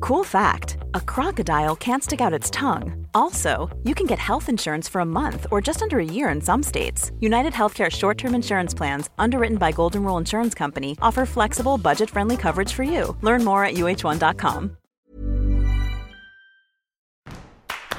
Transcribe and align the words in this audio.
Cool 0.00 0.24
fact 0.24 0.76
a 0.94 1.00
crocodile 1.00 1.76
can't 1.76 2.02
stick 2.02 2.20
out 2.20 2.32
its 2.32 2.50
tongue. 2.50 3.06
Also, 3.14 3.68
you 3.84 3.94
can 3.94 4.06
get 4.06 4.18
health 4.18 4.48
insurance 4.48 4.88
for 4.88 5.00
a 5.00 5.04
month 5.06 5.46
or 5.50 5.60
just 5.60 5.82
under 5.82 5.98
a 5.98 6.04
year 6.04 6.28
in 6.28 6.40
some 6.40 6.62
states. 6.62 7.10
United 7.20 7.52
Healthcare 7.52 7.90
short 7.90 8.16
term 8.18 8.34
insurance 8.34 8.74
plans, 8.74 9.10
underwritten 9.18 9.58
by 9.58 9.72
Golden 9.72 10.04
Rule 10.04 10.18
Insurance 10.18 10.54
Company, 10.54 10.96
offer 11.02 11.26
flexible, 11.26 11.78
budget 11.78 12.10
friendly 12.10 12.36
coverage 12.36 12.72
for 12.72 12.84
you. 12.84 13.16
Learn 13.22 13.44
more 13.44 13.64
at 13.64 13.74
uh1.com. 13.74 14.76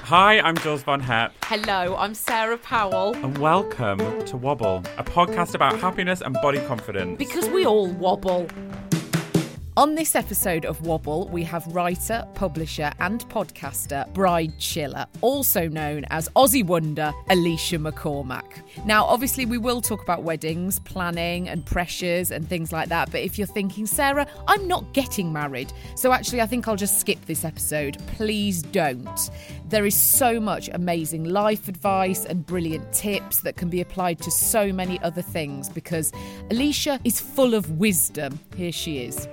Hi, 0.03 0.39
I'm 0.39 0.57
Jules 0.57 0.81
Von 0.81 0.99
Hep, 1.01 1.33
Hello, 1.43 1.95
I'm 1.95 2.15
Sarah 2.15 2.57
Powell. 2.57 3.13
and 3.17 3.37
welcome 3.37 3.99
to 4.25 4.37
Wobble, 4.37 4.83
a 4.97 5.03
podcast 5.03 5.53
about 5.53 5.79
happiness 5.79 6.21
and 6.21 6.33
body 6.41 6.57
confidence. 6.61 7.15
Because 7.19 7.47
we 7.49 7.63
all 7.63 7.85
wobble. 7.91 8.47
On 9.79 9.95
this 9.95 10.13
episode 10.13 10.65
of 10.65 10.85
Wobble, 10.85 11.29
we 11.29 11.41
have 11.45 11.65
writer, 11.67 12.27
publisher, 12.33 12.91
and 12.99 13.21
podcaster 13.29 14.05
Bridechilla, 14.11 15.07
also 15.21 15.69
known 15.69 16.03
as 16.09 16.27
Aussie 16.35 16.65
Wonder 16.65 17.13
Aleisha 17.29 17.79
McCormack. 17.79 18.61
Now, 18.85 19.05
obviously, 19.05 19.45
we 19.45 19.57
will 19.57 19.79
talk 19.79 20.03
about 20.03 20.23
weddings, 20.23 20.79
planning, 20.79 21.47
and 21.47 21.65
pressures 21.65 22.29
and 22.29 22.45
things 22.45 22.73
like 22.73 22.89
that. 22.89 23.09
But 23.09 23.21
if 23.21 23.37
you're 23.37 23.47
thinking, 23.47 23.85
Sarah, 23.85 24.27
I'm 24.49 24.67
not 24.67 24.91
getting 24.91 25.31
married, 25.31 25.71
so 25.95 26.11
actually, 26.11 26.41
I 26.41 26.45
think 26.45 26.67
I'll 26.67 26.75
just 26.75 26.99
skip 26.99 27.25
this 27.25 27.45
episode. 27.45 28.05
Please 28.17 28.61
don't. 28.61 29.29
There 29.69 29.85
is 29.85 29.95
so 29.95 30.41
much 30.41 30.69
amazing 30.73 31.23
life 31.23 31.69
advice 31.69 32.25
and 32.25 32.45
brilliant 32.45 32.91
tips 32.91 33.39
that 33.43 33.55
can 33.55 33.69
be 33.69 33.79
applied 33.79 34.19
to 34.23 34.29
so 34.29 34.73
many 34.73 34.99
other 35.03 35.21
things 35.21 35.69
because 35.69 36.11
Alicia 36.51 36.99
is 37.05 37.21
full 37.21 37.53
of 37.53 37.79
wisdom. 37.79 38.41
Here 38.57 38.73
she 38.73 39.05
is. 39.05 39.25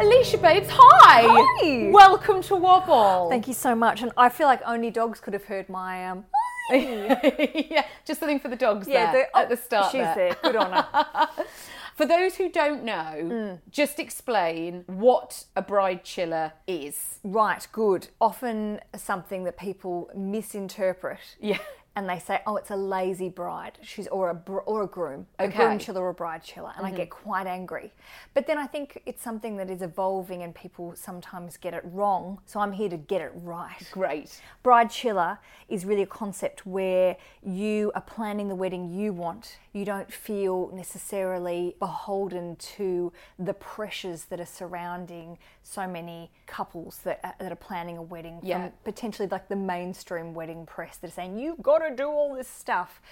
Aleisha, 0.00 0.40
babes, 0.40 0.68
hi! 0.70 1.22
Hi. 1.28 1.90
Welcome 1.92 2.42
to 2.42 2.56
Wobble. 2.56 3.28
Thank 3.30 3.46
you 3.46 3.54
so 3.54 3.74
much. 3.74 4.02
And 4.02 4.10
I 4.16 4.28
feel 4.28 4.46
like 4.46 4.60
only 4.66 4.90
dogs 4.90 5.20
could 5.20 5.32
have 5.34 5.44
heard 5.44 5.68
my 5.68 6.08
um. 6.08 6.24
yeah, 6.72 7.84
just 8.06 8.20
something 8.20 8.40
for 8.40 8.48
the 8.48 8.56
dogs 8.56 8.88
Yeah, 8.88 9.12
there 9.12 9.28
the- 9.32 9.38
at 9.38 9.48
the 9.48 9.56
start. 9.56 9.92
She's 9.92 10.00
there. 10.00 10.14
there. 10.14 10.36
Good 10.42 10.56
on 10.56 10.72
her. 10.72 11.28
For 11.94 12.06
those 12.06 12.34
who 12.34 12.48
don't 12.50 12.82
know, 12.82 13.12
Mm. 13.22 13.58
just 13.70 14.00
explain 14.00 14.82
what 14.88 15.44
a 15.54 15.62
Bridechilla 15.62 16.50
is. 16.66 17.20
right. 17.22 17.64
Good. 17.70 18.08
Often 18.20 18.80
something 18.96 19.44
that 19.44 19.56
people 19.56 20.10
misinterpret. 20.16 21.20
Yeah. 21.38 21.58
And 21.96 22.08
they 22.08 22.18
say, 22.18 22.40
"Oh, 22.46 22.56
it's 22.56 22.70
a 22.70 22.76
lazy 22.76 23.28
bride." 23.28 23.78
She's 23.82 24.08
or 24.08 24.30
a 24.30 24.34
br- 24.34 24.58
or 24.66 24.82
a 24.82 24.86
groom, 24.86 25.26
a 25.38 25.44
Okay. 25.44 25.52
Mm-hmm. 25.52 25.62
Groomchilla 25.62 26.00
or 26.00 26.10
a 26.10 26.14
Bridechilla, 26.14 26.76
and 26.76 26.84
I 26.86 26.90
get 26.90 27.08
quite 27.10 27.46
angry. 27.46 27.92
But 28.34 28.46
then 28.46 28.58
I 28.58 28.66
think 28.66 29.00
it's 29.06 29.22
something 29.22 29.56
that 29.58 29.70
is 29.70 29.80
evolving, 29.80 30.42
and 30.42 30.54
people 30.54 30.94
sometimes 30.96 31.56
get 31.56 31.72
it 31.72 31.82
wrong. 31.84 32.40
So 32.46 32.58
I'm 32.60 32.72
here 32.72 32.88
to 32.88 32.96
get 32.96 33.20
it 33.20 33.32
right. 33.34 33.88
Great. 33.92 34.40
Bridechilla 34.64 35.38
is 35.68 35.84
really 35.84 36.02
a 36.02 36.06
concept 36.06 36.66
where 36.66 37.16
you 37.42 37.92
are 37.94 38.02
planning 38.02 38.48
the 38.48 38.56
wedding 38.56 38.90
you 38.90 39.12
want. 39.12 39.58
You 39.74 39.84
don't 39.84 40.10
feel 40.12 40.70
necessarily 40.72 41.74
beholden 41.80 42.54
to 42.76 43.12
the 43.40 43.54
pressures 43.54 44.26
that 44.26 44.38
are 44.40 44.46
surrounding 44.46 45.36
so 45.64 45.86
many 45.88 46.30
couples 46.46 47.00
that 47.02 47.18
are, 47.24 47.34
that 47.40 47.50
are 47.50 47.56
planning 47.56 47.98
a 47.98 48.02
wedding 48.02 48.38
Yeah. 48.42 48.68
from 48.68 48.72
potentially 48.84 49.26
like 49.28 49.48
the 49.48 49.56
mainstream 49.56 50.32
wedding 50.32 50.64
press 50.64 50.96
that 50.98 51.08
are 51.08 51.12
saying 51.12 51.38
you've 51.38 51.60
got 51.60 51.78
to 51.80 51.94
do 51.94 52.04
all 52.08 52.36
this 52.36 52.46
stuff. 52.48 53.02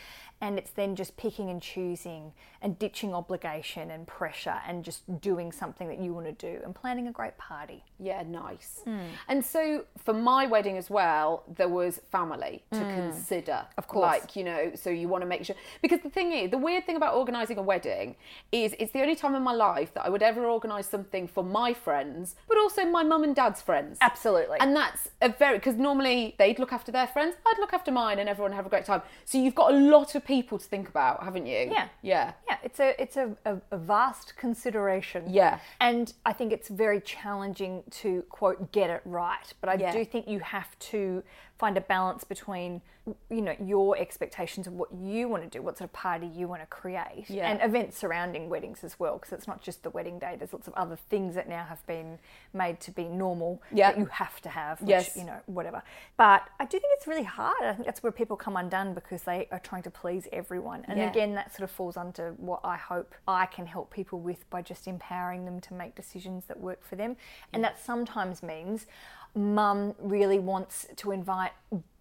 And 0.42 0.58
it's 0.58 0.72
then 0.72 0.96
just 0.96 1.16
picking 1.16 1.50
and 1.50 1.62
choosing 1.62 2.32
and 2.60 2.76
ditching 2.76 3.14
obligation 3.14 3.92
and 3.92 4.08
pressure 4.08 4.56
and 4.66 4.84
just 4.84 5.20
doing 5.20 5.52
something 5.52 5.86
that 5.86 6.00
you 6.00 6.12
want 6.12 6.26
to 6.26 6.32
do 6.32 6.60
and 6.64 6.74
planning 6.74 7.06
a 7.06 7.12
great 7.12 7.38
party. 7.38 7.84
Yeah, 8.00 8.24
nice. 8.26 8.80
Hmm. 8.84 8.98
And 9.28 9.44
so 9.44 9.84
for 9.96 10.12
my 10.12 10.46
wedding 10.46 10.76
as 10.76 10.90
well, 10.90 11.44
there 11.46 11.68
was 11.68 12.00
family 12.10 12.64
to 12.72 12.80
consider. 12.80 13.64
Of 13.78 13.86
course. 13.86 14.02
Like, 14.02 14.34
you 14.34 14.42
know, 14.42 14.72
so 14.74 14.90
you 14.90 15.06
want 15.06 15.22
to 15.22 15.28
make 15.28 15.44
sure. 15.44 15.54
Because 15.80 16.00
the 16.00 16.10
thing 16.10 16.32
is, 16.32 16.50
the 16.50 16.58
weird 16.58 16.86
thing 16.86 16.96
about 16.96 17.14
organising 17.14 17.56
a 17.58 17.62
wedding 17.62 18.16
is 18.50 18.74
it's 18.80 18.92
the 18.92 19.00
only 19.00 19.14
time 19.14 19.36
in 19.36 19.42
my 19.42 19.54
life 19.54 19.94
that 19.94 20.04
I 20.04 20.08
would 20.08 20.22
ever 20.22 20.44
organise 20.44 20.88
something 20.88 21.28
for 21.28 21.44
my 21.44 21.72
friends, 21.72 22.34
but 22.48 22.58
also 22.58 22.84
my 22.84 23.04
mum 23.04 23.22
and 23.22 23.36
dad's 23.36 23.62
friends. 23.62 23.98
Absolutely. 24.00 24.58
And 24.58 24.74
that's 24.74 25.08
a 25.20 25.28
very, 25.28 25.58
because 25.58 25.76
normally 25.76 26.34
they'd 26.40 26.58
look 26.58 26.72
after 26.72 26.90
their 26.90 27.06
friends, 27.06 27.36
I'd 27.46 27.60
look 27.60 27.72
after 27.72 27.92
mine, 27.92 28.18
and 28.18 28.28
everyone 28.28 28.50
have 28.50 28.66
a 28.66 28.68
great 28.68 28.84
time. 28.84 29.02
So 29.24 29.38
you've 29.38 29.54
got 29.54 29.72
a 29.72 29.76
lot 29.76 30.16
of 30.16 30.24
people 30.24 30.31
to 30.40 30.58
think 30.58 30.88
about, 30.88 31.22
haven't 31.22 31.46
you? 31.46 31.68
Yeah. 31.70 31.88
Yeah. 32.00 32.32
Yeah, 32.48 32.56
it's 32.62 32.80
a 32.80 33.00
it's 33.02 33.16
a, 33.16 33.36
a, 33.44 33.56
a 33.70 33.76
vast 33.78 34.36
consideration. 34.36 35.24
Yeah. 35.28 35.58
And 35.80 36.12
I 36.24 36.32
think 36.32 36.52
it's 36.52 36.68
very 36.68 37.00
challenging 37.00 37.82
to 38.02 38.22
quote 38.30 38.72
get 38.72 38.88
it 38.90 39.02
right. 39.04 39.52
But 39.60 39.68
I 39.70 39.74
Yeah. 39.74 39.92
do 39.92 40.04
think 40.04 40.26
you 40.28 40.40
have 40.40 40.78
to 40.90 41.22
find 41.62 41.76
a 41.78 41.80
balance 41.80 42.24
between 42.24 42.82
you 43.30 43.40
know 43.40 43.54
your 43.64 43.96
expectations 43.96 44.66
of 44.66 44.72
what 44.72 44.88
you 44.92 45.28
want 45.28 45.42
to 45.44 45.48
do, 45.48 45.62
what 45.62 45.78
sort 45.78 45.88
of 45.88 45.92
party 45.92 46.26
you 46.26 46.48
want 46.48 46.60
to 46.60 46.66
create, 46.66 47.24
Yeah. 47.28 47.48
and 47.50 47.60
events 47.62 47.96
surrounding 47.98 48.48
weddings 48.48 48.82
as 48.82 48.98
well. 48.98 49.14
Because 49.18 49.32
it's 49.32 49.46
not 49.46 49.62
just 49.62 49.84
the 49.84 49.90
wedding 49.90 50.18
day. 50.18 50.34
There's 50.36 50.52
lots 50.52 50.66
of 50.66 50.74
other 50.74 50.96
things 50.96 51.36
that 51.36 51.48
now 51.48 51.62
have 51.64 51.84
been 51.86 52.18
made 52.52 52.80
to 52.80 52.90
be 52.90 53.04
normal 53.04 53.62
Yeah. 53.70 53.90
that 53.92 53.98
you 54.00 54.06
have 54.06 54.40
to 54.42 54.48
have. 54.48 54.80
Which, 54.80 54.90
Yes. 54.90 55.16
You 55.16 55.24
know, 55.24 55.38
whatever. 55.46 55.82
But 56.16 56.48
I 56.58 56.64
do 56.64 56.78
think 56.80 56.92
it's 56.96 57.06
really 57.06 57.22
hard. 57.40 57.62
I 57.62 57.74
think 57.74 57.86
that's 57.86 58.02
where 58.02 58.12
people 58.12 58.36
come 58.36 58.56
undone 58.56 58.92
because 58.92 59.22
they 59.22 59.46
are 59.52 59.60
trying 59.60 59.82
to 59.84 59.90
please 59.90 60.26
everyone. 60.32 60.84
And 60.88 60.98
Yeah. 60.98 61.10
again, 61.10 61.34
that 61.36 61.52
sort 61.52 61.62
of 61.62 61.70
falls 61.70 61.96
under 61.96 62.32
what 62.38 62.60
I 62.64 62.76
hope 62.76 63.14
I 63.28 63.46
can 63.46 63.66
help 63.66 63.90
people 63.92 64.18
with 64.18 64.48
by 64.50 64.62
just 64.62 64.88
empowering 64.88 65.44
them 65.44 65.60
to 65.62 65.74
make 65.74 65.94
decisions 65.94 66.46
that 66.46 66.58
work 66.58 66.82
for 66.82 66.96
them. 66.96 67.16
And 67.52 67.62
that 67.62 67.78
sometimes 67.78 68.42
means 68.42 68.86
mum 69.34 69.94
really 69.98 70.38
wants 70.38 70.86
to 70.96 71.10
invite 71.10 71.52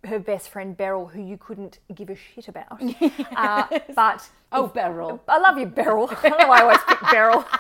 her 0.06 0.20
best 0.20 0.50
friend 0.50 0.76
Beryl, 0.76 1.08
who 1.08 1.22
you 1.22 1.38
couldn't 1.38 1.80
give 1.94 2.10
a 2.10 2.16
shit 2.16 2.48
about. 2.48 2.82
uh, 3.36 3.68
but 3.96 4.30
Oh, 4.52 4.68
Beryl. 4.68 5.22
I 5.28 5.40
love 5.40 5.58
you, 5.58 5.66
Beryl. 5.66 6.10
I 6.24 6.30
don't 6.30 6.40
know 6.40 6.48
why 6.48 6.60
I 6.60 6.62
always 6.64 6.80
pick 6.88 7.00
Beryl. 7.10 7.46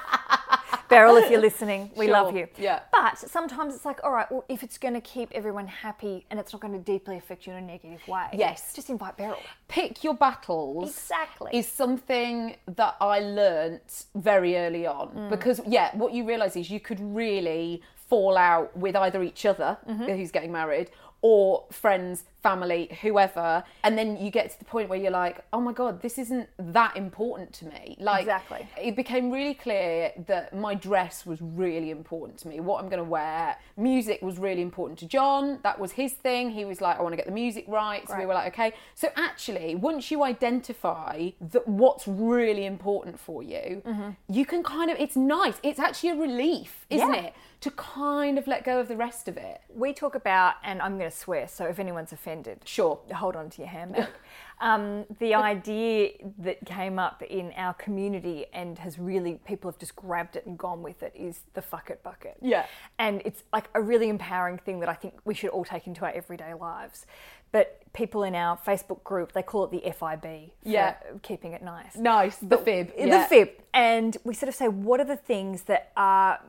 Beryl, 0.89 1.15
if 1.17 1.29
you're 1.31 1.39
listening, 1.41 1.89
we 1.95 2.05
Sure, 2.05 2.13
love 2.13 2.35
you. 2.35 2.47
yeah. 2.57 2.81
But 2.91 3.17
sometimes 3.17 3.75
it's 3.75 3.85
like, 3.85 4.03
all 4.03 4.11
right, 4.11 4.29
well, 4.31 4.45
if 4.49 4.63
it's 4.63 4.77
going 4.77 4.93
to 4.93 5.01
keep 5.01 5.29
everyone 5.33 5.67
happy 5.67 6.25
and 6.29 6.39
it's 6.39 6.51
not 6.53 6.61
going 6.61 6.73
to 6.73 6.79
deeply 6.79 7.17
affect 7.17 7.45
you 7.47 7.53
in 7.53 7.59
a 7.63 7.67
negative 7.67 8.05
way, 8.07 8.27
Yes. 8.33 8.73
just 8.73 8.89
invite 8.89 9.17
Beryl. 9.17 9.37
pick 9.67 10.03
your 10.03 10.13
battles 10.13 10.89
Exactly. 10.89 11.51
is 11.53 11.67
something 11.67 12.55
that 12.67 12.95
I 12.99 13.19
learnt 13.19 14.05
very 14.15 14.57
early 14.57 14.85
on 14.85 15.09
Mm. 15.09 15.29
because 15.29 15.61
yeah 15.65 15.95
what 15.95 16.13
you 16.13 16.25
realize 16.25 16.55
is 16.55 16.69
you 16.69 16.79
could 16.79 16.99
really 16.99 17.81
fall 18.09 18.37
out 18.37 18.75
with 18.75 18.95
either 18.95 19.23
each 19.23 19.45
other 19.45 19.77
Mm-hmm. 19.87 20.03
who's 20.17 20.31
getting 20.31 20.51
married 20.51 20.89
or 21.21 21.65
friends, 21.71 22.23
family, 22.41 22.89
whoever, 23.03 23.63
and 23.83 23.95
then 23.95 24.17
you 24.17 24.31
get 24.31 24.49
to 24.49 24.57
the 24.57 24.65
point 24.65 24.89
where 24.89 24.97
you're 24.97 25.11
like, 25.11 25.43
oh 25.53 25.61
my 25.61 25.71
god, 25.71 26.01
this 26.01 26.17
isn't 26.17 26.49
that 26.57 26.97
important 26.97 27.53
to 27.53 27.65
me. 27.65 27.95
Like 27.99 28.21
Exactly. 28.21 28.67
it 28.81 28.95
became 28.95 29.29
really 29.29 29.53
clear 29.53 30.11
that 30.25 30.55
my 30.55 30.73
dress 30.73 31.23
was 31.25 31.39
really 31.39 31.91
important 31.91 32.39
to 32.39 32.47
me. 32.47 32.59
What 32.59 32.83
I'm 32.83 32.89
going 32.89 33.03
to 33.03 33.09
wear, 33.09 33.55
music 33.77 34.23
was 34.23 34.39
really 34.39 34.63
important 34.63 34.97
to 34.99 35.05
John. 35.05 35.59
That 35.61 35.79
was 35.79 35.91
his 35.91 36.13
thing. 36.13 36.49
He 36.49 36.65
was 36.65 36.81
like, 36.81 36.97
I 36.97 37.03
want 37.03 37.13
to 37.13 37.17
get 37.17 37.27
the 37.27 37.31
music 37.31 37.65
right. 37.67 38.07
So 38.09 38.17
we 38.17 38.25
were 38.25 38.33
like, 38.33 38.53
okay. 38.53 38.73
So 38.95 39.09
actually, 39.15 39.75
once 39.75 40.09
you 40.09 40.23
identify 40.23 41.29
that 41.51 41.67
what's 41.67 42.07
really 42.07 42.65
important 42.65 43.19
for 43.19 43.43
you, 43.43 43.83
mm-hmm. 43.85 44.09
you 44.27 44.45
can 44.45 44.63
kind 44.63 44.89
of. 44.89 44.99
It's 44.99 45.15
nice. 45.15 45.55
It's 45.61 45.79
actually 45.79 46.09
a 46.09 46.15
relief, 46.15 46.85
isn't 46.89 47.13
Yeah. 47.13 47.21
it, 47.21 47.33
to 47.61 47.69
kind 47.71 48.39
of 48.39 48.47
let 48.47 48.65
go 48.65 48.79
of 48.79 48.87
the 48.87 48.97
rest 48.97 49.27
of 49.27 49.37
it. 49.37 49.61
We 49.73 49.93
talk 49.93 50.15
about, 50.15 50.55
and 50.63 50.81
I'm 50.81 50.97
going 50.97 51.09
to 51.09 51.15
swear, 51.15 51.47
so 51.47 51.65
if 51.65 51.77
anyone's 51.77 52.11
offended, 52.11 52.59
Sure. 52.65 52.99
hold 53.13 53.35
on 53.35 53.51
to 53.51 53.61
your 53.61 53.67
handbag. 53.67 54.07
um, 54.61 55.05
the 55.19 55.35
idea 55.35 56.13
that 56.39 56.65
came 56.65 56.97
up 56.97 57.21
in 57.21 57.53
our 57.55 57.75
community 57.75 58.47
and 58.51 58.79
has 58.79 58.97
really, 58.97 59.39
people 59.45 59.69
have 59.69 59.79
just 59.79 59.95
grabbed 59.95 60.35
it 60.35 60.47
and 60.47 60.57
gone 60.57 60.81
with 60.81 61.03
it 61.03 61.13
is 61.15 61.41
the 61.53 61.61
fuck 61.61 61.91
it 61.91 62.01
bucket. 62.01 62.37
Yeah. 62.41 62.65
And 62.97 63.21
it's 63.25 63.43
like 63.53 63.69
a 63.75 63.81
really 63.81 64.09
empowering 64.09 64.57
thing 64.57 64.79
that 64.79 64.89
I 64.89 64.95
think 64.95 65.19
we 65.23 65.35
should 65.35 65.51
all 65.51 65.63
take 65.63 65.85
into 65.85 66.03
our 66.03 66.11
everyday 66.11 66.55
lives. 66.55 67.05
But 67.51 67.81
people 67.93 68.23
in 68.23 68.33
our 68.33 68.57
Facebook 68.57 69.03
group, 69.03 69.33
they 69.33 69.43
call 69.43 69.65
it 69.65 69.71
the 69.71 69.81
FIB. 69.91 70.51
Yeah. 70.63 70.95
Keeping 71.21 71.51
it 71.51 71.61
nice. 71.61 71.95
Nice. 71.95 72.37
The 72.37 72.57
fib. 72.57 72.95
The 72.97 73.07
yeah. 73.07 73.27
fib. 73.27 73.49
And 73.71 74.17
we 74.23 74.33
sort 74.33 74.49
of 74.49 74.55
say, 74.55 74.67
what 74.67 74.99
are 74.99 75.05
the 75.05 75.17
things 75.17 75.63
that 75.63 75.91
are, 75.95 76.39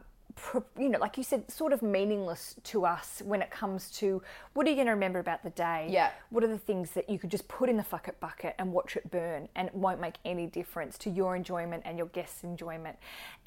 you 0.78 0.88
know, 0.88 0.98
like 0.98 1.16
you 1.16 1.24
said, 1.24 1.50
sort 1.50 1.72
of 1.72 1.82
meaningless 1.82 2.56
to 2.64 2.84
us 2.84 3.22
when 3.24 3.42
it 3.42 3.50
comes 3.50 3.90
to 3.92 4.22
what 4.54 4.66
are 4.66 4.70
you 4.70 4.76
going 4.76 4.86
to 4.86 4.92
remember 4.92 5.18
about 5.18 5.42
the 5.42 5.50
day? 5.50 5.88
Yeah. 5.90 6.10
What 6.30 6.44
are 6.44 6.48
the 6.48 6.58
things 6.58 6.92
that 6.92 7.08
you 7.08 7.18
could 7.18 7.30
just 7.30 7.48
put 7.48 7.68
in 7.68 7.76
the 7.76 7.82
fuck 7.82 8.08
it 8.08 8.20
bucket 8.20 8.54
and 8.58 8.72
watch 8.72 8.96
it 8.96 9.10
burn 9.10 9.48
and 9.54 9.68
it 9.68 9.74
won't 9.74 10.00
make 10.00 10.14
any 10.24 10.46
difference 10.46 10.98
to 10.98 11.10
your 11.10 11.36
enjoyment 11.36 11.82
and 11.84 11.98
your 11.98 12.08
guests' 12.08 12.44
enjoyment? 12.44 12.96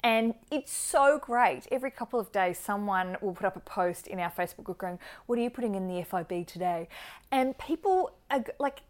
And 0.02 0.34
it's 0.50 0.72
so 0.72 1.18
great. 1.18 1.66
Every 1.70 1.90
couple 1.90 2.20
of 2.20 2.32
days, 2.32 2.58
someone 2.58 3.16
will 3.20 3.34
put 3.34 3.46
up 3.46 3.56
a 3.56 3.60
post 3.60 4.06
in 4.06 4.18
our 4.20 4.30
Facebook 4.30 4.64
group 4.64 4.78
going, 4.78 4.98
What 5.26 5.38
are 5.38 5.42
you 5.42 5.50
putting 5.50 5.74
in 5.74 5.88
the 5.88 6.02
FIB 6.04 6.46
today? 6.46 6.88
And 7.30 7.56
people 7.58 8.12
g- 8.32 8.44
like, 8.58 8.80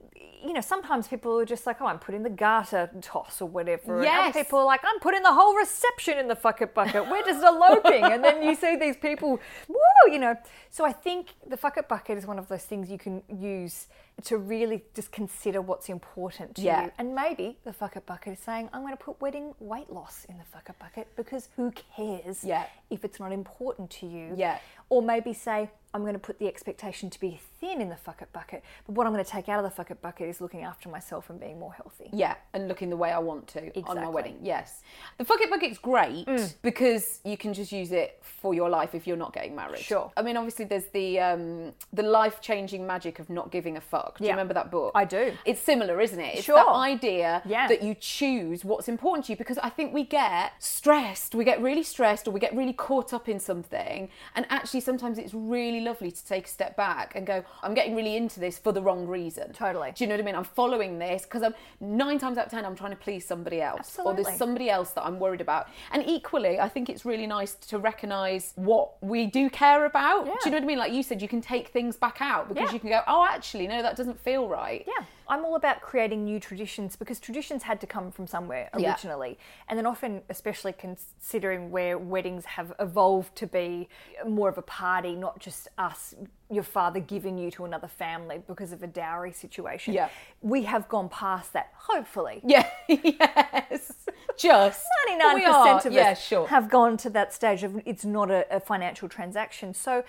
you 0.44 0.52
know, 0.52 0.60
sometimes 0.60 1.08
people 1.08 1.38
are 1.38 1.44
just 1.44 1.66
like, 1.66 1.80
Oh, 1.80 1.86
I'm 1.86 1.98
putting 1.98 2.22
the 2.22 2.30
garter 2.30 2.90
toss 3.00 3.40
or 3.42 3.48
whatever. 3.48 3.96
And 3.96 4.04
Yes. 4.04 4.30
other 4.36 4.44
people 4.44 4.58
are 4.60 4.64
like, 4.64 4.80
I'm 4.84 4.98
putting 5.00 5.22
the 5.22 5.32
whole 5.32 5.54
reception 5.56 6.18
in 6.18 6.28
the 6.28 6.36
fuck 6.36 6.62
it 6.62 6.74
bucket. 6.74 7.08
We're 7.10 7.22
just 7.24 7.44
eloping. 7.44 8.04
and 8.04 8.22
then 8.24 8.42
you 8.42 8.54
see 8.54 8.76
these 8.76 8.96
people, 8.96 9.38
whoa, 9.68 10.12
you 10.12 10.18
know. 10.18 10.34
So 10.70 10.84
I 10.84 10.92
think 10.92 11.28
the 11.46 11.56
fuck 11.56 11.76
it 11.76 11.88
bucket 11.88 12.16
is 12.18 12.26
one 12.26 12.38
of 12.38 12.48
those 12.48 12.62
things 12.64 12.90
you 12.90 12.98
can 12.98 13.22
use 13.28 13.86
to 14.24 14.38
really 14.38 14.82
just 14.94 15.12
consider 15.12 15.60
what's 15.60 15.88
important 15.90 16.56
to 16.56 16.62
Yeah. 16.62 16.84
you. 16.86 16.90
And 16.98 17.14
maybe 17.14 17.58
the 17.64 17.72
fuck 17.72 17.96
it 17.96 18.06
bucket 18.06 18.34
is 18.34 18.38
saying, 18.40 18.70
I'm 18.72 18.80
going 18.80 18.96
to 18.96 19.02
put 19.02 19.20
wedding 19.20 19.54
weight 19.60 19.90
loss 19.90 20.24
in 20.24 20.38
the 20.38 20.44
fuck 20.44 20.70
it 20.70 20.78
bucket 20.78 21.14
because 21.16 21.50
who 21.56 21.70
cares 21.70 22.42
Yeah. 22.42 22.64
if 22.88 23.04
it's 23.04 23.20
not 23.20 23.30
important 23.30 23.90
to 23.90 24.06
you? 24.06 24.32
Yeah. 24.34 24.58
Or 24.88 25.02
maybe 25.02 25.34
say, 25.34 25.70
I'm 25.92 26.02
going 26.02 26.14
to 26.14 26.18
put 26.18 26.38
the 26.38 26.46
expectation 26.46 27.08
to 27.10 27.18
be 27.20 27.40
thin 27.60 27.80
in 27.80 27.88
the 27.88 27.96
fuck 27.96 28.20
it 28.20 28.30
bucket, 28.32 28.62
but 28.86 28.94
what 28.94 29.06
I'm 29.06 29.12
going 29.14 29.24
to 29.24 29.30
take 29.30 29.48
out 29.48 29.58
of 29.58 29.64
the 29.64 29.70
fuck 29.74 29.90
it 29.90 30.00
bucket 30.02 30.28
is 30.28 30.40
looking 30.42 30.62
after 30.62 30.88
myself 30.90 31.30
and 31.30 31.40
being 31.40 31.58
more 31.58 31.72
healthy. 31.72 32.10
Yeah, 32.12 32.34
and 32.52 32.68
looking 32.68 32.90
the 32.90 32.96
way 32.98 33.12
I 33.12 33.18
want 33.18 33.46
to 33.48 33.70
on 33.84 33.96
my 33.96 34.04
Mm. 34.04 34.12
wedding. 34.12 34.38
Yes. 34.42 34.82
The 35.18 35.24
fuck 35.24 35.40
it 35.40 35.48
bucket's 35.50 35.78
great 35.78 36.26
because 36.62 37.20
you 37.24 37.36
can 37.36 37.54
just 37.54 37.72
use 37.72 37.92
it 37.92 38.18
for 38.22 38.52
your 38.54 38.68
life 38.68 38.94
if 38.94 39.06
you're 39.06 39.16
not 39.16 39.32
getting 39.32 39.54
married. 39.56 39.78
Sure. 39.80 40.10
I 40.16 40.22
mean, 40.22 40.36
obviously, 40.36 40.66
there's 40.66 40.86
the 40.88 41.18
um, 41.20 41.74
the 41.92 42.02
life 42.02 42.40
changing 42.40 42.86
magic 42.86 43.18
of 43.18 43.28
not 43.30 43.50
giving 43.50 43.76
a 43.76 43.80
fuck. 43.80 44.05
Do 44.18 44.24
you 44.24 44.30
remember 44.30 44.54
that 44.54 44.70
book? 44.70 44.92
I 44.94 45.04
do. 45.04 45.32
It's 45.44 45.60
similar, 45.60 46.00
isn't 46.00 46.18
it? 46.20 46.34
It's 46.36 46.44
Sure. 46.44 46.56
that 46.56 46.68
idea 46.68 47.42
Yeah. 47.44 47.66
that 47.68 47.82
you 47.82 47.94
choose 47.94 48.64
what's 48.64 48.88
important 48.88 49.26
to 49.26 49.32
you 49.32 49.36
because 49.36 49.58
I 49.58 49.68
think 49.70 49.92
we 49.92 50.04
get 50.04 50.52
stressed. 50.58 51.34
We 51.34 51.44
get 51.44 51.60
really 51.60 51.82
stressed 51.82 52.28
or 52.28 52.30
we 52.30 52.40
get 52.40 52.54
really 52.54 52.72
caught 52.72 53.12
up 53.12 53.28
in 53.28 53.40
something. 53.40 54.08
And 54.34 54.46
actually, 54.50 54.80
sometimes 54.80 55.18
it's 55.18 55.34
really 55.34 55.80
lovely 55.80 56.10
to 56.10 56.26
take 56.26 56.46
a 56.46 56.48
step 56.48 56.76
back 56.76 57.14
and 57.14 57.26
go, 57.26 57.44
I'm 57.62 57.74
getting 57.74 57.94
really 57.94 58.16
into 58.16 58.40
this 58.40 58.58
for 58.58 58.72
the 58.72 58.82
wrong 58.82 59.06
reason. 59.06 59.52
Totally. 59.52 59.92
Do 59.94 60.04
you 60.04 60.08
know 60.08 60.14
what 60.14 60.20
I 60.20 60.24
mean? 60.24 60.34
I'm 60.34 60.44
following 60.44 60.98
this 60.98 61.22
because 61.22 61.42
I'm 61.42 61.54
nine 61.80 62.18
times 62.18 62.38
out 62.38 62.46
of 62.46 62.50
ten 62.50 62.64
I'm 62.64 62.76
trying 62.76 62.90
to 62.92 62.96
please 62.96 63.24
somebody 63.26 63.60
else, 63.60 63.98
or 64.04 64.14
there's 64.14 64.36
somebody 64.36 64.70
else 64.70 64.90
that 64.90 65.04
I'm 65.04 65.18
worried 65.18 65.40
about. 65.40 65.68
And 65.92 66.04
equally, 66.06 66.58
I 66.60 66.68
think 66.68 66.88
it's 66.88 67.04
really 67.04 67.26
nice 67.26 67.54
to 67.54 67.78
recognise 67.78 68.52
what 68.56 69.02
we 69.02 69.26
do 69.26 69.48
care 69.50 69.84
about. 69.86 70.24
Do 70.26 70.30
you 70.44 70.50
know 70.50 70.58
what 70.58 70.62
I 70.62 70.66
mean? 70.66 70.78
Like 70.78 70.92
you 70.92 71.02
said, 71.02 71.20
you 71.22 71.28
can 71.28 71.40
take 71.40 71.68
things 71.68 71.96
back 71.96 72.18
out 72.20 72.48
because 72.48 72.68
Yeah. 72.68 72.74
you 72.74 72.80
can 72.80 72.90
go, 72.90 73.00
oh, 73.06 73.26
actually, 73.28 73.66
no, 73.66 73.82
that 73.82 73.95
doesn't 73.96 74.20
feel 74.20 74.48
right. 74.48 74.84
Yeah, 74.86 75.04
I'm 75.28 75.44
all 75.44 75.56
about 75.56 75.80
creating 75.80 76.24
new 76.24 76.38
traditions 76.38 76.94
because 76.96 77.18
traditions 77.18 77.62
had 77.64 77.80
to 77.80 77.86
come 77.86 78.10
from 78.12 78.26
somewhere 78.26 78.68
Yeah. 78.76 78.90
originally. 78.92 79.38
And 79.68 79.78
then 79.78 79.86
often, 79.86 80.22
especially 80.28 80.72
considering 80.72 81.70
where 81.70 81.98
weddings 81.98 82.44
have 82.44 82.72
evolved 82.78 83.34
to 83.36 83.46
be 83.46 83.88
more 84.26 84.48
of 84.48 84.58
a 84.58 84.62
party, 84.62 85.14
not 85.14 85.38
just 85.40 85.68
us, 85.78 86.14
your 86.50 86.62
father 86.62 87.00
giving 87.00 87.36
you 87.38 87.50
to 87.52 87.64
another 87.64 87.88
family 87.88 88.40
because 88.46 88.70
of 88.70 88.82
a 88.82 88.86
dowry 88.86 89.32
situation. 89.32 89.94
Yeah. 89.94 90.08
We 90.42 90.62
have 90.62 90.88
gone 90.88 91.08
past 91.08 91.52
that, 91.54 91.72
hopefully. 91.74 92.40
Yeah. 92.44 92.68
yes. 92.88 93.92
Just 94.38 94.84
99% 95.08 95.34
We 95.34 95.44
are. 95.46 95.78
of 95.86 95.92
yeah, 95.92 96.10
us 96.10 96.22
sure. 96.24 96.46
have 96.48 96.68
gone 96.70 96.96
to 96.98 97.10
that 97.10 97.32
stage 97.32 97.62
of 97.62 97.80
it's 97.86 98.04
not 98.04 98.30
a, 98.30 98.46
a 98.54 98.60
financial 98.60 99.08
transaction. 99.08 99.72
So 99.74 100.04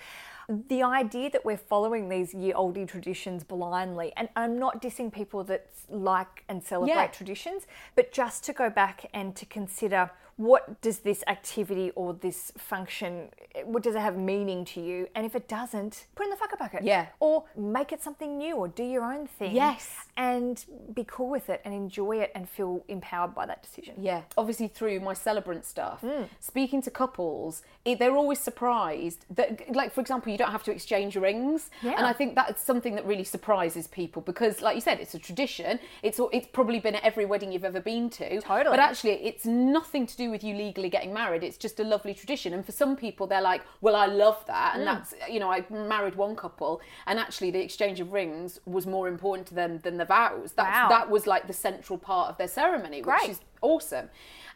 the 0.48 0.82
idea 0.82 1.30
that 1.30 1.44
we're 1.44 1.58
following 1.58 2.08
these 2.08 2.32
year 2.32 2.54
oldie 2.54 2.88
traditions 2.88 3.44
blindly, 3.44 4.12
and 4.16 4.30
I'm 4.34 4.58
not 4.58 4.80
dissing 4.80 5.12
people 5.12 5.44
that 5.44 5.66
like 5.90 6.44
and 6.48 6.62
celebrate 6.64 6.94
Yeah. 6.94 7.06
traditions, 7.08 7.66
but 7.94 8.12
just 8.12 8.44
to 8.44 8.52
go 8.54 8.70
back 8.70 9.06
and 9.12 9.36
to 9.36 9.44
consider 9.44 10.10
what 10.38 10.80
does 10.80 11.00
this 11.00 11.22
activity 11.26 11.90
or 11.96 12.14
this 12.14 12.52
function, 12.56 13.28
what 13.64 13.82
does 13.82 13.94
it 13.96 14.00
have 14.00 14.16
meaning 14.16 14.64
to 14.64 14.80
you? 14.80 15.08
And 15.16 15.26
if 15.26 15.34
it 15.34 15.48
doesn't, 15.48 16.06
put 16.14 16.22
it 16.22 16.26
in 16.26 16.30
the 16.30 16.36
fuck 16.36 16.52
it 16.52 16.58
bucket. 16.60 16.84
Yeah. 16.84 17.06
Or 17.18 17.44
make 17.56 17.92
it 17.92 18.00
something 18.02 18.38
new 18.38 18.54
or 18.54 18.68
do 18.68 18.84
your 18.84 19.02
own 19.04 19.26
thing. 19.26 19.54
Yes. 19.54 19.92
And 20.16 20.64
be 20.94 21.04
cool 21.04 21.28
with 21.28 21.50
it 21.50 21.60
and 21.64 21.74
enjoy 21.74 22.20
it 22.20 22.30
and 22.36 22.48
feel 22.48 22.84
empowered 22.88 23.34
by 23.34 23.46
that 23.46 23.62
decision. 23.62 23.96
Yeah, 23.98 24.22
obviously 24.36 24.68
through 24.68 25.00
my 25.00 25.12
celebrant 25.12 25.64
stuff, 25.64 26.00
Hmm. 26.02 26.24
speaking 26.38 26.82
to 26.82 26.90
couples, 26.90 27.62
they're 27.84 28.16
always 28.16 28.38
surprised 28.38 29.24
that, 29.30 29.74
like 29.74 29.92
for 29.92 30.00
example, 30.00 30.30
you 30.30 30.38
don't 30.38 30.52
have 30.52 30.62
to 30.64 30.70
exchange 30.70 31.16
rings, 31.16 31.70
Yeah. 31.82 31.94
and 31.96 32.06
I 32.06 32.12
think 32.12 32.34
that's 32.36 32.62
something 32.62 32.94
that 32.94 33.04
really 33.06 33.24
surprises 33.24 33.88
people 33.88 34.22
because, 34.22 34.62
like 34.62 34.76
you 34.76 34.80
said, 34.80 35.00
it's 35.00 35.14
a 35.14 35.18
tradition. 35.18 35.80
It's 36.02 36.20
it's 36.32 36.46
probably 36.46 36.78
been 36.78 36.94
at 36.94 37.02
every 37.04 37.24
wedding 37.24 37.50
you've 37.50 37.64
ever 37.64 37.80
been 37.80 38.08
to. 38.10 38.40
Totally. 38.40 38.70
But 38.76 38.78
actually, 38.80 39.14
it's 39.24 39.44
nothing 39.44 40.06
to 40.06 40.16
do 40.16 40.27
with 40.30 40.44
you 40.44 40.54
legally 40.54 40.88
getting 40.88 41.12
married. 41.12 41.42
It's 41.42 41.56
just 41.56 41.80
a 41.80 41.84
lovely 41.84 42.14
tradition, 42.14 42.52
and 42.54 42.64
for 42.64 42.72
some 42.72 42.96
people, 42.96 43.26
they're 43.26 43.42
like, 43.42 43.62
"Well, 43.80 43.96
I 43.96 44.06
love 44.06 44.44
that," 44.46 44.74
and 44.74 44.82
mm. 44.82 44.86
that's 44.86 45.14
you 45.30 45.40
know, 45.40 45.50
I 45.50 45.64
married 45.70 46.14
one 46.14 46.36
couple, 46.36 46.80
and 47.06 47.18
actually, 47.18 47.50
the 47.50 47.60
exchange 47.60 48.00
of 48.00 48.12
rings 48.12 48.60
was 48.66 48.86
more 48.86 49.08
important 49.08 49.48
to 49.48 49.54
them 49.54 49.78
than 49.78 49.96
the 49.96 50.04
vows. 50.04 50.52
That's, 50.52 50.68
Wow. 50.68 50.88
That 50.88 51.10
was 51.10 51.26
like 51.26 51.46
the 51.46 51.52
central 51.52 51.98
part 51.98 52.30
of 52.30 52.36
their 52.36 52.48
ceremony, 52.48 53.00
Great. 53.00 53.22
which 53.22 53.30
is 53.30 53.40
awesome 53.62 54.08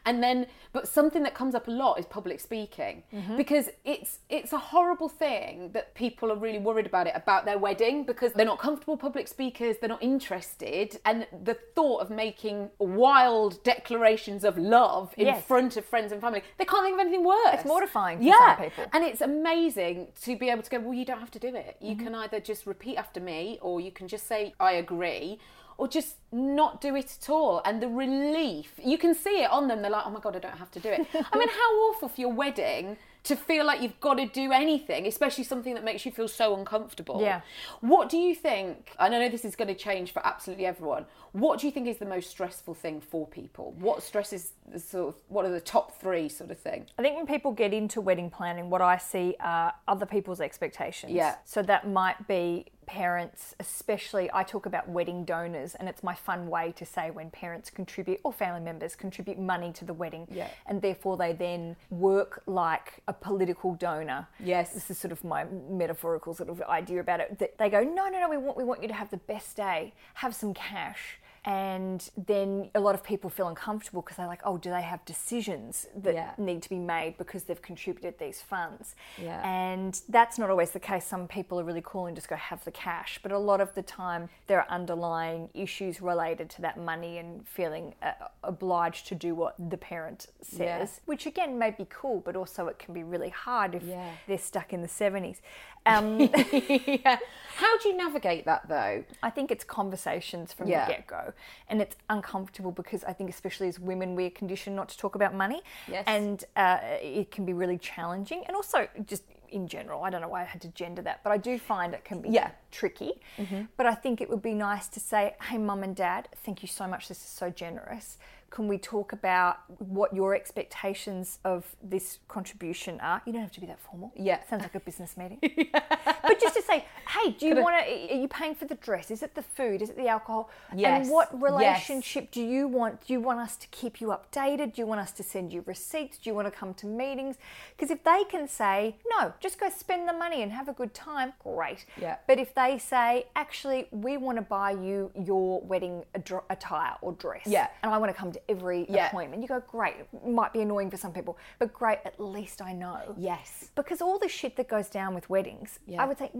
and 0.05 0.21
then 0.21 0.45
but 0.71 0.87
something 0.87 1.23
that 1.23 1.33
comes 1.33 1.55
up 1.55 1.67
a 1.67 1.71
lot 1.71 1.99
is 1.99 2.05
public 2.05 2.39
speaking 2.39 3.03
Mm-hmm. 3.13 3.37
because 3.37 3.69
it's 3.85 4.19
it's 4.29 4.53
a 4.53 4.57
horrible 4.57 5.09
thing 5.09 5.71
that 5.73 5.93
people 5.95 6.31
are 6.31 6.35
really 6.35 6.59
worried 6.59 6.85
about 6.85 7.07
it 7.07 7.13
about 7.15 7.45
their 7.45 7.57
wedding 7.57 8.03
because 8.05 8.33
they're 8.33 8.45
not 8.45 8.59
comfortable 8.59 8.97
public 8.97 9.27
speakers 9.27 9.77
they're 9.79 9.89
not 9.89 10.01
interested 10.03 10.99
and 11.05 11.27
the 11.43 11.55
thought 11.75 11.99
of 12.01 12.09
making 12.09 12.69
wild 12.79 13.63
declarations 13.63 14.43
of 14.43 14.57
love 14.57 15.13
in 15.17 15.27
Yes. 15.27 15.45
front 15.45 15.77
of 15.77 15.85
friends 15.85 16.11
and 16.11 16.19
family 16.21 16.41
they 16.57 16.65
can't 16.65 16.83
think 16.83 16.95
of 16.95 16.99
anything 16.99 17.23
worse 17.23 17.53
It's 17.53 17.65
mortifying 17.65 18.17
for 18.19 18.23
yeah 18.25 18.55
some 18.57 18.63
people. 18.65 18.85
and 18.93 19.03
it's 19.03 19.21
amazing 19.21 20.07
to 20.23 20.35
be 20.37 20.49
able 20.49 20.63
to 20.63 20.69
go 20.69 20.79
well 20.79 20.93
you 20.93 21.05
don't 21.05 21.19
have 21.19 21.31
to 21.31 21.39
do 21.39 21.53
it 21.55 21.77
you 21.79 21.95
Mm-hmm. 21.95 22.03
can 22.05 22.15
either 22.15 22.39
just 22.39 22.65
repeat 22.65 22.97
after 22.97 23.19
me 23.19 23.59
or 23.61 23.79
you 23.79 23.91
can 23.91 24.07
just 24.07 24.25
say 24.27 24.53
i 24.59 24.71
agree 24.73 25.39
or 25.77 25.87
just 25.87 26.15
not 26.31 26.81
do 26.81 26.95
it 26.95 27.17
at 27.21 27.29
all 27.29 27.61
and 27.65 27.81
the 27.81 27.87
relief 27.87 28.73
you 28.83 28.97
can 28.97 29.13
see 29.13 29.41
it 29.43 29.49
on 29.51 29.67
them 29.67 29.81
they're 29.81 29.91
like 29.91 30.05
oh 30.05 30.09
my 30.09 30.19
god 30.19 30.35
i 30.35 30.39
don't 30.39 30.57
have 30.57 30.71
to 30.71 30.79
do 30.79 30.89
it 30.89 31.05
i 31.31 31.37
mean 31.37 31.47
how 31.47 31.71
awful 31.89 32.07
for 32.09 32.19
your 32.21 32.31
wedding 32.33 32.97
to 33.23 33.35
feel 33.37 33.65
like 33.65 33.81
you've 33.81 33.99
got 34.01 34.15
to 34.15 34.25
do 34.25 34.51
anything 34.51 35.05
especially 35.07 35.43
something 35.43 35.73
that 35.75 35.83
makes 35.83 36.05
you 36.05 36.11
feel 36.11 36.27
so 36.27 36.55
uncomfortable 36.57 37.21
Yeah. 37.21 37.41
what 37.81 38.09
do 38.09 38.17
you 38.17 38.33
think 38.35 38.93
and 38.99 39.13
i 39.15 39.19
know 39.19 39.29
this 39.29 39.45
is 39.45 39.55
going 39.55 39.67
to 39.67 39.75
change 39.75 40.11
for 40.11 40.25
absolutely 40.25 40.65
everyone 40.65 41.05
what 41.33 41.59
do 41.59 41.67
you 41.67 41.71
think 41.71 41.87
is 41.87 41.97
the 41.97 42.05
most 42.05 42.29
stressful 42.31 42.73
thing 42.73 42.99
for 42.99 43.27
people 43.27 43.73
what 43.79 44.01
stresses 44.03 44.51
the 44.71 44.79
sort 44.79 45.09
of 45.09 45.15
what 45.27 45.45
are 45.45 45.51
the 45.51 45.61
top 45.61 45.99
three 45.99 46.27
sort 46.29 46.49
of 46.51 46.57
thing 46.59 46.85
I 46.97 47.01
think 47.03 47.15
when 47.15 47.27
people 47.27 47.51
get 47.51 47.73
into 47.73 48.01
wedding 48.01 48.29
planning, 48.29 48.69
what 48.69 48.81
I 48.81 48.97
see 48.97 49.35
are 49.39 49.73
other 49.87 50.05
people's 50.05 50.39
expectations. 50.39 51.11
Yeah. 51.11 51.35
So 51.43 51.61
that 51.63 51.87
might 51.89 52.27
be 52.27 52.67
parents, 52.85 53.55
especially, 53.59 54.29
I 54.33 54.43
talk 54.43 54.65
about 54.65 54.87
wedding 54.87 55.25
donors, 55.25 55.75
and 55.75 55.89
it's 55.89 56.03
my 56.03 56.15
fun 56.15 56.47
way 56.47 56.73
to 56.77 56.85
say 56.85 57.11
when 57.11 57.29
parents 57.29 57.69
contribute 57.69 58.19
or 58.23 58.31
family 58.33 58.61
members 58.61 58.95
contribute 58.95 59.39
money 59.39 59.71
to 59.73 59.85
the 59.85 59.93
wedding. 59.93 60.27
Yeah. 60.31 60.49
And 60.65 60.81
therefore 60.81 61.17
they 61.17 61.33
then 61.33 61.75
work 61.89 62.43
like 62.45 63.01
a 63.07 63.13
political 63.13 63.75
donor. 63.75 64.27
Yes. 64.39 64.73
This 64.73 64.89
is 64.89 64.97
sort 64.97 65.11
of 65.11 65.23
my 65.23 65.45
metaphorical 65.69 66.33
sort 66.33 66.49
of 66.49 66.61
idea 66.63 66.99
about 66.99 67.19
it. 67.19 67.39
That 67.39 67.57
they 67.57 67.69
go, 67.69 67.81
no, 67.81 68.07
no, 68.09 68.19
no, 68.19 68.29
we 68.29 68.37
want, 68.37 68.57
we 68.57 68.63
want 68.63 68.81
you 68.81 68.87
to 68.87 68.93
have 68.93 69.09
the 69.09 69.17
best 69.17 69.55
day, 69.55 69.93
have 70.15 70.35
some 70.35 70.53
cash. 70.53 71.19
And 71.45 72.09
then 72.15 72.69
a 72.73 72.79
lot 72.79 72.95
of 72.95 73.03
people 73.03 73.29
feel 73.29 73.47
uncomfortable 73.49 74.01
because 74.01 74.15
they're 74.17 74.27
like, 74.27 74.41
oh, 74.45 74.57
do 74.57 74.69
they 74.69 74.81
have 74.81 75.03
decisions 75.05 75.87
that 75.95 76.13
Yeah. 76.13 76.31
need 76.37 76.61
to 76.63 76.69
be 76.69 76.79
made 76.79 77.17
because 77.17 77.43
they've 77.43 77.61
contributed 77.61 78.17
these 78.17 78.41
funds? 78.41 78.95
Yeah. 79.17 79.41
And 79.45 79.99
that's 80.07 80.37
not 80.37 80.49
always 80.49 80.71
the 80.71 80.79
case. 80.79 81.05
Some 81.05 81.27
people 81.27 81.59
are 81.59 81.63
really 81.65 81.81
cool 81.83 82.05
and 82.05 82.15
just 82.15 82.29
go 82.29 82.35
have 82.37 82.63
the 82.63 82.71
cash. 82.71 83.19
But 83.21 83.31
a 83.33 83.37
lot 83.37 83.59
of 83.59 83.73
the 83.73 83.81
time, 83.81 84.29
there 84.47 84.59
are 84.59 84.69
underlying 84.69 85.49
issues 85.53 86.01
related 86.01 86.49
to 86.51 86.61
that 86.61 86.77
money 86.77 87.17
and 87.17 87.45
feeling 87.47 87.93
uh, 88.01 88.13
obliged 88.43 89.07
to 89.07 89.15
do 89.15 89.35
what 89.35 89.55
the 89.69 89.77
parent 89.77 90.27
says, 90.41 90.57
Yeah. 90.59 90.87
which 91.05 91.25
again 91.25 91.57
may 91.59 91.71
be 91.71 91.85
cool, 91.89 92.21
but 92.21 92.35
also 92.37 92.67
it 92.67 92.79
can 92.79 92.93
be 92.93 93.03
really 93.03 93.29
hard 93.29 93.75
if 93.75 93.83
they're 94.27 94.37
stuck 94.37 94.71
in 94.71 94.81
the 94.81 94.87
70s. 94.87 95.37
Um, 95.85 96.19
yeah. 96.51 97.19
How 97.55 97.77
do 97.77 97.89
you 97.89 97.95
navigate 97.95 98.45
that 98.45 98.67
though? 98.67 99.03
I 99.21 99.29
think 99.29 99.51
it's 99.51 99.63
conversations 99.63 100.51
from 100.53 100.67
Yeah. 100.67 100.85
the 100.87 100.93
get 100.93 101.07
go. 101.07 101.33
And 101.69 101.81
it's 101.81 101.95
uncomfortable 102.09 102.71
because 102.71 103.03
I 103.03 103.13
think, 103.13 103.29
especially 103.29 103.67
as 103.67 103.79
women, 103.79 104.15
we're 104.15 104.31
conditioned 104.31 104.75
not 104.75 104.89
to 104.89 104.97
talk 104.97 105.13
about 105.15 105.35
money. 105.35 105.61
Yes. 105.87 106.03
And 106.07 106.43
uh, 106.55 106.79
it 107.01 107.29
can 107.29 107.45
be 107.45 107.53
really 107.53 107.77
challenging. 107.77 108.43
And 108.47 108.55
also, 108.55 108.87
just 109.05 109.23
in 109.53 109.67
general, 109.67 110.03
I 110.03 110.09
don't 110.09 110.21
know 110.21 110.27
why 110.27 110.41
I 110.41 110.45
had 110.45 110.61
to 110.63 110.67
gender 110.69 111.01
that, 111.03 111.21
but 111.23 111.31
I 111.31 111.37
do 111.37 111.57
find 111.57 111.93
it 111.93 112.03
can 112.03 112.21
be 112.21 112.29
Yeah. 112.29 112.51
tricky. 112.71 113.13
Mm-hmm. 113.37 113.63
But 113.77 113.85
I 113.85 113.93
think 113.95 114.19
it 114.19 114.29
would 114.29 114.41
be 114.41 114.53
nice 114.53 114.87
to 114.89 114.99
say, 114.99 115.35
hey, 115.43 115.57
mum 115.57 115.83
and 115.83 115.95
dad, 115.95 116.27
thank 116.43 116.61
you 116.61 116.67
so 116.67 116.87
much. 116.87 117.07
This 117.07 117.19
is 117.19 117.29
so 117.29 117.49
generous. 117.49 118.17
Can 118.49 118.67
we 118.67 118.77
talk 118.77 119.13
about 119.13 119.57
what 119.79 120.13
your 120.15 120.35
expectations 120.35 121.39
of 121.43 121.75
this 121.81 122.19
contribution 122.27 122.99
are? 122.99 123.21
You 123.25 123.33
don't 123.33 123.41
have 123.41 123.51
to 123.53 123.61
be 123.61 123.67
that 123.67 123.79
formal. 123.79 124.11
Yeah. 124.15 124.43
Sounds 124.49 124.61
like 124.63 124.75
a 124.75 124.79
business 124.79 125.17
meeting. 125.17 125.39
but 125.71 126.39
just 126.41 126.55
to 126.55 126.61
say, 126.61 126.85
hey, 127.13 127.31
do 127.31 127.45
you 127.47 127.55
want 127.55 127.75
to? 127.85 128.13
Are 128.13 128.17
you 128.17 128.27
paying 128.27 128.55
for 128.55 128.65
the 128.65 128.75
dress? 128.75 129.11
Is 129.11 129.21
it 129.23 129.35
the 129.35 129.41
food? 129.41 129.81
Is 129.81 129.89
it 129.89 129.97
the 129.97 130.07
alcohol? 130.07 130.49
Yes. 130.75 131.01
And 131.05 131.11
what 131.11 131.29
Yes. 131.33 131.41
relationship 131.41 132.31
do 132.31 132.41
you 132.41 132.67
want? 132.67 133.05
Do 133.05 133.13
you 133.13 133.21
want 133.21 133.39
us 133.39 133.55
to 133.57 133.67
keep 133.67 134.01
you 134.01 134.07
updated? 134.07 134.73
Do 134.73 134.81
you 134.81 134.85
want 134.87 135.01
us 135.01 135.11
to 135.13 135.23
send 135.23 135.53
you 135.53 135.63
receipts? 135.65 136.17
Do 136.17 136.29
you 136.29 136.35
want 136.35 136.47
to 136.47 136.51
come 136.51 136.73
to 136.75 136.85
meetings? 136.87 137.37
Because 137.75 137.91
if 137.91 138.03
they 138.03 138.23
can 138.29 138.47
say 138.47 138.97
no, 139.17 139.33
just 139.39 139.59
go 139.59 139.69
spend 139.69 140.07
the 140.07 140.13
money 140.13 140.41
and 140.41 140.51
have 140.51 140.67
a 140.67 140.73
good 140.73 140.93
time, 140.93 141.33
great. 141.39 141.85
Yeah. 141.97 142.17
But 142.27 142.39
if 142.39 142.53
they 142.53 142.77
say, 142.77 143.27
actually, 143.35 143.87
we 143.91 144.17
want 144.17 144.37
to 144.37 144.41
buy 144.41 144.71
you 144.71 145.11
your 145.15 145.61
wedding 145.61 146.03
attire 146.49 146.95
or 147.01 147.13
dress, 147.13 147.45
Yeah. 147.45 147.67
and 147.81 147.93
I 147.93 147.97
want 147.97 148.11
to 148.11 148.17
come 148.17 148.31
to 148.31 148.41
every 148.49 148.85
Yeah. 148.89 149.07
appointment, 149.07 149.41
you 149.41 149.47
go, 149.47 149.59
great. 149.59 149.95
It 149.97 150.07
Might 150.25 150.53
be 150.53 150.61
annoying 150.61 150.89
for 150.89 150.97
some 150.97 151.13
people, 151.13 151.37
but 151.59 151.73
great. 151.73 151.99
At 152.05 152.19
least 152.19 152.61
I 152.61 152.73
know. 152.73 153.13
Yes. 153.17 153.69
Because 153.75 154.01
all 154.01 154.17
the 154.17 154.27
shit 154.29 154.55
that 154.57 154.67
goes 154.67 154.89
down 154.89 155.13
with 155.13 155.29
weddings, 155.29 155.79
Yeah. 155.85 156.01
I 156.01 156.05
would 156.05 156.17
say 156.17 156.31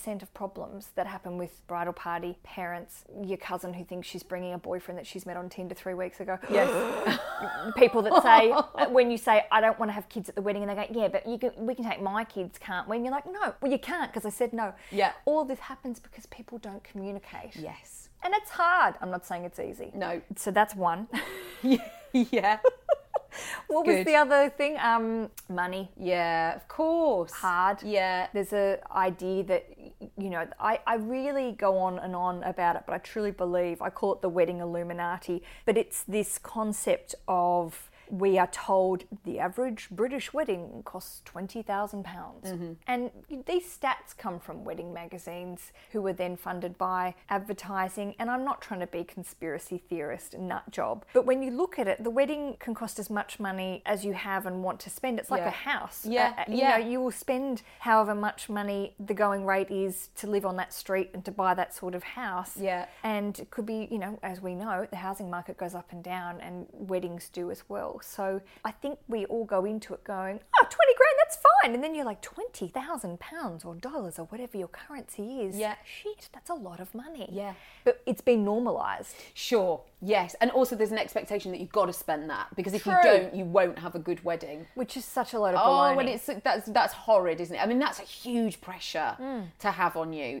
90% 0.00 0.22
of 0.22 0.32
problems 0.34 0.88
that 0.94 1.06
happen 1.06 1.38
with 1.38 1.66
bridal 1.66 1.92
party, 1.92 2.38
parents, 2.42 3.04
your 3.22 3.38
cousin 3.38 3.72
who 3.74 3.84
thinks 3.84 4.08
she's 4.08 4.22
bringing 4.22 4.52
a 4.52 4.58
boyfriend 4.58 4.98
that 4.98 5.06
she's 5.06 5.26
met 5.26 5.36
on 5.36 5.48
Tinder 5.48 5.74
three 5.74 5.94
weeks 5.94 6.20
ago. 6.20 6.38
Yes. 6.50 7.18
People 7.76 8.02
that 8.02 8.22
say, 8.22 8.52
when 8.90 9.10
you 9.10 9.18
say, 9.18 9.46
I 9.50 9.60
don't 9.60 9.78
want 9.78 9.90
to 9.90 9.94
have 9.94 10.08
kids 10.08 10.28
at 10.28 10.34
the 10.34 10.42
wedding, 10.42 10.62
and 10.62 10.70
they 10.70 10.74
go, 10.74 10.86
yeah, 11.00 11.08
but 11.08 11.26
you 11.26 11.38
can, 11.38 11.52
we 11.58 11.74
can 11.74 11.84
take 11.84 12.02
my 12.02 12.24
kids, 12.24 12.58
can't 12.58 12.88
we? 12.88 12.96
And 12.96 13.04
you're 13.04 13.12
like, 13.12 13.26
no, 13.26 13.54
well, 13.60 13.70
you 13.70 13.78
can't 13.78 14.12
because 14.12 14.26
I 14.26 14.30
said 14.30 14.52
no. 14.52 14.72
Yeah. 14.90 15.12
All 15.24 15.44
this 15.44 15.58
happens 15.60 16.00
because 16.00 16.26
people 16.26 16.58
don't 16.58 16.82
communicate. 16.84 17.56
yes. 17.56 18.08
And 18.22 18.34
it's 18.34 18.50
hard. 18.50 18.96
I'm 19.00 19.10
not 19.10 19.24
saying 19.24 19.44
it's 19.44 19.58
easy. 19.58 19.92
No. 19.94 20.20
So 20.36 20.50
that's 20.50 20.74
one. 20.74 21.08
yeah. 22.12 22.58
What 23.70 23.86
was 23.86 24.04
the 24.04 24.16
other 24.16 24.50
thing? 24.50 24.76
Um, 24.78 25.30
money. 25.48 25.90
Yeah, 25.98 26.56
of 26.56 26.68
course. 26.68 27.32
hard. 27.32 27.82
Yeah. 27.82 28.28
There's 28.32 28.52
a 28.52 28.78
idea 28.94 29.44
that 29.44 29.66
you 30.16 30.30
know, 30.30 30.46
I, 30.58 30.80
I 30.86 30.96
really 30.96 31.52
go 31.52 31.78
on 31.78 31.98
and 31.98 32.16
on 32.16 32.42
about 32.44 32.76
it, 32.76 32.82
but 32.86 32.94
I 32.94 32.98
truly 32.98 33.30
believe 33.30 33.82
I 33.82 33.90
call 33.90 34.14
it 34.14 34.22
the 34.22 34.28
wedding 34.28 34.60
Illuminati, 34.60 35.42
but 35.66 35.76
it's 35.76 36.02
this 36.04 36.38
concept 36.38 37.14
of 37.28 37.89
we 38.10 38.38
are 38.38 38.48
told 38.48 39.04
the 39.24 39.38
average 39.38 39.88
British 39.90 40.32
wedding 40.32 40.82
costs 40.84 41.22
twenty 41.24 41.62
thousand 41.62 42.04
pounds, 42.04 42.52
and 42.86 43.10
these 43.46 43.64
stats 43.78 44.16
come 44.16 44.38
from 44.40 44.64
wedding 44.64 44.92
magazines, 44.92 45.72
who 45.92 46.02
were 46.02 46.12
then 46.12 46.36
funded 46.36 46.76
by 46.76 47.14
advertising. 47.28 48.14
And 48.18 48.30
I'm 48.30 48.44
not 48.44 48.60
trying 48.60 48.80
to 48.80 48.86
be 48.86 49.04
conspiracy 49.04 49.78
theorist 49.88 50.36
nut 50.38 50.64
job, 50.70 51.04
but 51.12 51.24
when 51.26 51.42
you 51.42 51.50
look 51.50 51.78
at 51.78 51.86
it, 51.88 52.02
the 52.02 52.10
wedding 52.10 52.56
can 52.58 52.74
cost 52.74 52.98
as 52.98 53.08
much 53.10 53.38
money 53.40 53.82
as 53.86 54.04
you 54.04 54.12
have 54.12 54.46
and 54.46 54.62
want 54.62 54.80
to 54.80 54.90
spend. 54.90 55.18
It's 55.18 55.30
like 55.30 55.40
Yeah. 55.42 55.48
a 55.48 55.50
house. 55.50 56.04
Yeah, 56.06 56.34
Uh, 56.36 56.40
uh, 56.40 56.44
you 56.48 56.56
yeah. 56.58 56.70
know, 56.78 56.86
you 56.86 57.00
will 57.00 57.10
spend 57.12 57.62
however 57.80 58.14
much 58.14 58.48
money 58.48 58.94
the 58.98 59.14
going 59.14 59.46
rate 59.46 59.70
is 59.70 60.08
to 60.16 60.26
live 60.26 60.44
on 60.44 60.56
that 60.56 60.72
street 60.72 61.10
and 61.14 61.24
to 61.24 61.30
buy 61.30 61.54
that 61.54 61.74
sort 61.74 61.94
of 61.94 62.02
house. 62.02 62.56
Yeah. 62.56 62.86
And 63.02 63.38
it 63.38 63.50
could 63.50 63.66
be, 63.66 63.88
you 63.90 63.98
know, 63.98 64.18
as 64.22 64.40
we 64.40 64.54
know, 64.54 64.86
the 64.90 64.96
housing 64.96 65.30
market 65.30 65.56
goes 65.56 65.74
up 65.74 65.92
and 65.92 66.02
down 66.02 66.40
and 66.40 66.66
weddings 66.72 67.28
do 67.28 67.50
as 67.50 67.68
well. 67.68 67.99
So 68.02 68.40
I 68.64 68.70
think 68.70 68.98
we 69.08 69.24
all 69.26 69.44
go 69.44 69.64
into 69.64 69.94
it 69.94 70.04
going, 70.04 70.40
oh, 70.60 70.66
20 70.68 70.94
grand, 70.96 71.14
that's 71.18 71.38
fine. 71.62 71.74
And 71.74 71.82
then 71.82 71.94
you're 71.94 72.04
like, 72.04 72.22
20,000 72.22 73.20
pounds 73.20 73.64
or 73.64 73.74
dollars 73.74 74.18
or 74.18 74.26
whatever 74.26 74.56
your 74.56 74.68
currency 74.68 75.40
is. 75.42 75.56
Yeah. 75.56 75.74
Shit, 75.84 76.28
that's 76.32 76.50
a 76.50 76.54
lot 76.54 76.80
of 76.80 76.94
money. 76.94 77.28
Yeah. 77.32 77.54
But 77.84 78.00
it's 78.06 78.20
been 78.20 78.44
normalised. 78.44 79.14
Sure. 79.34 79.80
Yes. 80.02 80.34
And 80.40 80.50
also, 80.50 80.76
there's 80.76 80.92
an 80.92 80.98
expectation 80.98 81.50
that 81.52 81.60
you've 81.60 81.72
got 81.72 81.86
to 81.86 81.92
spend 81.92 82.30
that 82.30 82.48
because 82.56 82.74
if 82.74 82.84
True. 82.84 82.94
you 82.94 83.02
don't, 83.02 83.34
you 83.34 83.44
won't 83.44 83.78
have 83.78 83.94
a 83.94 83.98
good 83.98 84.24
wedding. 84.24 84.66
Which 84.74 84.96
is 84.96 85.04
such 85.04 85.34
a 85.34 85.38
lot 85.38 85.54
of 85.54 85.60
Oh, 85.62 85.70
baloney. 85.70 85.96
when 85.96 86.08
it's 86.08 86.30
that's 86.42 86.66
that's 86.66 86.94
horrid, 86.94 87.40
isn't 87.40 87.54
it? 87.54 87.62
I 87.62 87.66
mean, 87.66 87.78
that's 87.78 87.98
a 87.98 88.04
huge 88.04 88.60
pressure 88.60 89.16
mm. 89.20 89.46
to 89.60 89.70
have 89.70 89.96
on 89.96 90.12
you. 90.12 90.40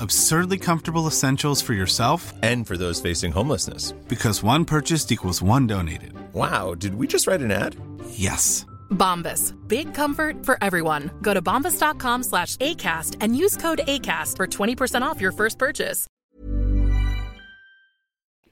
Absurdly 0.00 0.58
comfortable 0.58 1.06
essentials 1.06 1.62
for 1.62 1.72
yourself 1.74 2.32
And 2.42 2.66
for 2.66 2.76
those 2.76 3.00
facing 3.00 3.32
homelessness. 3.32 3.92
because 4.08 4.42
one 4.42 4.64
purchased 4.64 5.10
equals 5.12 5.42
one 5.42 5.66
donated. 5.66 6.12
Wow, 6.34 6.74
did 6.74 6.94
we 6.94 7.06
just 7.06 7.26
write 7.26 7.40
an 7.40 7.50
ad? 7.50 7.76
Yes. 8.10 8.66
Bombas. 8.90 9.52
Big 9.68 9.94
comfort 9.94 10.44
for 10.44 10.58
everyone. 10.62 11.10
Go 11.22 11.34
to 11.34 11.42
bombas.com 11.42 12.22
slash 12.22 12.56
ACAST 12.58 13.16
and 13.20 13.36
use 13.36 13.56
code 13.56 13.80
ACAST 13.86 14.36
for 14.36 14.46
20% 14.46 15.02
off 15.02 15.20
your 15.20 15.32
first 15.32 15.58
purchase. 15.58 16.06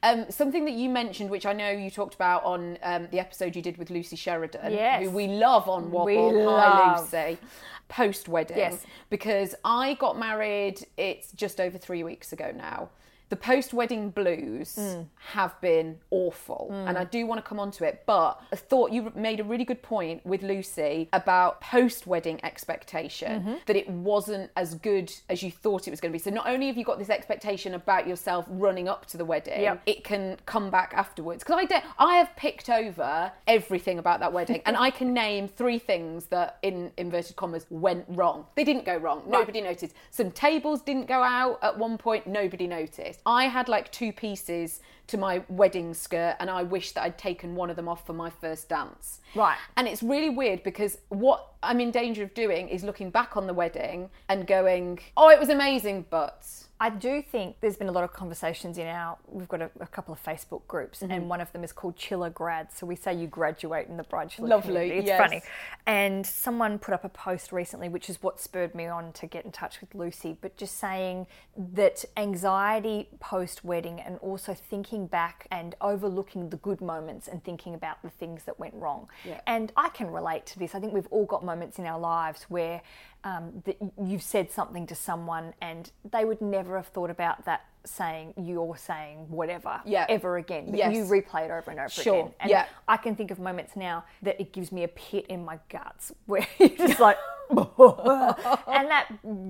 Um, 0.03 0.25
something 0.29 0.65
that 0.65 0.73
you 0.75 0.87
mentioned, 0.89 1.31
which 1.31 1.47
I 1.47 1.53
know 1.53 1.71
you 1.71 1.89
talked 1.89 2.13
about 2.13 2.43
on 2.43 2.77
um, 2.83 3.07
the 3.09 3.19
episode 3.19 3.55
you 3.55 3.61
did 3.63 3.77
with 3.77 3.89
Lucy 3.89 4.15
Sheridan, 4.15 4.71
Yes. 4.71 5.03
who 5.03 5.09
we 5.09 5.27
love 5.27 5.67
on 5.67 5.89
Wobble. 5.89 6.05
We 6.31 6.45
Hi. 6.45 6.99
Lucy. 6.99 7.39
Post 7.87 8.27
wedding, 8.27 8.57
Yes. 8.57 8.85
because 9.09 9.53
I 9.63 9.93
got 9.95 10.17
married. 10.17 10.85
It's 10.97 11.31
just 11.31 11.59
over 11.61 11.77
three 11.77 12.03
weeks 12.03 12.33
ago 12.33 12.51
now. 12.55 12.89
The 13.29 13.35
post 13.35 13.73
wedding 13.73 14.11
blues 14.11 14.75
Mm. 14.79 15.07
have 15.33 15.59
been 15.59 15.97
awful, 16.11 16.69
and 16.71 16.95
I 16.97 17.05
do 17.05 17.25
want 17.25 17.43
to 17.43 17.47
come 17.49 17.59
on 17.59 17.71
to 17.71 17.83
it. 17.83 18.03
But 18.05 18.39
I 18.53 18.55
thought 18.55 18.91
you 18.91 19.11
made 19.15 19.39
a 19.39 19.43
really 19.43 19.65
good 19.65 19.81
point 19.81 20.23
with 20.25 20.43
Lucy 20.43 21.09
about 21.11 21.59
post 21.59 22.05
wedding 22.05 22.39
expectation 22.43 23.41
Mm-hmm. 23.41 23.53
that 23.65 23.75
it 23.75 23.89
wasn't 23.89 24.51
as 24.55 24.75
good 24.75 25.11
as 25.29 25.41
you 25.41 25.49
thought 25.51 25.87
it 25.87 25.91
was 25.91 25.99
going 25.99 26.11
to 26.11 26.13
be. 26.17 26.21
So 26.21 26.29
not 26.29 26.47
only 26.47 26.67
have 26.67 26.77
you 26.77 26.83
got 26.83 26.99
this 26.99 27.09
expectation 27.09 27.73
about 27.73 28.07
yourself 28.07 28.45
running 28.47 28.87
up 28.87 29.05
to 29.07 29.17
the 29.17 29.25
wedding, 29.25 29.61
Yep. 29.61 29.81
it 29.85 30.03
can 30.03 30.37
come 30.45 30.69
back 30.69 30.93
afterwards. 30.95 31.43
Because 31.43 31.59
I, 31.59 31.65
don't- 31.65 31.83
I 31.97 32.15
have 32.17 32.35
picked 32.35 32.69
over 32.69 33.31
everything 33.47 33.97
about 33.97 34.19
that 34.19 34.33
wedding, 34.33 34.61
and 34.65 34.77
I 34.77 34.91
can 34.91 35.13
name 35.13 35.47
three 35.47 35.79
things 35.79 36.25
that, 36.27 36.57
in 36.61 36.91
inverted 36.97 37.35
commas, 37.35 37.65
went 37.69 38.05
wrong. 38.09 38.45
They 38.55 38.63
didn't 38.63 38.85
go 38.85 38.97
wrong. 38.97 39.23
Nobody 39.27 39.61
noticed. 39.61 39.95
Some 40.11 40.29
tables 40.31 40.81
didn't 40.81 41.07
go 41.07 41.23
out 41.23 41.59
at 41.63 41.77
one 41.77 41.97
point. 41.97 42.27
Nobody 42.27 42.67
noticed. 42.67 43.14
I 43.25 43.45
had 43.45 43.67
like 43.69 43.91
two 43.91 44.11
pieces 44.11 44.79
to 45.07 45.17
my 45.17 45.43
wedding 45.49 45.93
skirt, 45.93 46.35
and 46.39 46.49
I 46.49 46.63
wish 46.63 46.91
that 46.93 47.03
I'd 47.03 47.17
taken 47.17 47.55
one 47.55 47.69
of 47.69 47.75
them 47.75 47.87
off 47.87 48.05
for 48.05 48.13
my 48.13 48.29
first 48.29 48.69
dance. 48.69 49.19
Right. 49.35 49.57
And 49.77 49.87
it's 49.87 50.01
really 50.01 50.29
weird 50.29 50.63
because 50.63 50.97
what 51.09 51.53
I'm 51.61 51.79
in 51.79 51.91
danger 51.91 52.23
of 52.23 52.33
doing 52.33 52.69
is 52.69 52.83
looking 52.83 53.09
back 53.09 53.37
on 53.37 53.47
the 53.47 53.53
wedding 53.53 54.09
and 54.29 54.47
going, 54.47 54.99
"Oh, 55.17 55.29
it 55.29 55.39
was 55.39 55.49
amazing," 55.49 56.05
but 56.09 56.45
I 56.79 56.89
do 56.89 57.21
think 57.21 57.57
there's 57.61 57.77
been 57.77 57.87
a 57.87 57.91
lot 57.91 58.03
of 58.03 58.13
conversations 58.13 58.77
in 58.77 58.87
our. 58.87 59.17
We've 59.27 59.47
got 59.47 59.61
a, 59.61 59.69
a 59.79 59.87
couple 59.87 60.13
of 60.13 60.23
Facebook 60.23 60.61
groups, 60.67 60.99
Mm-hmm. 61.01 61.11
and 61.11 61.29
one 61.29 61.41
of 61.41 61.51
them 61.51 61.63
is 61.63 61.71
called 61.71 61.95
Chilla 61.97 62.33
Grad. 62.33 62.71
So 62.73 62.85
we 62.85 62.95
say 62.95 63.13
you 63.13 63.27
graduate 63.27 63.87
in 63.87 63.97
the 63.97 64.03
Bridechilla 64.03 64.47
Lovely, 64.47 64.73
community. 64.73 64.99
It's 64.99 65.07
yes. 65.07 65.19
funny. 65.19 65.41
And 65.85 66.25
someone 66.25 66.79
put 66.79 66.93
up 66.93 67.03
a 67.03 67.09
post 67.09 67.51
recently, 67.51 67.89
which 67.89 68.09
is 68.09 68.21
what 68.23 68.39
spurred 68.39 68.73
me 68.75 68.85
on 68.87 69.11
to 69.13 69.25
get 69.27 69.45
in 69.45 69.51
touch 69.51 69.81
with 69.81 69.93
Lucy. 69.95 70.37
But 70.39 70.57
just 70.57 70.77
saying 70.77 71.27
that 71.73 72.05
anxiety 72.17 73.09
post 73.19 73.63
wedding, 73.65 73.99
and 73.99 74.17
also 74.19 74.53
thinking 74.53 74.94
back 75.05 75.47
and 75.51 75.75
overlooking 75.81 76.49
the 76.49 76.57
good 76.57 76.81
moments 76.81 77.27
and 77.27 77.43
thinking 77.43 77.73
about 77.73 78.01
the 78.01 78.09
things 78.09 78.43
that 78.45 78.59
went 78.59 78.73
wrong. 78.75 79.07
Yeah. 79.25 79.41
And 79.45 79.71
I 79.75 79.89
can 79.89 80.09
relate 80.09 80.45
to 80.47 80.59
this. 80.59 80.73
I 80.75 80.79
think 80.79 80.93
we've 80.93 81.07
all 81.11 81.25
got 81.25 81.43
moments 81.43 81.77
in 81.79 81.85
our 81.85 81.99
lives 81.99 82.43
where 82.49 82.81
um, 83.23 83.63
that 83.65 83.77
you've 84.01 84.21
said 84.21 84.51
something 84.51 84.85
to 84.87 84.95
someone 84.95 85.53
and 85.61 85.91
they 86.11 86.23
would 86.25 86.41
never 86.41 86.77
have 86.77 86.87
thought 86.87 87.09
about 87.09 87.43
that 87.45 87.65
saying 87.83 88.33
you're 88.37 88.77
saying 88.77 89.29
whatever 89.29 89.81
Yeah. 89.85 90.05
ever 90.09 90.37
again. 90.37 90.67
But 90.67 90.77
Yes. 90.77 90.95
you 90.95 91.03
replay 91.05 91.45
it 91.45 91.51
over 91.51 91.71
and 91.71 91.79
over 91.79 91.89
Sure. 91.89 92.19
again. 92.21 92.33
And 92.39 92.49
Yeah. 92.51 92.65
I 92.87 92.97
can 92.97 93.15
think 93.15 93.31
of 93.31 93.39
moments 93.39 93.75
now 93.75 94.05
that 94.21 94.39
it 94.39 94.53
gives 94.53 94.71
me 94.71 94.83
a 94.83 94.87
pit 94.87 95.25
in 95.27 95.43
my 95.43 95.59
guts 95.69 96.11
where 96.25 96.47
you're 96.59 96.69
just 96.69 96.99
like, 96.99 97.17
and 97.49 98.89
that 98.89 99.07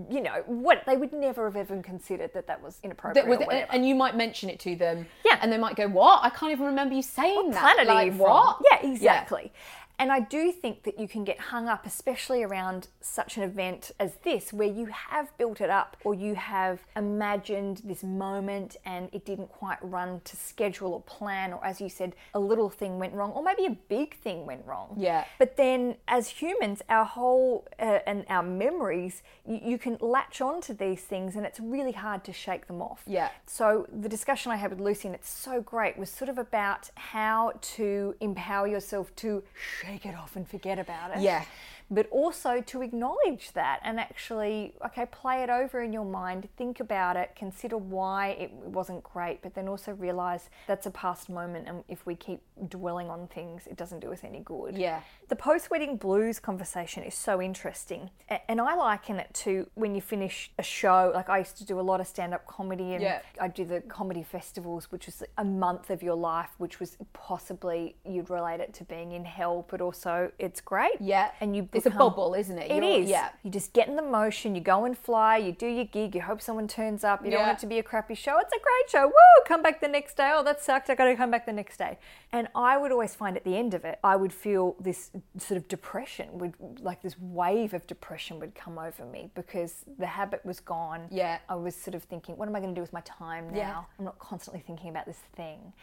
you 0.09 0.21
know 0.21 0.43
what 0.47 0.83
they 0.85 0.97
would 0.97 1.13
never 1.13 1.49
have 1.49 1.55
even 1.57 1.81
considered 1.81 2.31
that 2.33 2.47
that 2.47 2.61
was 2.61 2.79
inappropriate. 2.83 3.25
that 3.25 3.29
was, 3.29 3.39
or 3.39 3.45
whatever. 3.45 3.71
and 3.71 3.87
you 3.87 3.95
might 3.95 4.15
mention 4.15 4.49
it 4.49 4.59
to 4.61 4.75
them, 4.75 5.05
Yeah. 5.23 5.39
and 5.41 5.51
they 5.51 5.57
might 5.57 5.75
go, 5.75 5.87
"What? 5.87 6.23
I 6.23 6.29
can't 6.29 6.51
even 6.51 6.65
remember 6.65 6.93
you 6.95 7.01
saying 7.01 7.51
that." 7.51 7.59
planet 7.61 7.87
like 7.87 8.13
what? 8.15 8.57
Yeah, 8.69 8.87
exactly. 8.89 9.51
And 9.97 10.11
I 10.11 10.19
do 10.19 10.51
think 10.51 10.83
that 10.83 10.99
you 10.99 11.07
can 11.07 11.23
get 11.23 11.39
hung 11.39 11.67
up, 11.67 11.85
especially 11.85 12.43
around 12.43 12.87
such 13.01 13.37
an 13.37 13.43
event 13.43 13.91
as 13.99 14.15
this, 14.23 14.51
where 14.51 14.67
you 14.67 14.87
have 14.87 15.35
built 15.37 15.61
it 15.61 15.69
up 15.69 15.97
or 16.03 16.13
you 16.13 16.35
have 16.35 16.79
imagined 16.95 17.81
this 17.83 18.03
moment 18.03 18.77
and 18.85 19.09
it 19.13 19.25
didn't 19.25 19.49
quite 19.49 19.77
run 19.81 20.21
to 20.25 20.35
schedule 20.35 20.93
or 20.93 21.01
plan, 21.01 21.53
or 21.53 21.63
as 21.65 21.79
you 21.79 21.89
said, 21.89 22.15
a 22.33 22.39
little 22.39 22.69
thing 22.69 22.99
went 22.99 23.13
wrong, 23.13 23.31
or 23.31 23.43
maybe 23.43 23.65
a 23.65 23.77
big 23.87 24.17
thing 24.17 24.45
went 24.45 24.65
wrong. 24.65 24.95
Yeah. 24.97 25.25
But 25.39 25.57
then, 25.57 25.95
as 26.07 26.27
humans, 26.27 26.81
our 26.89 27.05
whole 27.05 27.67
uh, 27.79 27.99
and 28.05 28.25
our 28.29 28.43
memories, 28.43 29.23
you, 29.45 29.59
you 29.63 29.77
can 29.77 29.97
latch 30.01 30.41
on 30.41 30.61
to 30.61 30.73
these 30.73 31.01
things, 31.01 31.35
and 31.35 31.45
it's 31.45 31.59
really 31.59 31.91
hard 31.91 32.23
to 32.25 32.33
shake 32.33 32.67
them 32.67 32.81
off. 32.81 33.03
Yeah. 33.07 33.29
So 33.45 33.87
the 33.91 34.09
discussion 34.09 34.51
I 34.51 34.57
had 34.57 34.71
with 34.71 34.79
Lucy, 34.79 35.07
and 35.07 35.15
it's 35.15 35.29
so 35.29 35.61
great, 35.61 35.97
was 35.97 36.09
sort 36.09 36.29
of 36.29 36.37
about 36.37 36.89
how 36.95 37.53
to 37.75 38.15
empower 38.19 38.67
yourself 38.67 39.15
to 39.17 39.43
shake 39.85 40.05
it 40.05 40.15
off 40.15 40.35
and 40.35 40.47
forget 40.47 40.79
about 40.79 41.15
it. 41.15 41.21
Yeah. 41.21 41.43
But 41.91 42.07
also 42.09 42.61
to 42.61 42.81
acknowledge 42.81 43.51
that 43.53 43.79
and 43.83 43.99
actually, 43.99 44.73
okay, 44.85 45.05
play 45.05 45.43
it 45.43 45.49
over 45.49 45.83
in 45.83 45.93
your 45.93 46.05
mind, 46.05 46.47
think 46.57 46.79
about 46.79 47.15
it, 47.15 47.33
consider 47.35 47.77
why 47.77 48.29
it 48.29 48.51
wasn't 48.51 49.03
great, 49.03 49.41
but 49.41 49.53
then 49.53 49.67
also 49.67 49.91
realize 49.93 50.49
that's 50.67 50.85
a 50.87 50.91
past 50.91 51.29
moment. 51.29 51.67
And 51.67 51.83
if 51.87 52.05
we 52.05 52.15
keep 52.15 52.41
dwelling 52.69 53.09
on 53.09 53.27
things, 53.27 53.67
it 53.67 53.77
doesn't 53.77 53.99
do 53.99 54.11
us 54.11 54.23
any 54.23 54.39
good. 54.39 54.77
Yeah. 54.77 55.01
The 55.27 55.35
post 55.35 55.69
wedding 55.69 55.97
blues 55.97 56.39
conversation 56.39 57.03
is 57.03 57.15
so 57.15 57.41
interesting. 57.41 58.09
And 58.47 58.59
I 58.59 58.75
liken 58.75 59.17
it 59.17 59.33
to 59.45 59.67
when 59.75 59.93
you 59.95 60.01
finish 60.01 60.51
a 60.57 60.63
show. 60.63 61.11
Like 61.13 61.29
I 61.29 61.39
used 61.39 61.57
to 61.57 61.65
do 61.65 61.79
a 61.79 61.81
lot 61.81 61.99
of 62.01 62.07
stand 62.07 62.33
up 62.33 62.47
comedy 62.47 62.93
and 62.93 63.03
Yeah. 63.03 63.19
I 63.39 63.47
do 63.47 63.63
the 63.65 63.81
comedy 63.81 64.23
festivals, 64.23 64.91
which 64.91 65.05
was 65.05 65.23
a 65.37 65.43
month 65.43 65.89
of 65.89 66.01
your 66.01 66.15
life, 66.15 66.49
which 66.57 66.79
was 66.79 66.97
possibly 67.13 67.95
you'd 68.05 68.29
relate 68.29 68.59
it 68.59 68.73
to 68.75 68.83
being 68.83 69.11
in 69.11 69.25
hell, 69.25 69.65
but 69.69 69.81
also 69.81 70.31
it's 70.39 70.61
great. 70.61 70.99
Yeah. 70.99 71.31
And 71.41 71.55
you 71.55 71.69
It's 71.77 71.85
a 71.85 71.89
bubble, 71.91 72.33
isn't 72.33 72.57
it? 72.57 72.71
It 72.71 72.75
You're- 72.75 72.95
is. 73.03 73.09
yeah. 73.09 73.29
You 73.43 73.51
just 73.51 73.73
get 73.73 73.87
in 73.87 73.95
the 73.95 74.01
motion, 74.01 74.55
you 74.55 74.61
go 74.61 74.85
and 74.85 74.97
fly, 74.97 75.37
you 75.37 75.51
do 75.51 75.67
your 75.67 75.85
gig, 75.85 76.15
you 76.15 76.21
hope 76.21 76.41
someone 76.41 76.67
turns 76.67 77.03
up, 77.03 77.23
you 77.25 77.31
don't 77.31 77.41
want 77.41 77.57
it 77.57 77.61
to 77.61 77.67
be 77.67 77.79
a 77.79 77.83
crappy 77.83 78.15
show. 78.15 78.37
It's 78.39 78.53
a 78.53 78.59
great 78.59 78.89
show. 78.89 79.07
Woo! 79.07 79.13
Come 79.47 79.61
back 79.61 79.81
the 79.81 79.87
next 79.87 80.17
day. 80.17 80.31
Oh, 80.33 80.43
that 80.43 80.61
sucked. 80.63 80.89
I 80.89 80.95
got 80.95 81.05
to 81.05 81.15
come 81.15 81.31
back 81.31 81.45
the 81.45 81.53
next 81.53 81.77
day. 81.77 81.97
And 82.31 82.47
I 82.55 82.77
would 82.77 82.91
always 82.91 83.13
find 83.15 83.37
at 83.37 83.43
the 83.43 83.55
end 83.57 83.73
of 83.73 83.85
it, 83.85 83.99
I 84.03 84.15
would 84.15 84.33
feel 84.33 84.75
this 84.79 85.11
sort 85.37 85.57
of 85.57 85.67
depression, 85.67 86.37
would 86.39 86.53
like 86.81 87.01
this 87.01 87.15
wave 87.19 87.73
of 87.73 87.85
depression 87.87 88.39
would 88.39 88.55
come 88.55 88.77
over 88.77 89.05
me 89.05 89.29
because 89.35 89.85
the 89.99 90.07
habit 90.07 90.45
was 90.45 90.59
gone. 90.59 91.07
Yeah. 91.11 91.37
I 91.49 91.55
was 91.55 91.75
sort 91.75 91.95
of 91.95 92.03
thinking, 92.03 92.37
what 92.37 92.47
am 92.47 92.55
I 92.55 92.59
going 92.59 92.73
to 92.73 92.75
do 92.77 92.81
with 92.81 92.93
my 92.93 93.01
time 93.01 93.49
now? 93.51 93.57
Yeah. 93.57 93.81
I'm 93.99 94.05
not 94.05 94.19
constantly 94.19 94.61
thinking 94.65 94.89
about 94.89 95.05
this 95.05 95.19
thing. 95.35 95.73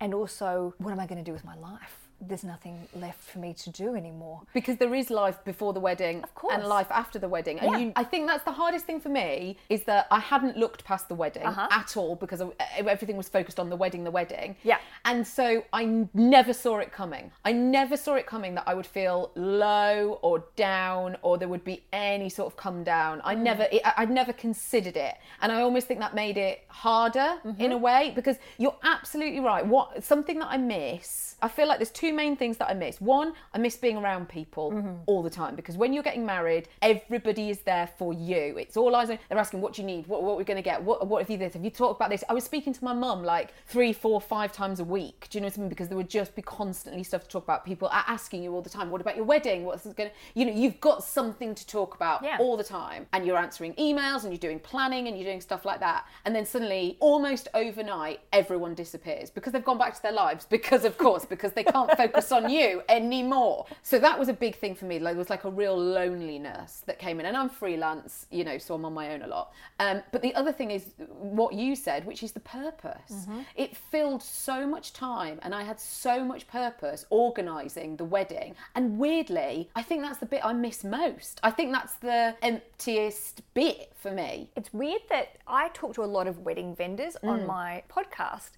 And 0.00 0.14
also, 0.14 0.74
what 0.78 0.90
am 0.90 0.98
I 0.98 1.06
going 1.06 1.18
to 1.22 1.24
do 1.24 1.32
with 1.32 1.44
my 1.44 1.54
life? 1.56 2.08
There's 2.28 2.44
nothing 2.44 2.86
left 2.94 3.20
for 3.30 3.38
me 3.40 3.52
to 3.54 3.70
do 3.70 3.94
anymore. 3.96 4.40
because 4.54 4.76
there 4.76 4.94
is 4.94 5.10
life 5.10 5.38
before 5.44 5.72
the 5.72 5.80
wedding 5.80 6.22
course. 6.34 6.54
and 6.54 6.64
life 6.66 6.86
after 6.90 7.18
the 7.18 7.28
wedding 7.28 7.58
and 7.60 7.70
Yeah. 7.72 7.78
you, 7.78 7.92
i 7.96 8.04
think 8.04 8.26
that's 8.30 8.44
the 8.44 8.52
hardest 8.62 8.84
thing 8.86 9.00
for 9.00 9.08
me 9.08 9.56
is 9.68 9.82
that 9.84 10.06
i 10.10 10.18
hadn't 10.32 10.56
looked 10.56 10.84
past 10.84 11.08
the 11.08 11.14
wedding 11.14 11.44
Uh-huh. 11.46 11.68
at 11.70 11.96
all 11.96 12.14
because 12.24 12.40
of, 12.40 12.52
everything 12.76 13.16
was 13.16 13.28
focused 13.28 13.58
on 13.62 13.68
the 13.70 13.76
wedding 13.76 14.04
the 14.04 14.10
wedding 14.10 14.56
Yeah. 14.62 14.78
and 15.04 15.26
so 15.26 15.64
I 15.72 15.82
never 16.14 16.52
saw 16.64 16.74
it 16.78 16.90
coming 16.92 17.24
i 17.44 17.52
never 17.52 17.96
saw 17.96 18.14
it 18.14 18.26
coming 18.26 18.54
that 18.56 18.64
i 18.66 18.74
would 18.74 18.86
feel 18.98 19.30
low 19.34 20.18
or 20.22 20.44
down 20.56 21.16
or 21.22 21.32
there 21.38 21.48
would 21.48 21.64
be 21.64 21.82
any 21.92 22.28
sort 22.28 22.46
of 22.50 22.56
come 22.56 22.84
down 22.84 23.20
i 23.24 23.34
Mm. 23.34 23.40
never 23.50 23.64
it, 23.72 23.82
i'd 24.00 24.10
never 24.10 24.32
considered 24.32 24.96
it 24.96 25.14
and 25.40 25.50
i 25.52 25.60
almost 25.62 25.86
think 25.88 26.00
that 26.00 26.14
made 26.14 26.36
it 26.36 26.56
harder 26.68 27.30
Mm-hmm. 27.44 27.60
in 27.64 27.72
a 27.72 27.78
way 27.88 28.12
because 28.14 28.36
you're 28.58 28.76
absolutely 28.84 29.40
right 29.40 29.64
what 29.66 30.04
something 30.04 30.38
that 30.38 30.48
i 30.48 30.56
miss 30.56 31.36
i 31.42 31.48
feel 31.48 31.66
like 31.66 31.78
there's 31.78 31.90
two 32.12 32.16
main 32.16 32.36
things 32.36 32.56
that 32.58 32.68
i 32.68 32.74
miss. 32.74 33.00
One 33.00 33.32
i 33.54 33.58
miss 33.58 33.76
being 33.76 33.96
around 33.96 34.28
people 34.28 34.70
Mm-hmm. 34.72 34.94
all 35.06 35.22
the 35.22 35.30
time 35.30 35.54
because 35.56 35.76
when 35.76 35.92
you're 35.92 36.02
getting 36.02 36.24
married 36.26 36.68
everybody 36.80 37.50
is 37.50 37.60
there 37.60 37.88
for 37.98 38.12
you. 38.12 38.56
It's 38.58 38.76
all 38.76 38.94
eyes 38.94 39.10
on 39.10 39.18
they're 39.28 39.38
asking 39.38 39.60
what 39.60 39.72
do 39.74 39.82
you 39.82 39.86
need? 39.86 40.06
What, 40.06 40.22
what 40.22 40.36
we're 40.36 40.44
going 40.44 40.56
to 40.56 40.62
get? 40.62 40.82
What, 40.82 41.06
what 41.06 41.20
have 41.22 41.30
you 41.30 41.36
this? 41.38 41.54
Have 41.54 41.64
you 41.64 41.70
talked 41.70 41.98
about 41.98 42.10
this? 42.10 42.22
I 42.28 42.34
was 42.34 42.44
speaking 42.44 42.72
to 42.72 42.84
my 42.84 42.92
mum 42.92 43.22
like 43.24 43.52
three 43.66 43.92
four 43.92 44.20
five 44.20 44.52
times 44.52 44.80
a 44.80 44.84
week. 44.84 45.26
Do 45.30 45.38
you 45.38 45.42
know 45.42 45.46
what 45.48 45.58
i 45.58 45.60
mean? 45.60 45.68
Because 45.68 45.88
there 45.88 45.96
would 45.96 46.10
just 46.10 46.34
be 46.34 46.42
constantly 46.42 47.02
stuff 47.02 47.22
to 47.24 47.28
talk 47.28 47.44
about. 47.44 47.64
People 47.64 47.88
a- 47.88 48.04
asking 48.08 48.42
you 48.42 48.54
all 48.54 48.62
the 48.62 48.70
time 48.70 48.90
what 48.90 49.00
about 49.00 49.16
your 49.16 49.24
wedding? 49.24 49.64
What's 49.64 49.84
going 49.84 50.08
to 50.10 50.14
you 50.34 50.44
know 50.46 50.52
you've 50.52 50.80
got 50.80 51.02
something 51.04 51.54
to 51.54 51.66
talk 51.66 51.94
about 51.94 52.22
Yeah. 52.24 52.36
all 52.40 52.56
the 52.56 52.64
time 52.64 53.06
and 53.12 53.26
you're 53.26 53.36
answering 53.38 53.74
emails 53.74 54.22
and 54.24 54.32
you're 54.32 54.38
doing 54.48 54.58
planning 54.60 55.08
and 55.08 55.16
you're 55.16 55.26
doing 55.26 55.40
stuff 55.40 55.64
like 55.64 55.80
that. 55.80 56.04
And 56.24 56.34
then 56.36 56.44
suddenly 56.46 56.96
almost 57.00 57.48
overnight 57.54 58.20
everyone 58.32 58.74
disappears 58.74 59.30
because 59.30 59.52
they've 59.52 59.64
gone 59.64 59.78
back 59.78 59.94
to 59.94 60.02
their 60.02 60.12
lives 60.12 60.46
because 60.46 60.84
of 60.84 60.96
course 60.98 61.24
because 61.24 61.52
they 61.52 61.64
can't 61.64 61.90
focus 62.06 62.32
on 62.32 62.50
you 62.50 62.82
anymore. 62.88 63.66
So 63.82 63.98
that 63.98 64.18
was 64.18 64.28
a 64.28 64.32
big 64.32 64.56
thing 64.56 64.74
for 64.74 64.84
me. 64.86 64.98
Like, 64.98 65.14
there 65.14 65.18
was 65.18 65.30
like 65.30 65.44
a 65.44 65.50
real 65.50 65.76
loneliness 65.76 66.82
that 66.86 66.98
came 66.98 67.20
in. 67.20 67.26
And 67.26 67.36
i'm 67.36 67.48
freelance 67.48 68.26
you 68.30 68.44
know 68.44 68.58
so 68.58 68.74
i'm 68.74 68.84
on 68.84 68.92
my 68.94 69.12
own 69.14 69.22
a 69.22 69.26
lot. 69.26 69.52
Um, 69.80 70.02
but 70.12 70.22
the 70.22 70.34
other 70.34 70.52
thing 70.52 70.70
is 70.70 70.92
what 71.08 71.52
you 71.54 71.74
said 71.76 72.04
which 72.06 72.22
is 72.22 72.32
the 72.32 72.40
purpose. 72.40 73.26
It 73.56 73.76
filled 73.76 74.22
so 74.22 74.66
much 74.66 74.92
time 74.92 75.38
and 75.42 75.54
i 75.54 75.62
had 75.62 75.78
so 75.80 76.24
much 76.24 76.46
purpose 76.48 77.04
organizing 77.10 77.96
the 77.96 78.04
wedding. 78.04 78.54
And 78.74 78.98
weirdly 78.98 79.70
i 79.76 79.82
think 79.82 80.02
that's 80.02 80.18
the 80.18 80.26
bit 80.26 80.44
i 80.44 80.52
miss 80.52 80.84
most. 80.84 81.40
I 81.42 81.50
think 81.50 81.72
that's 81.72 81.94
the 81.96 82.34
emptiest 82.42 83.42
bit 83.54 83.92
for 83.96 84.10
me. 84.10 84.48
It's 84.56 84.72
weird 84.72 85.02
that 85.08 85.28
I 85.46 85.68
talk 85.68 85.94
to 85.94 86.02
a 86.04 86.10
lot 86.18 86.26
of 86.26 86.38
wedding 86.40 86.74
vendors 86.74 87.16
Mm. 87.22 87.28
on 87.28 87.46
my 87.46 87.82
podcast. 87.88 88.50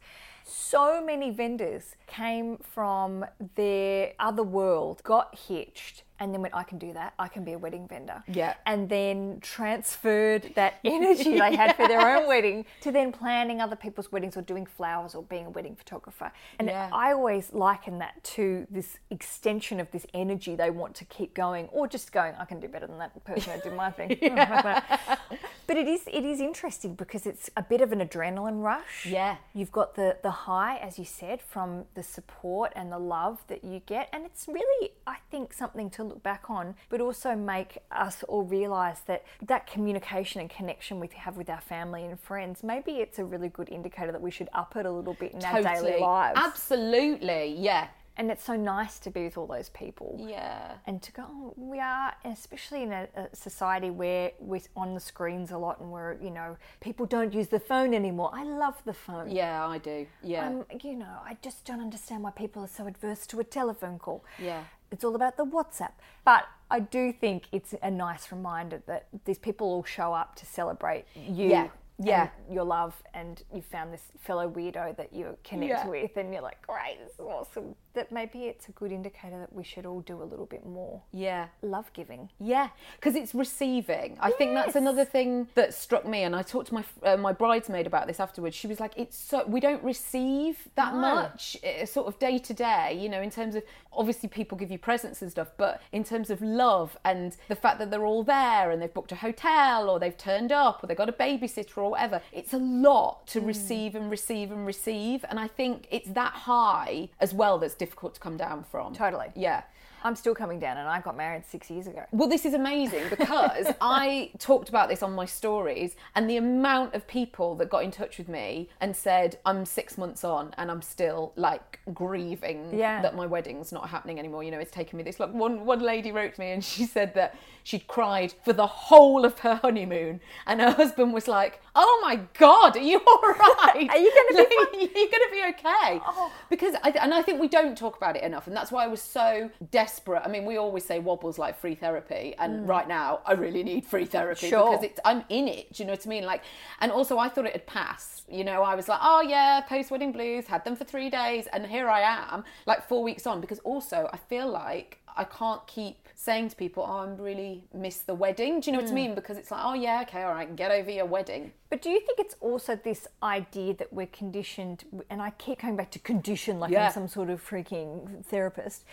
So 0.46 1.02
many 1.02 1.30
vendors 1.30 1.96
came 2.07 2.59
from 2.59 3.24
their 3.54 4.12
other 4.18 4.42
world, 4.42 5.02
got 5.02 5.38
hitched, 5.48 6.02
and 6.25 6.35
then 6.35 6.43
went, 6.43 6.55
I 6.55 6.63
can 6.65 6.79
do 6.79 6.93
that. 6.95 7.15
I 7.19 7.29
can 7.29 7.45
be 7.45 7.53
a 7.53 7.59
wedding 7.59 7.87
vendor. 7.87 8.23
Yeah. 8.27 8.55
And 8.67 8.89
then 8.89 9.39
transferred 9.41 10.53
that 10.55 10.81
energy 10.85 11.39
they 11.39 11.55
had 11.55 11.77
for 11.77 11.87
their 11.87 12.17
own 12.17 12.27
wedding 12.27 12.65
to 12.81 12.91
then 12.91 13.13
planning 13.13 13.61
other 13.61 13.77
people's 13.77 14.11
weddings 14.11 14.37
or 14.37 14.43
doing 14.43 14.67
flowers 14.67 15.15
or 15.15 15.23
being 15.23 15.47
a 15.47 15.51
wedding 15.51 15.77
photographer. 15.77 16.33
And 16.59 16.69
Yeah. 16.69 16.89
I 16.93 17.13
always 17.13 17.53
liken 17.53 17.99
that 17.99 18.23
to 18.35 18.67
this 18.71 18.99
extension 19.11 19.81
of 19.81 19.91
this 19.91 20.07
energy 20.15 20.57
they 20.57 20.71
want 20.71 20.95
to 20.97 21.05
keep 21.05 21.35
going 21.35 21.69
or 21.73 21.87
just 21.87 22.11
going, 22.13 22.35
I 22.39 22.45
can 22.45 22.59
do 22.61 22.69
better 22.69 22.87
than 22.87 22.99
that 22.99 23.23
person 23.25 23.53
that 23.53 23.63
did 23.63 23.75
my 23.75 23.91
thing. 23.91 24.17
but 25.67 25.77
it 25.77 25.87
is 25.89 26.03
it 26.07 26.25
is 26.25 26.41
interesting 26.41 26.95
because 26.95 27.27
it's 27.27 27.51
a 27.57 27.63
bit 27.63 27.81
of 27.81 27.93
an 27.93 28.01
adrenaline 28.01 28.63
rush. 28.63 29.07
Yeah. 29.07 29.37
You've 29.55 29.73
got 29.73 29.95
the 29.95 30.17
the 30.23 30.31
high, 30.31 30.77
as 30.79 30.99
you 30.99 31.05
said, 31.05 31.41
from 31.43 31.85
the 31.95 32.03
support 32.03 32.73
and 32.75 32.91
the 32.91 32.99
love 32.99 33.43
that 33.49 33.65
you 33.65 33.81
get, 33.87 34.09
and 34.13 34.25
it's 34.25 34.47
really, 34.49 34.91
I 35.07 35.17
think, 35.31 35.53
something 35.53 35.91
to 35.91 36.05
look 36.05 36.13
back 36.22 36.50
on, 36.50 36.74
but 36.88 37.00
also 37.00 37.35
make 37.35 37.79
us 37.90 38.22
all 38.24 38.42
realise 38.42 39.00
that 39.00 39.24
that 39.42 39.66
communication 39.66 40.40
and 40.40 40.50
connection 40.50 41.00
we 41.00 41.09
have 41.14 41.37
with 41.37 41.50
our 41.50 41.61
family 41.61 42.05
and 42.05 42.18
friends, 42.18 42.62
maybe 42.62 42.92
it's 42.92 43.18
a 43.18 43.24
really 43.24 43.48
good 43.48 43.68
indicator 43.68 44.12
that 44.12 44.20
we 44.20 44.31
should 44.31 44.48
up 44.55 44.77
it 44.77 44.87
a 44.87 44.90
little 44.90 45.14
bit 45.14 45.33
in 45.33 45.44
our 45.44 45.62
daily 45.62 45.98
lives. 45.98 46.38
Absolutely, 46.42 47.57
yeah. 47.59 47.88
And 48.16 48.31
it's 48.31 48.44
so 48.44 48.55
nice 48.55 49.00
to 49.00 49.11
be 49.11 49.24
with 49.24 49.37
all 49.37 49.48
those 49.48 49.70
people. 49.70 50.16
Yeah. 50.24 50.74
And 50.87 51.03
to 51.03 51.11
go, 51.11 51.24
oh, 51.29 51.55
we 51.57 51.81
are, 51.81 52.14
especially 52.24 52.85
in 52.85 52.92
a, 52.92 53.09
a 53.16 53.35
society 53.35 53.90
where 53.90 54.31
we're 54.38 54.61
on 54.77 54.94
the 54.94 55.00
screens 55.00 55.50
a 55.50 55.59
lot 55.59 55.81
and 55.81 55.90
we're, 55.90 56.14
you 56.22 56.31
know, 56.31 56.57
people 56.81 57.07
don't 57.07 57.35
use 57.35 57.48
the 57.48 57.59
phone 57.59 57.92
anymore. 57.92 58.31
I 58.33 58.44
love 58.44 58.81
the 58.85 58.94
phone. 58.94 59.33
Yeah, 59.33 59.66
I 59.66 59.79
do. 59.79 60.07
Yeah. 60.22 60.46
Um, 60.46 60.64
you 60.81 60.94
know, 60.94 61.16
I 61.24 61.37
just 61.42 61.64
don't 61.64 61.81
understand 61.81 62.22
why 62.22 62.31
people 62.31 62.62
are 62.62 62.68
so 62.68 62.87
adverse 62.87 63.27
to 63.29 63.40
a 63.40 63.44
telephone 63.44 63.98
call. 63.98 64.24
Yeah. 64.40 64.62
It's 64.90 65.05
all 65.05 65.14
about 65.14 65.37
the 65.37 65.44
WhatsApp. 65.44 65.92
But 66.25 66.47
I 66.70 66.81
do 66.81 67.12
think 67.12 67.44
it's 67.53 67.75
a 67.83 67.90
nice 67.90 68.31
reminder 68.33 68.83
that 68.87 69.09
these 69.25 69.38
people 69.38 69.66
all 69.66 69.85
show 69.85 70.14
up 70.14 70.37
to 70.37 70.47
celebrate 70.47 71.05
you. 71.14 71.49
Yeah. 71.49 71.68
Yeah. 71.98 72.28
your 72.50 72.64
love, 72.64 72.94
and 73.14 73.42
you 73.54 73.62
found 73.62 73.92
this 73.92 74.02
fellow 74.20 74.48
weirdo 74.50 74.96
that 74.96 75.12
you 75.12 75.37
connect 75.44 75.70
Yeah. 75.70 75.87
with, 75.88 76.16
and 76.16 76.33
you're 76.33 76.42
like, 76.42 76.61
great, 76.66 76.98
this 77.02 77.12
is 77.14 77.20
awesome. 77.20 77.76
That 77.94 78.11
maybe 78.11 78.46
it's 78.46 78.68
a 78.68 78.72
good 78.72 78.90
indicator 78.90 79.38
that 79.38 79.52
we 79.52 79.62
should 79.62 79.87
all 79.87 80.00
do 80.00 80.20
a 80.20 80.24
little 80.24 80.46
bit 80.46 80.66
more 80.66 81.00
yeah. 81.12 81.46
love 81.62 81.92
giving. 81.92 82.28
Yeah, 82.40 82.70
because 82.96 83.14
it's 83.14 83.33
receiving. 83.35 84.16
I 84.20 84.33
think 84.33 84.54
that's 84.54 84.74
another 84.74 85.04
thing 85.04 85.46
that 85.54 85.72
struck 85.74 86.04
me, 86.04 86.24
and 86.24 86.35
I 86.35 86.42
talked 86.42 86.68
to 86.68 86.74
my 86.74 86.85
uh, 87.04 87.16
my 87.16 87.33
bridesmaid 87.33 87.87
about 87.87 88.09
this 88.09 88.18
afterwards. 88.18 88.57
She 88.57 88.66
was 88.66 88.80
like, 88.80 88.94
"It's 88.96 89.16
so 89.16 89.44
we 89.46 89.61
don't 89.61 89.83
receive 89.85 90.68
that 90.74 90.92
No. 90.94 91.00
much, 91.00 91.57
uh, 91.64 91.87
sort 91.87 92.09
of 92.09 92.18
day 92.18 92.38
to 92.38 92.52
day. 92.52 92.98
You 93.00 93.09
know, 93.09 93.20
in 93.22 93.30
terms 93.30 93.54
of 93.54 93.62
obviously 93.92 94.28
people 94.28 94.59
give 94.59 94.72
you 94.72 94.78
presents 94.78 95.22
and 95.22 95.30
stuff, 95.30 95.52
but 95.57 95.80
in 95.92 96.02
terms 96.02 96.28
of 96.30 96.42
love 96.42 96.98
and 97.04 97.37
the 97.48 97.54
fact 97.54 97.78
that 97.78 97.92
they're 97.92 98.04
all 98.04 98.24
there 98.24 98.72
and 98.72 98.83
they've 98.83 98.92
booked 98.92 99.12
a 99.12 99.16
hotel 99.16 99.88
or 99.88 100.00
they've 100.00 100.16
turned 100.18 100.50
up 100.50 100.83
or 100.83 100.88
they've 100.88 100.96
got 100.96 101.09
a 101.09 101.12
babysitter 101.12 101.76
or 101.85 101.90
whatever, 101.90 102.20
it's 102.33 102.53
a 102.53 102.59
lot 102.59 103.27
to 103.29 103.40
hmm. 103.40 103.47
receive 103.47 103.94
and 103.94 104.11
receive 104.11 104.51
and 104.51 104.66
receive. 104.66 105.25
And 105.29 105.38
I 105.38 105.49
think 105.49 105.87
it's 105.90 106.09
that 106.11 106.33
high 106.33 107.09
as 107.20 107.35
well 107.35 107.59
that's 107.59 107.75
difficult 107.75 108.14
to 108.14 108.20
come 108.20 108.37
down 108.37 108.64
from. 108.64 108.94
Totally. 108.94 109.29
Yeah. 109.35 109.62
I'm 110.05 110.14
still 110.17 110.35
coming 110.35 110.59
down, 110.61 110.77
and 110.77 110.87
I 110.88 111.01
got 111.01 111.17
married 111.17 111.45
six 111.47 111.71
years 111.71 111.87
ago. 111.87 112.05
Well, 112.12 112.29
this 112.29 112.45
is 112.45 112.53
amazing 112.55 113.05
because 113.09 113.67
I 113.81 114.31
talked 114.38 114.69
about 114.69 114.88
this 114.90 115.03
on 115.03 115.12
my 115.14 115.25
stories, 115.25 115.97
and 116.14 116.29
the 116.29 116.37
amount 116.37 116.95
of 116.95 117.07
people 117.07 117.55
that 117.57 117.71
got 117.71 117.83
in 117.85 117.90
touch 117.90 118.19
with 118.19 118.29
me 118.29 118.69
and 118.81 118.95
said, 118.95 119.38
I'm 119.47 119.64
six 119.64 119.97
months 119.97 120.23
on 120.23 120.55
and 120.59 120.71
I'm 120.71 120.83
still 120.83 121.33
like 121.37 121.81
grieving 121.95 122.77
Yeah. 122.79 123.01
that 123.03 123.17
my 123.17 123.27
wedding's 123.27 123.73
not 123.73 123.88
happening 123.88 124.19
anymore. 124.19 124.45
You 124.45 124.51
know, 124.51 124.59
it's 124.59 124.71
taken 124.71 124.99
me 124.99 125.03
this 125.03 125.19
long. 125.19 125.38
One, 125.38 125.64
one 125.64 125.81
lady 125.81 126.12
wrote 126.12 126.35
to 126.35 126.40
me 126.40 126.51
and 126.53 126.62
she 126.62 126.85
said 126.85 127.14
that 127.14 127.37
she'd 127.62 127.87
cried 127.87 128.35
for 128.45 128.53
the 128.53 128.67
whole 128.67 129.25
of 129.25 129.38
her 129.38 129.55
honeymoon, 129.57 130.21
and 130.47 130.61
her 130.61 130.71
husband 130.73 131.14
was 131.14 131.27
like, 131.27 131.61
Oh 131.75 132.01
my 132.05 132.21
God, 132.38 132.77
are 132.77 132.81
you 132.81 132.99
all 133.05 133.21
right? 133.23 133.88
Are 133.90 133.99
you 133.99 134.12
gonna 134.14 134.47
be 134.49 134.57
Like, 134.57 134.73
You're 134.95 135.09
going 135.11 135.11
to 135.11 135.31
be 135.33 135.43
okay. 135.51 136.01
Oh. 136.07 136.31
Because, 136.51 136.75
I, 136.83 136.90
and 136.90 137.14
I 137.14 137.23
think 137.23 137.40
we 137.40 137.49
don't 137.49 137.77
talk 137.77 137.97
about 137.97 138.17
it 138.17 138.23
enough, 138.23 138.47
and 138.47 138.55
that's 138.57 138.71
why 138.71 138.85
I 138.85 138.87
was 138.87 139.01
so 139.01 139.51
desperate. 139.71 139.93
I 140.24 140.28
mean, 140.28 140.44
we 140.44 140.57
always 140.57 140.85
say 140.85 140.98
wobble's 140.98 141.38
like 141.38 141.59
free 141.59 141.74
therapy, 141.74 142.35
and 142.38 142.64
mm. 142.64 142.68
right 142.68 142.88
now 142.88 143.20
I 143.26 143.33
really 143.33 143.62
need 143.62 143.87
free 143.87 144.04
therapy 144.04 144.48
Sure. 144.48 144.70
because 144.70 144.85
it's 144.85 145.00
I'm 145.04 145.24
in 145.28 145.48
it. 145.48 145.72
Do 145.72 145.83
you 145.83 145.87
know 145.87 145.92
what 145.92 146.07
I 146.07 146.09
mean? 146.09 146.24
Like, 146.24 146.42
and 146.80 146.92
also 146.92 147.18
I 147.18 147.28
thought 147.28 147.46
it 147.46 147.52
had 147.52 147.66
passed. 147.66 148.24
You 148.28 148.44
know, 148.44 148.62
I 148.62 148.74
was 148.74 148.88
like, 148.88 149.00
oh 149.02 149.20
yeah, 149.20 149.61
post 149.62 149.90
wedding 149.90 150.12
blues, 150.12 150.46
had 150.46 150.64
them 150.64 150.76
for 150.76 150.85
three 150.85 151.11
days, 151.11 151.46
and 151.52 151.66
here 151.66 151.88
I 151.88 152.00
am, 152.00 152.44
like 152.66 152.88
four 152.88 153.02
weeks 153.02 153.26
on. 153.26 153.40
Because 153.40 153.59
also 153.61 154.09
I 154.12 154.16
feel 154.16 154.48
like 154.48 155.00
I 155.16 155.24
can't 155.24 155.64
keep 155.66 156.09
saying 156.14 156.48
to 156.48 156.57
people, 156.57 156.85
oh, 156.87 156.98
I'm 157.00 157.16
really 157.16 157.64
miss 157.72 157.98
the 157.98 158.14
wedding. 158.14 158.61
Do 158.61 158.70
you 158.70 158.76
know 158.76 158.83
what 158.83 158.90
I 158.90 158.92
mm. 158.92 158.94
mean? 158.94 159.14
Because 159.14 159.37
it's 159.37 159.50
like, 159.50 159.61
oh 159.62 159.74
yeah, 159.74 160.02
okay, 160.02 160.22
all 160.22 160.33
right, 160.33 160.54
get 160.57 160.70
over 160.70 160.90
your 160.90 161.07
wedding. 161.07 161.52
But 161.70 161.83
do 161.83 161.90
you 161.90 162.00
think 162.00 162.18
it's 162.18 162.37
also 162.40 162.76
this 162.76 163.07
idea 163.22 163.74
that 163.74 163.92
we're 163.92 164.07
conditioned, 164.07 164.85
and 165.11 165.20
I 165.22 165.30
keep 165.30 165.59
coming 165.59 165.76
back 165.76 165.90
to 165.92 165.98
condition 165.98 166.59
like 166.59 166.70
Yeah. 166.70 166.87
I'm 166.87 166.92
some 166.92 167.09
sort 167.09 167.30
of 167.30 167.46
freaking 167.46 168.24
therapist. 168.24 168.85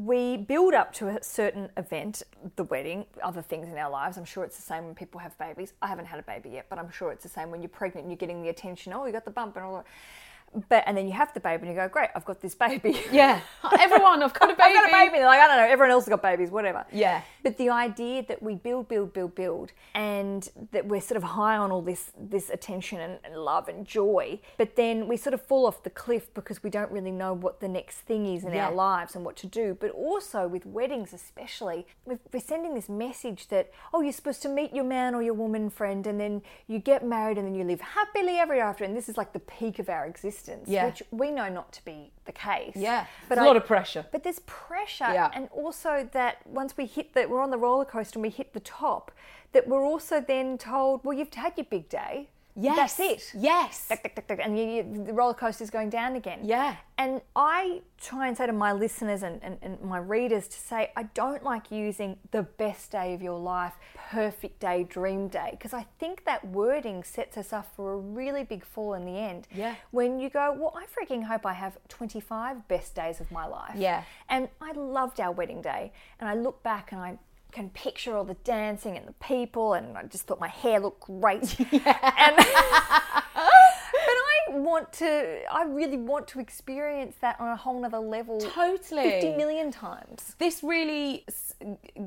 We 0.00 0.38
build 0.38 0.72
up 0.72 0.94
to 0.94 1.08
a 1.08 1.22
certain 1.22 1.68
event, 1.76 2.22
the 2.56 2.64
wedding, 2.64 3.04
other 3.22 3.42
things 3.42 3.68
in 3.68 3.76
our 3.76 3.90
lives. 3.90 4.16
I'm 4.16 4.24
sure 4.24 4.44
it's 4.44 4.56
the 4.56 4.62
same 4.62 4.86
when 4.86 4.94
people 4.94 5.20
have 5.20 5.36
babies. 5.36 5.74
I 5.82 5.88
haven't 5.88 6.06
had 6.06 6.18
a 6.18 6.22
baby 6.22 6.48
yet, 6.48 6.68
but 6.70 6.78
I'm 6.78 6.90
sure 6.90 7.12
it's 7.12 7.22
the 7.22 7.28
same 7.28 7.50
when 7.50 7.60
you're 7.60 7.68
pregnant 7.68 8.06
and 8.06 8.10
you're 8.10 8.16
getting 8.16 8.40
the 8.40 8.48
attention. 8.48 8.94
Oh, 8.94 9.04
you 9.04 9.12
got 9.12 9.26
the 9.26 9.30
bump 9.30 9.56
and 9.56 9.64
all 9.66 9.76
that. 9.76 9.84
But 10.68 10.82
and 10.86 10.96
then 10.96 11.06
you 11.06 11.12
have 11.12 11.32
the 11.32 11.38
baby 11.38 11.68
and 11.68 11.76
you 11.76 11.80
go, 11.80 11.88
great, 11.88 12.08
I've 12.16 12.24
got 12.24 12.40
this 12.40 12.54
baby. 12.56 13.00
Yeah, 13.12 13.40
everyone, 13.78 14.20
I've 14.22 14.34
got 14.34 14.50
a 14.50 14.54
baby. 14.54 14.62
I've 14.62 14.74
got 14.74 14.88
a 14.88 14.92
baby. 14.92 15.18
They're 15.18 15.26
like, 15.26 15.38
I 15.40 15.46
don't 15.46 15.56
know, 15.58 15.68
everyone 15.72 15.92
else 15.92 16.04
has 16.06 16.10
got 16.10 16.22
babies, 16.22 16.50
whatever. 16.50 16.84
Yeah. 16.92 17.22
But 17.44 17.56
the 17.56 17.70
idea 17.70 18.24
that 18.26 18.42
we 18.42 18.54
build, 18.56 18.88
build, 18.88 19.12
build, 19.12 19.34
build, 19.36 19.72
and 19.94 20.48
that 20.72 20.86
we're 20.86 21.00
sort 21.00 21.16
of 21.16 21.22
high 21.22 21.56
on 21.56 21.70
all 21.70 21.82
this 21.82 22.10
this 22.18 22.50
attention 22.50 23.00
and, 23.00 23.18
and 23.24 23.36
love 23.36 23.68
and 23.68 23.86
joy, 23.86 24.40
but 24.58 24.74
then 24.76 25.06
we 25.06 25.16
sort 25.16 25.34
of 25.34 25.42
fall 25.42 25.66
off 25.66 25.82
the 25.84 25.90
cliff 25.90 26.32
because 26.34 26.62
we 26.64 26.70
don't 26.70 26.90
really 26.90 27.12
know 27.12 27.32
what 27.32 27.60
the 27.60 27.68
next 27.68 27.98
thing 27.98 28.26
is 28.26 28.42
in 28.44 28.52
Yeah. 28.52 28.66
our 28.66 28.72
lives 28.74 29.14
and 29.14 29.24
what 29.24 29.36
to 29.36 29.46
do. 29.46 29.76
But 29.78 29.90
also 29.92 30.48
with 30.48 30.66
weddings, 30.66 31.12
especially, 31.12 31.86
we've- 32.04 32.20
we're 32.32 32.40
sending 32.40 32.74
this 32.74 32.88
message 32.88 33.48
that 33.48 33.70
oh, 33.94 34.00
you're 34.00 34.12
supposed 34.12 34.42
to 34.42 34.48
meet 34.48 34.74
your 34.74 34.84
man 34.84 35.14
or 35.14 35.22
your 35.22 35.34
woman 35.34 35.70
friend, 35.70 36.06
and 36.08 36.18
then 36.20 36.42
you 36.66 36.78
get 36.80 37.04
married, 37.04 37.38
and 37.38 37.46
then 37.46 37.54
you 37.54 37.62
live 37.64 37.80
happily 37.80 38.38
ever 38.38 38.54
after, 38.60 38.82
and 38.84 38.96
this 38.96 39.08
is 39.08 39.16
like 39.16 39.32
the 39.32 39.38
peak 39.38 39.78
of 39.78 39.88
our 39.88 40.06
existence, 40.06 40.39
Yeah. 40.66 40.86
which 40.86 41.02
we 41.10 41.30
know 41.30 41.48
not 41.48 41.72
to 41.72 41.84
be 41.84 42.12
the 42.24 42.32
case. 42.32 42.74
Yeah, 42.76 43.06
but 43.28 43.34
There's 43.36 43.40
a 43.40 43.44
I- 43.44 43.46
lot 43.46 43.56
of 43.56 43.66
pressure. 43.66 44.06
but 44.12 44.22
there's 44.22 44.40
pressure, 44.40 45.12
Yeah. 45.12 45.30
and 45.34 45.48
also 45.52 46.08
that 46.12 46.46
once 46.46 46.76
we 46.76 46.86
hit 46.86 47.14
that, 47.14 47.28
we're 47.30 47.40
on 47.42 47.50
the 47.50 47.58
roller 47.58 47.84
coaster 47.84 48.18
and 48.18 48.22
we 48.22 48.30
hit 48.30 48.52
the 48.52 48.60
top, 48.60 49.10
that 49.52 49.66
we're 49.68 49.84
also 49.84 50.20
then 50.20 50.58
told, 50.58 51.04
well, 51.04 51.16
you've 51.16 51.32
had 51.34 51.52
your 51.56 51.66
big 51.68 51.88
day. 51.88 52.28
Yes, 52.56 52.96
That's 52.96 53.00
it. 53.00 53.40
Yes, 53.40 53.90
and 54.28 54.58
you, 54.58 54.64
you, 54.64 55.04
the 55.06 55.12
roller 55.12 55.34
coaster 55.34 55.62
is 55.64 55.70
going 55.70 55.90
down 55.90 56.16
again. 56.16 56.40
Yeah. 56.42 56.76
And 56.98 57.20
I 57.34 57.80
try 58.00 58.28
and 58.28 58.36
say 58.36 58.46
to 58.46 58.52
my 58.52 58.72
listeners 58.72 59.22
and, 59.22 59.42
and, 59.42 59.58
and 59.62 59.80
my 59.82 59.98
readers 59.98 60.48
to 60.48 60.58
say, 60.58 60.90
I 60.96 61.04
don't 61.04 61.42
like 61.42 61.70
using 61.70 62.18
the 62.30 62.42
best 62.42 62.90
day 62.90 63.14
of 63.14 63.22
your 63.22 63.38
life, 63.38 63.74
perfect 64.10 64.60
day, 64.60 64.84
dream 64.84 65.28
day, 65.28 65.50
because 65.52 65.72
I 65.72 65.86
think 65.98 66.24
that 66.24 66.46
wording 66.46 67.04
sets 67.04 67.36
us 67.36 67.52
up 67.52 67.66
for 67.74 67.94
a 67.94 67.96
really 67.96 68.44
big 68.44 68.64
fall 68.64 68.94
in 68.94 69.04
the 69.04 69.16
end. 69.16 69.46
Yeah. 69.54 69.76
When 69.92 70.18
you 70.18 70.28
go, 70.28 70.54
well, 70.58 70.76
I 70.76 70.84
freaking 70.86 71.24
hope 71.24 71.46
I 71.46 71.52
have 71.52 71.78
25 71.88 72.68
best 72.68 72.94
days 72.94 73.20
of 73.20 73.30
my 73.30 73.46
life. 73.46 73.76
Yeah. 73.76 74.02
And 74.28 74.48
I 74.60 74.72
loved 74.72 75.20
our 75.20 75.32
wedding 75.32 75.62
day. 75.62 75.92
And 76.18 76.28
I 76.28 76.34
look 76.34 76.62
back 76.62 76.92
and 76.92 77.00
I 77.00 77.18
can 77.50 77.70
picture 77.70 78.16
all 78.16 78.24
the 78.24 78.34
dancing 78.34 78.96
and 78.96 79.06
the 79.06 79.12
people, 79.14 79.74
and 79.74 79.96
I 79.96 80.04
just 80.04 80.26
thought 80.26 80.40
my 80.40 80.48
hair 80.48 80.80
looked 80.80 81.00
great. 81.00 81.56
And, 82.20 82.36
but 82.36 82.46
I 83.34 83.49
want 84.50 84.92
to, 84.94 85.40
I 85.52 85.64
really 85.64 85.96
want 85.96 86.26
to 86.28 86.40
experience 86.40 87.16
that 87.20 87.38
on 87.40 87.48
a 87.48 87.56
whole 87.56 87.80
nother 87.80 87.98
level. 87.98 88.40
Totally. 88.40 89.02
50 89.10 89.36
million 89.36 89.70
times. 89.70 90.34
this 90.38 90.62
really 90.62 91.24
s- 91.28 91.54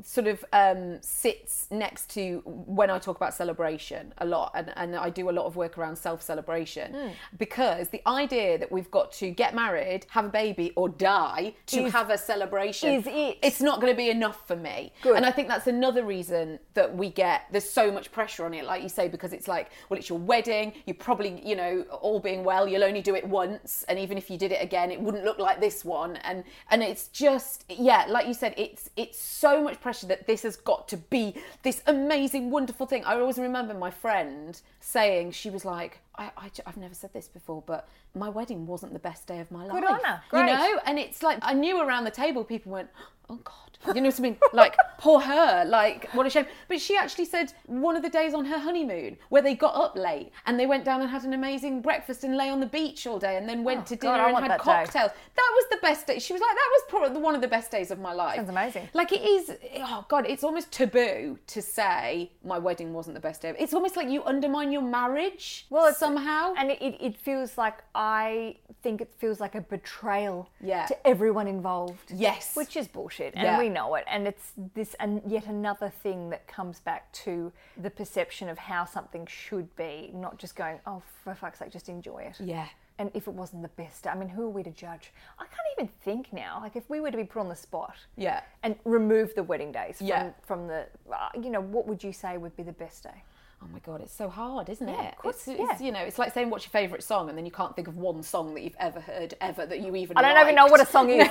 sort 0.03 0.27
of 0.27 0.43
um, 0.53 0.99
sits 1.01 1.67
next 1.71 2.09
to 2.11 2.41
when 2.45 2.89
I 2.89 2.99
talk 2.99 3.17
about 3.17 3.33
celebration 3.33 4.13
a 4.19 4.25
lot, 4.25 4.51
and, 4.55 4.71
and 4.75 4.95
I 4.95 5.09
do 5.09 5.29
a 5.29 5.31
lot 5.31 5.45
of 5.45 5.55
work 5.55 5.77
around 5.77 5.95
self 5.97 6.21
celebration 6.21 6.93
Hmm. 6.93 7.07
because 7.37 7.89
the 7.89 8.01
idea 8.07 8.57
that 8.57 8.71
we've 8.71 8.91
got 8.91 9.11
to 9.13 9.29
get 9.31 9.55
married, 9.55 10.05
have 10.09 10.25
a 10.25 10.29
baby, 10.29 10.71
or 10.75 10.89
die 10.89 11.53
to 11.67 11.85
Is- 11.85 11.93
have 11.93 12.09
a 12.09 12.17
celebration 12.17 12.89
is 12.93 13.07
it. 13.07 13.37
It's 13.41 13.61
not 13.61 13.79
going 13.81 13.91
to 13.93 13.97
be 13.97 14.09
enough 14.09 14.47
for 14.47 14.55
me. 14.55 14.93
Good. 15.01 15.15
And 15.15 15.25
I 15.25 15.31
think 15.31 15.47
that's 15.47 15.67
another 15.67 16.03
reason 16.03 16.59
that 16.73 16.95
we 16.95 17.09
get 17.09 17.43
there's 17.51 17.69
so 17.69 17.91
much 17.91 18.11
pressure 18.11 18.45
on 18.45 18.53
it, 18.53 18.65
like 18.65 18.81
you 18.83 18.89
say, 18.89 19.07
because 19.07 19.33
it's 19.33 19.47
like, 19.47 19.69
well, 19.89 19.97
it's 19.99 20.09
your 20.09 20.19
wedding. 20.19 20.73
You 20.85 20.93
probably, 20.93 21.41
you 21.47 21.55
know, 21.55 21.81
all 22.01 22.19
being 22.33 22.43
well, 22.43 22.67
you'll 22.67 22.83
only 22.83 23.01
do 23.01 23.15
it 23.15 23.27
once, 23.27 23.85
and 23.87 23.99
even 23.99 24.17
if 24.17 24.29
you 24.29 24.37
did 24.37 24.51
it 24.51 24.61
again, 24.61 24.91
it 24.91 24.99
wouldn't 24.99 25.23
look 25.23 25.37
like 25.37 25.59
this 25.59 25.85
one. 25.85 26.17
And 26.17 26.43
and 26.71 26.81
it's 26.81 27.07
just, 27.09 27.65
yeah, 27.69 28.05
like 28.09 28.27
you 28.27 28.33
said, 28.33 28.53
it's 28.57 28.89
it's 28.95 29.19
so 29.19 29.61
much 29.63 29.79
pressure 29.79 30.07
that 30.07 30.25
this 30.25 30.43
has 30.43 30.55
got 30.55 30.87
to 30.89 30.97
be 30.97 31.35
this 31.61 31.81
amazing, 31.87 32.49
wonderful 32.49 32.85
thing. 32.85 33.03
I 33.05 33.19
always 33.19 33.37
remember 33.37 33.73
my 33.73 33.91
friend 33.91 34.59
saying 34.79 35.31
she 35.31 35.49
was 35.49 35.63
like, 35.65 35.99
I, 36.17 36.31
I 36.37 36.49
have 36.65 36.77
never 36.77 36.95
said 36.95 37.13
this 37.13 37.27
before, 37.27 37.63
but 37.65 37.87
my 38.15 38.29
wedding 38.29 38.65
wasn't 38.67 38.93
the 38.93 38.99
best 38.99 39.27
day 39.27 39.39
of 39.39 39.51
my 39.51 39.65
life. 39.65 39.73
Good 39.73 39.89
on 39.89 39.99
her. 40.03 40.21
You 40.33 40.45
know, 40.45 40.79
and 40.85 40.99
it's 40.99 41.21
like 41.23 41.39
I 41.41 41.53
knew 41.53 41.81
around 41.81 42.03
the 42.05 42.11
table 42.11 42.43
people 42.43 42.71
went, 42.71 42.89
oh 43.33 43.39
God. 43.43 43.53
You 43.95 43.99
know 44.01 44.07
what 44.07 44.19
I 44.19 44.23
mean? 44.23 44.37
Like, 44.53 44.77
poor 44.97 45.19
her. 45.19 45.65
Like, 45.65 46.09
what 46.13 46.25
a 46.25 46.29
shame. 46.29 46.45
But 46.69 46.79
she 46.79 46.95
actually 46.95 47.25
said 47.25 47.51
one 47.65 47.97
of 47.97 48.01
the 48.01 48.07
days 48.07 48.33
on 48.33 48.45
her 48.45 48.57
honeymoon 48.57 49.17
where 49.27 49.41
they 49.41 49.55
got 49.55 49.75
up 49.75 49.97
late 49.97 50.31
and 50.45 50.57
they 50.57 50.65
went 50.65 50.85
down 50.85 51.01
and 51.01 51.09
had 51.09 51.25
an 51.25 51.33
amazing 51.33 51.81
breakfast 51.81 52.23
and 52.23 52.37
lay 52.37 52.49
on 52.49 52.61
the 52.61 52.65
beach 52.65 53.05
all 53.05 53.19
day 53.19 53.35
and 53.35 53.47
then 53.49 53.65
went 53.65 53.81
Oh, 53.81 53.83
to 53.83 53.95
dinner 53.97 54.13
I 54.13 54.29
and 54.29 54.37
had 54.37 54.51
that 54.51 54.59
day. 54.59 54.63
cocktails. 54.63 55.11
That 55.35 55.51
was 55.55 55.65
the 55.69 55.77
best 55.81 56.07
day. 56.07 56.19
She 56.19 56.31
was 56.31 56.41
like, 56.41 56.55
that 56.55 56.69
was 56.71 56.81
probably 56.87 57.21
one 57.21 57.35
of 57.35 57.41
the 57.41 57.47
best 57.49 57.71
days 57.71 57.91
of 57.91 57.99
my 57.99 58.13
life. 58.13 58.37
Sounds 58.37 58.47
amazing. 58.49 58.87
Like, 58.93 59.11
it 59.11 59.21
is, 59.21 59.51
oh 59.79 60.05
God, 60.07 60.25
it's 60.29 60.45
almost 60.45 60.71
taboo 60.71 61.37
to 61.47 61.61
say 61.61 62.31
my 62.45 62.57
wedding 62.59 62.93
wasn't 62.93 63.15
the 63.15 63.19
best 63.29 63.41
day. 63.41 63.53
It's 63.59 63.73
almost 63.73 63.97
like 63.97 64.07
you 64.09 64.23
undermine 64.23 64.71
your 64.71 64.81
marriage 64.81 65.65
Well, 65.69 65.93
somehow. 65.93 66.53
and 66.57 66.71
it, 66.71 66.81
it, 66.81 66.95
it 67.01 67.17
feels 67.17 67.57
like 67.57 67.83
I 67.93 68.55
think 68.81 69.01
it 69.01 69.11
feels 69.17 69.41
like 69.41 69.55
a 69.55 69.61
betrayal 69.61 70.49
Yeah. 70.61 70.85
to 70.85 71.07
everyone 71.07 71.47
involved. 71.49 72.11
Yes. 72.15 72.55
which 72.55 72.77
is 72.77 72.87
bullshit, 72.87 73.22
and 73.35 73.43
Yeah. 73.43 73.57
we 73.59 73.69
know 73.69 73.95
it. 73.95 74.03
And 74.07 74.27
it's 74.27 74.51
this, 74.73 74.95
and 74.99 75.21
yet 75.25 75.45
another 75.47 75.89
thing 75.89 76.29
that 76.31 76.47
comes 76.47 76.79
back 76.79 77.11
to 77.23 77.51
the 77.77 77.89
perception 77.89 78.49
of 78.49 78.57
how 78.57 78.85
something 78.85 79.25
should 79.25 79.73
be, 79.75 80.11
not 80.13 80.37
just 80.37 80.55
going, 80.55 80.79
oh, 80.85 81.01
for 81.23 81.33
fuck's 81.35 81.59
sake, 81.59 81.71
just 81.71 81.89
enjoy 81.89 82.19
it. 82.23 82.39
yeah. 82.39 82.67
And 82.99 83.09
if 83.15 83.27
it 83.27 83.33
wasn't 83.33 83.63
the 83.63 83.69
best, 83.69 84.05
I 84.05 84.13
mean, 84.13 84.29
who 84.29 84.43
are 84.43 84.49
we 84.49 84.61
to 84.61 84.69
judge? 84.69 85.11
I 85.39 85.45
can't 85.45 85.67
even 85.75 85.87
think 86.05 86.31
now. 86.31 86.59
Like, 86.61 86.75
if 86.75 86.87
we 86.91 86.99
were 86.99 87.09
to 87.09 87.17
be 87.17 87.23
put 87.23 87.39
on 87.39 87.49
the 87.49 87.55
spot, 87.55 87.95
Yeah. 88.17 88.41
and 88.61 88.75
remove 88.85 89.33
the 89.33 89.41
wedding 89.41 89.71
days 89.71 89.97
from, 89.97 90.07
Yeah. 90.07 90.29
from 90.43 90.67
the, 90.67 90.85
uh, 91.11 91.29
you 91.33 91.49
know, 91.49 91.59
what 91.61 91.87
would 91.87 92.03
you 92.03 92.13
say 92.13 92.37
would 92.37 92.55
be 92.55 92.61
the 92.61 92.71
best 92.71 93.01
day? 93.03 93.23
Oh 93.63 93.67
my 93.71 93.79
god, 93.79 94.01
it's 94.01 94.13
so 94.13 94.29
hard, 94.29 94.67
isn't 94.69 94.87
Yeah, 94.87 95.01
it? 95.07 95.13
of 95.13 95.17
course, 95.19 95.47
it's, 95.47 95.57
yeah. 95.59 95.71
it's, 95.71 95.81
you 95.81 95.91
know, 95.91 96.01
it's 96.01 96.19
like 96.19 96.33
saying 96.33 96.49
what's 96.49 96.65
your 96.65 96.71
favourite 96.71 97.01
song, 97.01 97.29
and 97.29 97.37
then 97.37 97.45
you 97.45 97.51
can't 97.51 97.73
think 97.75 97.87
of 97.87 97.97
one 97.97 98.21
song 98.21 98.53
that 98.55 98.61
you've 98.61 98.75
ever 98.77 98.99
heard 98.99 99.33
ever 99.41 99.65
that 99.65 99.79
you 99.79 99.95
even. 99.95 100.17
I 100.17 100.21
don't 100.21 100.37
even 100.41 100.53
know 100.53 100.65
what 100.67 100.81
a 100.81 100.85
song 100.85 101.09
is. 101.09 101.29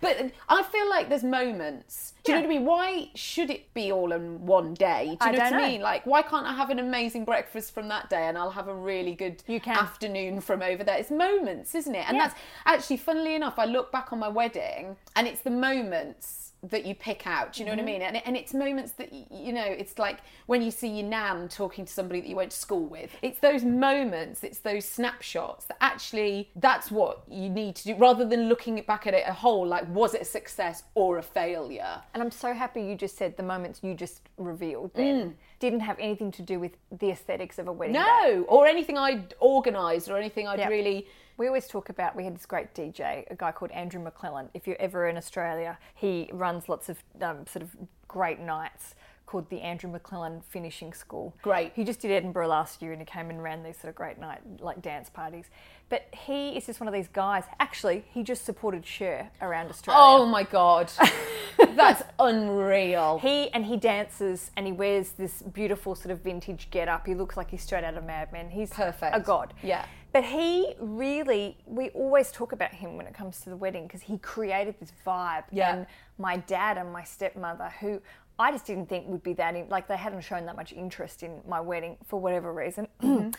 But 0.00 0.30
I 0.48 0.62
feel 0.62 0.88
like 0.88 1.08
there's 1.08 1.24
moments. 1.24 2.14
Do 2.22 2.30
you 2.32 2.38
know 2.38 2.42
what 2.42 2.54
I 2.54 2.58
mean? 2.58 2.64
Why 2.66 3.10
should 3.16 3.50
it 3.50 3.72
be 3.74 3.90
all 3.90 4.12
in 4.12 4.46
one 4.46 4.74
day? 4.74 5.04
Do 5.06 5.10
you 5.10 5.16
I 5.20 5.32
know 5.32 5.38
what 5.38 5.52
I 5.54 5.56
mean? 5.56 5.80
Like, 5.80 6.06
why 6.06 6.22
can't 6.22 6.46
I 6.46 6.54
have 6.54 6.70
an 6.70 6.78
amazing 6.78 7.24
breakfast 7.24 7.74
from 7.74 7.88
that 7.88 8.08
day 8.08 8.28
and 8.28 8.38
I'll 8.38 8.50
have 8.50 8.68
a 8.68 8.74
really 8.74 9.14
good 9.14 9.42
afternoon 9.66 10.40
from 10.40 10.62
over 10.62 10.84
there? 10.84 10.98
It's 10.98 11.10
moments, 11.10 11.74
isn't 11.74 11.94
it? 11.94 12.06
And 12.06 12.16
Yeah. 12.16 12.28
that's 12.28 12.40
actually, 12.64 12.98
funnily 12.98 13.34
enough, 13.34 13.58
I 13.58 13.64
look 13.64 13.90
back 13.90 14.12
on 14.12 14.20
my 14.20 14.28
wedding 14.28 14.96
and 15.16 15.26
it's 15.26 15.40
the 15.40 15.50
moments 15.50 16.47
that 16.62 16.84
you 16.84 16.94
pick 16.94 17.26
out. 17.26 17.52
Do 17.52 17.60
you 17.62 17.66
know 17.66 17.72
Mm-hmm. 17.76 17.84
what 17.84 17.90
I 17.90 17.92
mean? 17.92 18.02
And, 18.02 18.16
and 18.26 18.36
it's 18.36 18.52
moments 18.52 18.92
that, 18.92 19.12
you 19.12 19.52
know, 19.52 19.64
it's 19.64 19.98
like 19.98 20.18
when 20.46 20.60
you 20.62 20.70
see 20.70 20.88
your 20.88 21.06
nan 21.08 21.48
talking 21.48 21.84
to 21.84 21.92
somebody 21.92 22.20
that 22.20 22.28
you 22.28 22.36
went 22.36 22.50
to 22.50 22.56
school 22.56 22.86
with. 22.86 23.10
It's 23.22 23.38
those 23.38 23.62
moments, 23.64 24.42
it's 24.42 24.58
those 24.58 24.84
snapshots 24.84 25.66
that 25.66 25.76
actually, 25.80 26.50
that's 26.56 26.90
what 26.90 27.22
you 27.30 27.48
need 27.48 27.76
to 27.76 27.84
do 27.84 27.94
rather 27.96 28.24
than 28.24 28.48
looking 28.48 28.82
back 28.86 29.06
at 29.06 29.14
it 29.14 29.24
a 29.26 29.32
whole, 29.32 29.66
like, 29.66 29.88
was 29.94 30.14
it 30.14 30.22
a 30.22 30.24
success 30.24 30.82
or 30.94 31.18
a 31.18 31.22
failure? 31.22 32.02
And 32.14 32.22
I'm 32.22 32.30
so 32.30 32.52
happy 32.52 32.82
you 32.82 32.96
just 32.96 33.16
said 33.16 33.36
the 33.36 33.42
moments 33.42 33.80
you 33.82 33.94
just 33.94 34.22
revealed 34.36 34.90
then 34.94 35.36
didn't 35.60 35.80
have 35.80 35.98
anything 35.98 36.30
to 36.32 36.42
do 36.42 36.60
with 36.60 36.72
the 36.90 37.10
aesthetics 37.10 37.58
of 37.58 37.66
a 37.68 37.72
wedding 37.72 37.94
day. 37.94 38.00
No, 38.00 38.42
or 38.44 38.66
anything 38.66 38.96
I'd 38.96 39.34
organised 39.42 40.08
or 40.08 40.16
anything 40.16 40.46
I'd 40.46 40.58
Yeah. 40.58 40.68
really. 40.68 41.06
We 41.36 41.46
always 41.46 41.68
talk 41.68 41.88
about, 41.88 42.16
we 42.16 42.24
had 42.24 42.34
this 42.34 42.46
great 42.46 42.74
DJ, 42.74 43.24
a 43.30 43.34
guy 43.36 43.52
called 43.52 43.70
Andrew 43.70 44.00
McClellan. 44.02 44.48
If 44.54 44.66
you're 44.66 44.80
ever 44.80 45.06
in 45.08 45.16
Australia, 45.16 45.78
he 45.94 46.28
runs 46.32 46.68
lots 46.68 46.88
of 46.88 47.02
um, 47.20 47.46
sort 47.46 47.62
of 47.62 47.76
great 48.08 48.40
nights 48.40 48.94
called 49.28 49.50
the 49.50 49.60
Andrew 49.60 49.90
McClellan 49.90 50.40
Finishing 50.48 50.94
School. 50.94 51.36
Great. 51.42 51.72
He 51.74 51.84
just 51.84 52.00
did 52.00 52.10
Edinburgh 52.10 52.48
last 52.48 52.80
year 52.80 52.92
and 52.92 53.00
he 53.00 53.04
came 53.04 53.28
and 53.28 53.42
ran 53.42 53.62
these 53.62 53.76
sort 53.76 53.90
of 53.90 53.94
great 53.94 54.18
night, 54.18 54.40
like 54.58 54.80
dance 54.80 55.10
parties. 55.10 55.50
But 55.90 56.06
he 56.14 56.56
is 56.56 56.64
just 56.64 56.80
one 56.80 56.88
of 56.88 56.94
these 56.94 57.08
guys. 57.08 57.44
Actually, 57.60 58.06
he 58.10 58.22
just 58.22 58.46
supported 58.46 58.86
Cher 58.86 59.30
around 59.42 59.68
Australia. 59.68 60.00
Oh 60.02 60.24
my 60.24 60.44
god, 60.44 60.90
that's 61.76 62.02
unreal. 62.18 63.18
He 63.18 63.50
and 63.50 63.66
he 63.66 63.76
dances 63.76 64.50
and 64.56 64.64
he 64.64 64.72
wears 64.72 65.10
this 65.10 65.42
beautiful 65.42 65.94
sort 65.94 66.10
of 66.10 66.20
vintage 66.20 66.68
get 66.70 66.88
up. 66.88 67.06
He 67.06 67.14
looks 67.14 67.36
like 67.36 67.50
he's 67.50 67.62
straight 67.62 67.84
out 67.84 67.98
of 67.98 68.04
Mad 68.04 68.32
Men. 68.32 68.48
He's 68.48 68.70
Perfect. 68.70 69.14
a 69.14 69.20
god. 69.20 69.52
Yeah. 69.62 69.84
But 70.12 70.24
he 70.24 70.74
really, 70.80 71.58
we 71.66 71.90
always 71.90 72.32
talk 72.32 72.52
about 72.52 72.72
him 72.72 72.96
when 72.96 73.06
it 73.06 73.12
comes 73.12 73.42
to 73.42 73.50
the 73.50 73.56
wedding 73.56 73.86
because 73.86 74.00
he 74.00 74.16
created 74.16 74.74
this 74.80 74.90
vibe. 75.06 75.44
Yeah. 75.52 75.76
And 75.76 75.86
my 76.16 76.38
dad 76.38 76.78
and 76.78 76.90
my 76.90 77.04
stepmother, 77.04 77.70
who 77.80 78.00
I 78.38 78.52
just 78.52 78.66
didn't 78.66 78.88
think 78.88 79.08
would 79.08 79.22
be 79.22 79.32
that, 79.34 79.56
in, 79.56 79.68
like 79.68 79.88
they 79.88 79.96
hadn't 79.96 80.20
shown 80.20 80.46
that 80.46 80.54
much 80.56 80.72
interest 80.72 81.22
in 81.22 81.40
my 81.48 81.60
wedding 81.60 81.96
for 82.06 82.20
whatever 82.20 82.52
reason. 82.52 82.86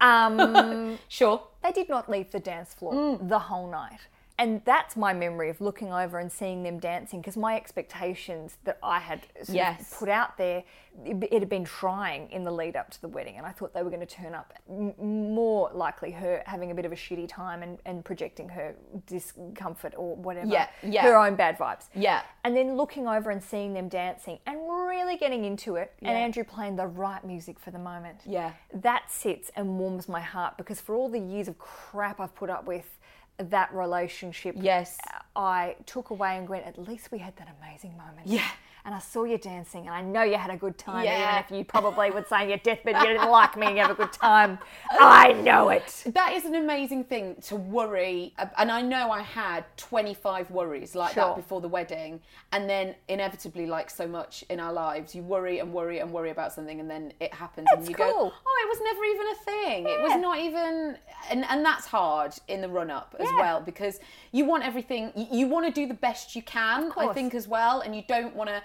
um, 0.00 0.98
Sure. 1.08 1.42
they 1.62 1.72
did 1.72 1.88
not 1.88 2.08
leave 2.08 2.30
the 2.30 2.40
dance 2.40 2.72
floor 2.74 3.18
the 3.20 3.38
whole 3.38 3.70
night. 3.70 3.98
And 4.36 4.62
that's 4.64 4.96
my 4.96 5.12
memory 5.12 5.48
of 5.48 5.60
looking 5.60 5.92
over 5.92 6.18
and 6.18 6.30
seeing 6.30 6.64
them 6.64 6.80
dancing 6.80 7.20
because 7.20 7.36
my 7.36 7.54
expectations 7.54 8.56
that 8.64 8.78
I 8.82 8.98
had 8.98 9.20
sort 9.36 9.48
of 9.50 9.54
Yes. 9.54 9.94
put 9.96 10.08
out 10.08 10.36
there, 10.38 10.64
it, 11.04 11.22
it 11.30 11.38
had 11.40 11.48
been 11.48 11.64
trying 11.64 12.28
in 12.32 12.42
the 12.42 12.50
lead 12.50 12.74
up 12.74 12.90
to 12.90 13.00
the 13.00 13.06
wedding. 13.06 13.36
And 13.36 13.46
I 13.46 13.52
thought 13.52 13.72
they 13.74 13.84
were 13.84 13.90
going 13.90 14.04
to 14.04 14.12
turn 14.12 14.34
up 14.34 14.52
more 14.98 15.70
likely 15.72 16.10
her 16.10 16.42
having 16.46 16.72
a 16.72 16.74
bit 16.74 16.84
of 16.84 16.90
a 16.90 16.96
shitty 16.96 17.28
time 17.28 17.62
and, 17.62 17.78
and 17.86 18.04
projecting 18.04 18.48
her 18.48 18.74
discomfort 19.06 19.94
or 19.96 20.16
whatever. 20.16 20.46
Yeah, 20.48 20.68
yeah. 20.82 21.02
Her 21.02 21.16
own 21.16 21.36
bad 21.36 21.56
vibes. 21.56 21.86
Yeah. 21.94 22.22
And 22.42 22.56
then 22.56 22.76
looking 22.76 23.06
over 23.06 23.30
and 23.30 23.42
seeing 23.42 23.72
them 23.72 23.88
dancing 23.88 24.38
and 24.46 24.58
really 24.68 25.16
getting 25.16 25.44
into 25.44 25.76
it 25.76 25.92
and 26.02 26.10
Andrew 26.10 26.44
playing 26.44 26.76
the 26.76 26.86
right 26.86 27.24
music 27.24 27.58
for 27.60 27.70
the 27.70 27.78
moment 27.78 28.18
Yeah. 28.26 28.52
that 28.72 29.10
sits 29.10 29.50
and 29.56 29.78
warms 29.78 30.08
my 30.08 30.20
heart 30.20 30.56
because 30.56 30.80
for 30.80 30.94
all 30.96 31.08
the 31.08 31.20
years 31.20 31.46
of 31.48 31.58
crap 31.58 32.20
I've 32.20 32.34
put 32.34 32.50
up 32.50 32.66
with 32.66 32.98
that 33.38 33.72
relationship, 33.74 34.54
Yes. 34.58 34.98
I 35.36 35.76
took 35.86 36.10
away 36.10 36.36
and 36.36 36.48
went, 36.48 36.66
at 36.66 36.78
least 36.78 37.10
we 37.10 37.18
had 37.18 37.34
that 37.36 37.48
amazing 37.60 37.96
moment. 37.96 38.26
Yeah. 38.26 38.48
And 38.86 38.94
I 38.94 38.98
saw 38.98 39.24
you 39.24 39.38
dancing, 39.38 39.86
and 39.86 39.94
I 39.94 40.02
know 40.02 40.22
you 40.24 40.36
had 40.36 40.50
a 40.50 40.58
good 40.58 40.76
time, 40.76 41.06
Yeah. 41.06 41.22
even 41.22 41.44
if 41.56 41.58
you 41.58 41.64
probably 41.64 42.10
would 42.10 42.28
say 42.28 42.42
on 42.42 42.48
your 42.50 42.58
deathbed 42.58 42.96
you 42.96 43.14
didn't 43.14 43.30
like 43.30 43.56
me 43.56 43.68
and 43.68 43.76
you 43.76 43.80
have 43.82 43.90
a 43.90 43.94
good 43.94 44.12
time. 44.12 44.58
I 44.90 45.32
know 45.32 45.70
it. 45.70 46.02
That 46.08 46.34
is 46.34 46.44
an 46.44 46.54
amazing 46.54 47.04
thing 47.04 47.36
to 47.46 47.56
worry, 47.56 48.34
and 48.58 48.70
I 48.70 48.82
know 48.82 49.10
I 49.10 49.22
had 49.22 49.64
25 49.78 50.50
worries 50.50 50.94
like 50.94 51.14
Sure. 51.14 51.28
that 51.28 51.36
before 51.36 51.62
the 51.62 51.68
wedding, 51.68 52.20
and 52.52 52.68
then 52.68 52.94
inevitably, 53.08 53.64
like 53.64 53.88
so 53.88 54.06
much 54.06 54.44
in 54.50 54.60
our 54.60 54.72
lives, 54.72 55.14
you 55.14 55.22
worry 55.22 55.60
and 55.60 55.72
worry 55.72 56.00
and 56.00 56.12
worry 56.12 56.28
about 56.28 56.52
something, 56.52 56.78
and 56.78 56.90
then 56.90 57.10
it 57.20 57.32
happens, 57.32 57.66
and 57.72 57.88
you 57.88 57.94
cool. 57.94 58.06
go, 58.06 58.32
"Oh, 58.46 58.64
it 58.66 58.68
was 58.68 58.80
never 58.84 59.04
even 59.06 59.26
a 59.28 59.34
thing. 59.36 59.88
It 59.88 60.02
was 60.02 60.16
not 60.20 60.38
even," 60.40 60.98
and 61.30 61.46
and 61.46 61.64
that's 61.64 61.86
hard 61.86 62.34
in 62.48 62.60
the 62.60 62.68
run 62.68 62.90
up 62.90 63.16
as 63.18 63.30
Yeah. 63.30 63.38
well 63.38 63.60
because 63.62 63.98
you 64.32 64.44
want 64.44 64.62
everything, 64.62 65.10
you, 65.16 65.26
you 65.30 65.46
want 65.46 65.64
to 65.64 65.72
do 65.72 65.86
the 65.86 65.94
best 65.94 66.36
you 66.36 66.42
can, 66.42 66.92
I 66.98 67.14
think 67.14 67.34
as 67.34 67.48
well, 67.48 67.80
and 67.80 67.96
you 67.96 68.02
don't 68.06 68.36
want 68.36 68.50
to. 68.50 68.60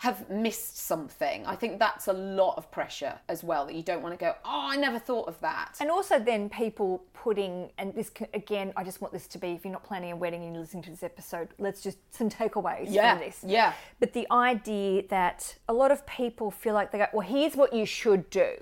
Have 0.00 0.30
missed 0.30 0.78
something. 0.78 1.44
I 1.44 1.54
think 1.56 1.78
that's 1.78 2.08
a 2.08 2.12
lot 2.14 2.54
of 2.56 2.70
pressure 2.70 3.18
as 3.28 3.44
well. 3.44 3.66
That 3.66 3.74
you 3.74 3.82
don't 3.82 4.00
want 4.02 4.18
to 4.18 4.24
go. 4.24 4.34
Oh, 4.46 4.68
I 4.70 4.76
never 4.76 4.98
thought 4.98 5.28
of 5.28 5.38
that. 5.40 5.76
And 5.78 5.90
also, 5.90 6.18
then 6.18 6.48
people 6.48 7.04
putting, 7.12 7.70
and 7.76 7.94
this 7.94 8.10
again, 8.32 8.72
I 8.78 8.82
just 8.82 9.02
want 9.02 9.12
this 9.12 9.26
to 9.26 9.36
be 9.38 9.48
if 9.48 9.62
you're 9.62 9.72
not 9.72 9.84
planning 9.84 10.10
a 10.12 10.16
wedding 10.16 10.42
and 10.42 10.54
you're 10.54 10.62
listening 10.62 10.84
to 10.84 10.90
this 10.90 11.02
episode, 11.02 11.48
let's 11.58 11.82
just 11.82 11.98
some 12.14 12.30
takeaways 12.30 12.86
Yeah, 12.88 13.18
from 13.18 13.26
this. 13.26 13.44
yeah. 13.46 13.74
But 13.98 14.14
the 14.14 14.26
idea 14.32 15.06
that 15.08 15.54
a 15.68 15.74
lot 15.74 15.90
of 15.90 16.06
people 16.06 16.50
feel 16.50 16.72
like 16.72 16.92
they 16.92 16.98
go, 16.98 17.06
well, 17.12 17.26
here's 17.28 17.54
what 17.54 17.74
you 17.74 17.84
should 17.84 18.30
do. 18.30 18.54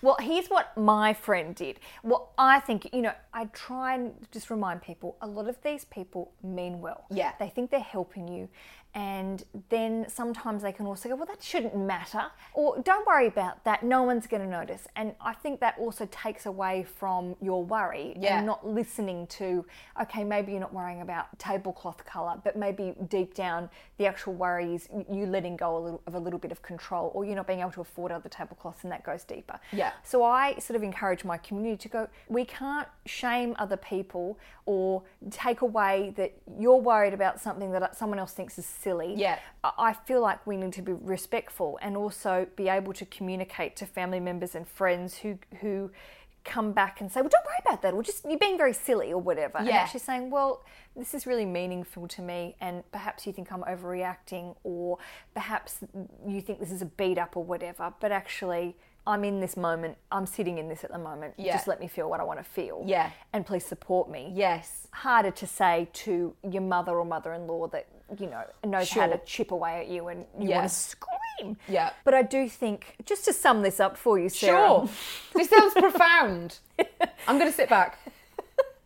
Well, 0.00 0.16
here's 0.20 0.46
what 0.46 0.76
my 0.76 1.12
friend 1.12 1.56
did. 1.56 1.80
Well, 2.04 2.32
I 2.38 2.60
think, 2.60 2.88
you 2.92 3.02
know, 3.02 3.14
I 3.32 3.46
try 3.46 3.94
and 3.96 4.12
just 4.30 4.48
remind 4.48 4.80
people 4.82 5.16
a 5.20 5.26
lot 5.26 5.48
of 5.48 5.60
these 5.62 5.86
people 5.86 6.30
mean 6.44 6.80
well. 6.80 7.04
Yeah. 7.10 7.32
They 7.40 7.48
think 7.48 7.72
they're 7.72 7.80
helping 7.80 8.28
you. 8.28 8.48
And 8.94 9.42
then 9.70 10.06
sometimes 10.08 10.62
they 10.62 10.70
can 10.72 10.86
also 10.86 11.08
go, 11.08 11.16
well, 11.16 11.26
that 11.26 11.42
shouldn't 11.42 11.76
matter. 11.76 12.26
Or 12.52 12.78
don't 12.80 13.04
worry 13.06 13.26
about 13.26 13.64
that. 13.64 13.82
No 13.82 14.04
one's 14.04 14.28
going 14.28 14.42
to 14.42 14.48
notice. 14.48 14.86
And 14.94 15.14
I 15.20 15.34
think 15.34 15.58
that 15.60 15.74
also 15.78 16.06
takes 16.12 16.46
away 16.46 16.84
from 16.84 17.34
your 17.40 17.64
worry 17.64 18.14
Yeah. 18.16 18.38
and 18.38 18.46
not 18.46 18.64
listening 18.64 19.26
to, 19.28 19.66
okay, 20.00 20.22
maybe 20.22 20.52
you're 20.52 20.60
not 20.60 20.72
worrying 20.72 21.00
about 21.00 21.36
tablecloth 21.40 22.04
colour, 22.04 22.40
but 22.44 22.56
maybe 22.56 22.94
deep 23.08 23.34
down 23.34 23.68
the 23.98 24.06
actual 24.06 24.34
worry 24.34 24.74
is 24.76 24.88
you 25.10 25.26
letting 25.26 25.56
go 25.56 25.76
a 25.76 25.80
little, 25.80 26.02
of 26.06 26.14
a 26.14 26.18
little 26.20 26.38
bit 26.38 26.52
of 26.52 26.62
control 26.62 27.10
or 27.14 27.24
you're 27.24 27.34
not 27.34 27.48
being 27.48 27.60
able 27.60 27.72
to 27.72 27.80
afford 27.80 28.12
other 28.12 28.28
tablecloths 28.28 28.84
and 28.84 28.92
that 28.92 29.02
goes 29.04 29.24
deeper. 29.24 29.58
Yeah. 29.72 29.92
So 30.04 30.22
I 30.22 30.56
sort 30.58 30.76
of 30.76 30.84
encourage 30.84 31.24
my 31.24 31.38
community 31.38 31.76
to 31.78 31.88
go, 31.88 32.08
we 32.28 32.44
can't 32.44 32.86
shame 33.06 33.56
other 33.58 33.76
people 33.76 34.38
or 34.66 35.02
take 35.30 35.62
away 35.62 36.12
that 36.16 36.32
you're 36.58 36.76
worried 36.80 37.12
about 37.12 37.40
something 37.40 37.72
that 37.72 37.96
someone 37.96 38.20
else 38.20 38.32
thinks 38.32 38.56
is 38.58 38.66
silly. 38.84 39.14
Yeah. 39.16 39.38
I 39.62 39.92
feel 40.08 40.20
like 40.20 40.46
we 40.46 40.56
need 40.56 40.72
to 40.74 40.82
be 40.82 40.92
respectful 40.92 41.78
and 41.82 41.96
also 41.96 42.46
be 42.56 42.68
able 42.68 42.92
to 42.94 43.06
communicate 43.06 43.76
to 43.80 43.86
family 43.86 44.20
members 44.20 44.54
and 44.54 44.64
friends 44.68 45.18
who 45.18 45.38
who 45.60 45.90
come 46.44 46.72
back 46.72 47.00
and 47.00 47.10
say, 47.10 47.20
"Well, 47.22 47.30
don't 47.30 47.46
worry 47.46 47.62
about 47.66 47.80
that," 47.82 47.94
or 47.94 48.02
just 48.02 48.24
you're 48.28 48.38
being 48.38 48.58
very 48.58 48.74
silly 48.74 49.10
or 49.16 49.20
whatever. 49.28 49.56
And 49.58 49.66
Yeah. 49.66 49.76
actually 49.76 50.00
saying, 50.00 50.30
"Well, 50.30 50.62
this 50.94 51.14
is 51.14 51.26
really 51.26 51.46
meaningful 51.46 52.06
to 52.08 52.20
me, 52.20 52.40
and 52.60 52.74
perhaps 52.92 53.26
you 53.26 53.32
think 53.32 53.50
I'm 53.50 53.62
overreacting, 53.62 54.54
or 54.62 54.98
perhaps 55.32 55.82
you 56.26 56.40
think 56.42 56.60
this 56.60 56.70
is 56.70 56.82
a 56.82 56.90
beat 57.00 57.18
up 57.24 57.32
or 57.38 57.44
whatever, 57.52 57.94
but 57.98 58.12
actually." 58.12 58.76
I'm 59.06 59.22
in 59.22 59.38
this 59.40 59.54
moment. 59.54 59.98
I'm 60.10 60.24
sitting 60.24 60.56
in 60.56 60.66
this 60.70 60.82
at 60.82 60.90
the 60.90 60.98
moment. 60.98 61.34
Yeah. 61.36 61.52
Just 61.52 61.68
let 61.68 61.78
me 61.78 61.88
feel 61.88 62.08
what 62.08 62.20
I 62.20 62.24
want 62.24 62.38
to 62.38 62.44
feel. 62.58 62.82
Yeah. 62.86 63.10
And 63.34 63.44
please 63.44 63.66
support 63.66 64.08
me. 64.08 64.32
Yes. 64.32 64.88
Harder 64.92 65.30
to 65.42 65.46
say 65.46 65.88
to 66.04 66.34
your 66.42 66.62
mother 66.62 66.92
or 66.98 67.04
mother-in-law 67.04 67.66
that 67.74 67.86
you 68.18 68.26
know 68.26 68.44
knows 68.64 68.90
how 68.90 69.06
to 69.06 69.18
chip 69.24 69.50
away 69.50 69.80
at 69.80 69.88
you 69.88 70.08
and 70.08 70.26
you 70.38 70.48
Yeah. 70.50 70.58
want 70.58 70.70
to 70.70 70.74
scream. 70.74 71.56
Yeah. 71.68 71.90
But 72.04 72.14
I 72.14 72.22
do 72.22 72.48
think, 72.48 72.96
just 73.04 73.24
to 73.24 73.32
sum 73.32 73.62
this 73.62 73.80
up 73.80 73.96
for 73.96 74.18
you, 74.18 74.28
Sarah. 74.28 74.68
Sure. 74.68 74.88
this 75.34 75.50
sounds 75.50 75.74
profound. 75.74 76.58
I'm 77.26 77.38
going 77.38 77.50
to 77.50 77.56
sit 77.56 77.68
back. 77.68 77.98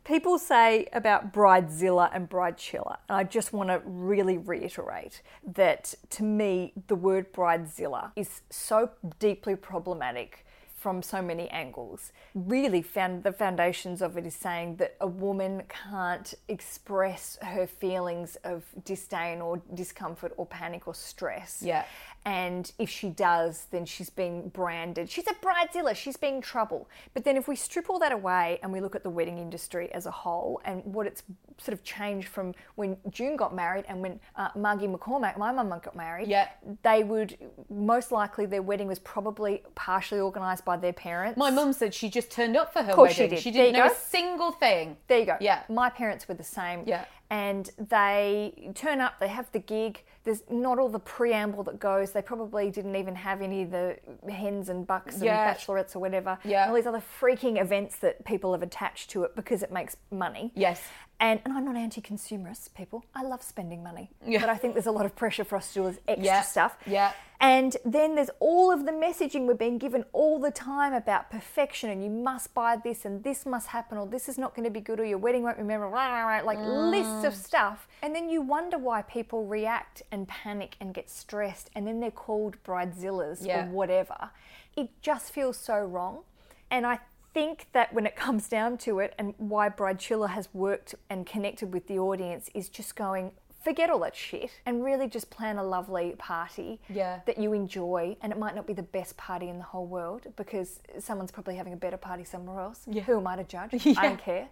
People 0.04 0.38
say 0.38 0.88
about 0.94 1.34
Bridezilla 1.34 2.08
and 2.14 2.30
Bridechilla, 2.30 2.96
and 3.10 3.18
I 3.18 3.24
just 3.24 3.52
want 3.52 3.68
to 3.68 3.82
really 3.84 4.38
reiterate 4.38 5.20
that 5.52 5.94
to 6.10 6.22
me, 6.22 6.72
the 6.86 6.94
word 6.94 7.30
Bridezilla 7.34 8.12
is 8.16 8.40
so 8.48 8.88
deeply 9.18 9.54
problematic 9.54 10.46
from 10.78 11.02
so 11.02 11.20
many 11.20 11.48
angles. 11.50 12.12
Really, 12.34 12.82
found 12.82 13.24
the 13.24 13.32
foundations 13.32 14.00
of 14.00 14.16
it 14.16 14.24
is 14.26 14.34
saying 14.34 14.76
that 14.76 14.94
a 15.00 15.06
woman 15.06 15.62
can't 15.68 16.34
express 16.48 17.36
her 17.42 17.66
feelings 17.66 18.36
of 18.44 18.64
disdain 18.84 19.40
or 19.40 19.60
discomfort 19.74 20.32
or 20.36 20.46
panic 20.46 20.86
or 20.86 20.94
stress. 20.94 21.62
Yeah. 21.64 21.84
And 22.24 22.70
if 22.78 22.90
she 22.90 23.08
does, 23.08 23.66
then 23.70 23.86
she's 23.86 24.10
being 24.10 24.48
branded. 24.50 25.08
She's 25.10 25.26
a 25.26 25.34
bridezilla. 25.34 25.94
She's 25.94 26.16
being 26.16 26.40
trouble. 26.42 26.88
But 27.14 27.24
then 27.24 27.36
if 27.36 27.48
we 27.48 27.56
strip 27.56 27.88
all 27.88 27.98
that 28.00 28.12
away 28.12 28.58
and 28.62 28.72
we 28.72 28.80
look 28.80 28.94
at 28.94 29.02
the 29.02 29.10
wedding 29.10 29.38
industry 29.38 29.90
as 29.92 30.04
a 30.04 30.10
whole 30.10 30.60
and 30.64 30.84
what 30.84 31.06
it's 31.06 31.22
sort 31.58 31.72
of 31.72 31.82
changed 31.84 32.28
from 32.28 32.54
when 32.74 32.96
June 33.10 33.36
got 33.36 33.54
married 33.54 33.84
and 33.88 34.00
when 34.02 34.20
uh, 34.36 34.48
Margie 34.56 34.86
McCormack, 34.86 35.38
my 35.38 35.50
mum, 35.52 35.68
got 35.82 35.96
married, 35.96 36.28
Yeah. 36.28 36.48
they 36.82 37.02
would 37.02 37.36
most 37.70 38.12
likely 38.12 38.46
their 38.46 38.62
wedding 38.62 38.88
was 38.88 38.98
probably 38.98 39.62
partially 39.74 40.20
organised 40.20 40.64
by 40.64 40.76
their 40.80 40.92
parents. 40.92 41.36
My 41.38 41.50
mum 41.50 41.72
said 41.72 41.94
she 41.94 42.08
just 42.08 42.30
turned 42.30 42.56
up 42.56 42.72
for 42.72 42.82
her 42.82 42.92
course 42.94 43.12
she 43.12 43.22
wedding. 43.22 43.36
did. 43.36 43.42
She 43.42 43.50
There 43.50 43.64
didn't 43.64 43.76
you 43.76 43.82
know 43.82 43.88
go. 43.88 43.94
a 43.94 43.96
single 43.96 44.52
thing. 44.52 44.96
There 45.08 45.18
you 45.18 45.26
go. 45.26 45.36
Yeah. 45.40 45.62
My 45.68 45.90
parents 45.90 46.26
were 46.28 46.34
the 46.34 46.44
same. 46.44 46.82
Yeah. 46.86 47.04
And 47.30 47.70
they 47.90 48.70
turn 48.74 49.00
up, 49.02 49.20
they 49.20 49.28
have 49.28 49.52
the 49.52 49.58
gig. 49.58 50.02
There's 50.24 50.42
not 50.50 50.78
all 50.78 50.88
the 50.88 50.98
preamble 50.98 51.62
that 51.64 51.78
goes. 51.78 52.12
They 52.12 52.22
probably 52.22 52.70
didn't 52.70 52.96
even 52.96 53.14
have 53.14 53.42
any 53.42 53.62
of 53.62 53.70
the 53.70 53.98
hens 54.30 54.70
and 54.70 54.86
bucks 54.86 55.16
and 55.16 55.24
Yeah. 55.24 55.52
bachelorettes 55.54 55.94
or 55.94 55.98
whatever. 55.98 56.38
Yeah. 56.44 56.68
All 56.68 56.74
these 56.74 56.86
other 56.86 57.02
freaking 57.20 57.60
events 57.60 57.98
that 57.98 58.24
people 58.24 58.52
have 58.52 58.62
attached 58.62 59.10
to 59.10 59.24
it 59.24 59.36
because 59.36 59.62
it 59.62 59.70
makes 59.70 59.96
money. 60.10 60.52
Yes. 60.54 60.82
And, 61.20 61.40
and 61.44 61.52
I'm 61.52 61.64
not 61.64 61.76
anti 61.76 62.00
consumerist, 62.00 62.74
people. 62.74 63.04
I 63.14 63.22
love 63.22 63.42
spending 63.42 63.82
money. 63.82 64.10
Yeah. 64.24 64.40
But 64.40 64.50
I 64.50 64.56
think 64.56 64.74
there's 64.74 64.86
a 64.86 64.92
lot 64.92 65.04
of 65.04 65.16
pressure 65.16 65.42
for 65.42 65.56
us 65.56 65.72
to 65.72 65.80
do 65.80 65.84
this 65.86 65.98
extra 66.06 66.24
Yeah. 66.24 66.42
stuff. 66.42 66.78
Yeah. 66.86 67.12
And 67.40 67.76
then 67.84 68.14
there's 68.14 68.30
all 68.40 68.72
of 68.72 68.84
the 68.84 68.92
messaging 68.92 69.46
we're 69.46 69.54
being 69.54 69.78
given 69.78 70.04
all 70.12 70.40
the 70.40 70.50
time 70.50 70.92
about 70.92 71.30
perfection 71.30 71.88
and 71.88 72.02
you 72.02 72.10
must 72.10 72.52
buy 72.52 72.76
this 72.76 73.04
and 73.04 73.22
this 73.22 73.46
must 73.46 73.68
happen 73.68 73.96
or 73.96 74.06
this 74.06 74.28
is 74.28 74.38
not 74.38 74.56
going 74.56 74.64
to 74.64 74.70
be 74.70 74.80
good 74.80 74.98
or 74.98 75.04
your 75.04 75.18
wedding 75.18 75.44
won't 75.44 75.58
remember, 75.58 75.88
like 75.88 76.58
mm. 76.58 76.90
lists 76.90 77.24
of 77.24 77.34
stuff. 77.34 77.86
And 78.02 78.14
then 78.14 78.28
you 78.28 78.42
wonder 78.42 78.76
why 78.76 79.02
people 79.02 79.44
react 79.44 80.02
and 80.10 80.26
panic 80.26 80.76
and 80.80 80.92
get 80.92 81.08
stressed 81.08 81.70
and 81.74 81.86
then 81.86 82.00
they're 82.00 82.10
called 82.10 82.56
bridezillas 82.64 83.46
Yeah. 83.46 83.66
or 83.66 83.70
whatever. 83.70 84.30
It 84.76 84.90
just 85.00 85.32
feels 85.32 85.56
so 85.56 85.78
wrong. 85.78 86.22
And 86.70 86.86
I 86.86 86.98
think 87.38 87.68
that 87.72 87.92
when 87.94 88.04
it 88.04 88.16
comes 88.16 88.48
down 88.48 88.76
to 88.78 88.98
it 88.98 89.14
and 89.18 89.32
why 89.38 89.68
Bridechilla 89.68 90.30
has 90.30 90.48
worked 90.52 90.94
and 91.08 91.24
connected 91.24 91.72
with 91.72 91.86
the 91.86 91.98
audience 91.98 92.50
is 92.52 92.68
just 92.68 92.96
going, 92.96 93.30
forget 93.62 93.90
all 93.90 94.00
that 94.00 94.16
shit 94.16 94.50
and 94.66 94.84
really 94.84 95.06
just 95.08 95.30
plan 95.30 95.56
a 95.58 95.62
lovely 95.62 96.14
party 96.18 96.80
Yeah. 96.88 97.20
that 97.26 97.38
you 97.38 97.52
enjoy. 97.52 98.16
And 98.22 98.32
it 98.32 98.38
might 98.38 98.56
not 98.56 98.66
be 98.66 98.72
the 98.72 98.82
best 98.82 99.16
party 99.16 99.48
in 99.48 99.58
the 99.58 99.64
whole 99.64 99.86
world 99.86 100.26
because 100.36 100.80
someone's 100.98 101.30
probably 101.30 101.54
having 101.54 101.72
a 101.72 101.76
better 101.76 101.96
party 101.96 102.24
somewhere 102.24 102.58
else. 102.60 102.80
Who 103.06 103.18
am 103.18 103.26
I 103.28 103.36
to 103.36 103.44
judge? 103.44 103.86
I 103.96 104.02
don't 104.08 104.20
care. 104.20 104.48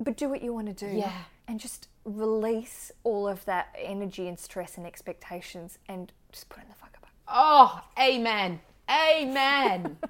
But 0.00 0.16
do 0.16 0.28
what 0.28 0.42
you 0.42 0.52
want 0.52 0.66
to 0.66 0.72
do. 0.88 0.96
Yeah. 0.96 1.12
And 1.46 1.60
just 1.60 1.86
release 2.04 2.90
all 3.04 3.28
of 3.28 3.44
that 3.44 3.68
energy 3.80 4.26
and 4.26 4.36
stress 4.36 4.76
and 4.78 4.84
expectations 4.84 5.78
and 5.88 6.12
just 6.32 6.48
put 6.48 6.58
it 6.58 6.62
in 6.64 6.70
the 6.70 6.74
fuck 6.74 6.90
it 6.92 7.00
bucket. 7.00 7.14
Oh, 7.28 7.80
amen. 8.00 8.60
Amen. 8.90 9.96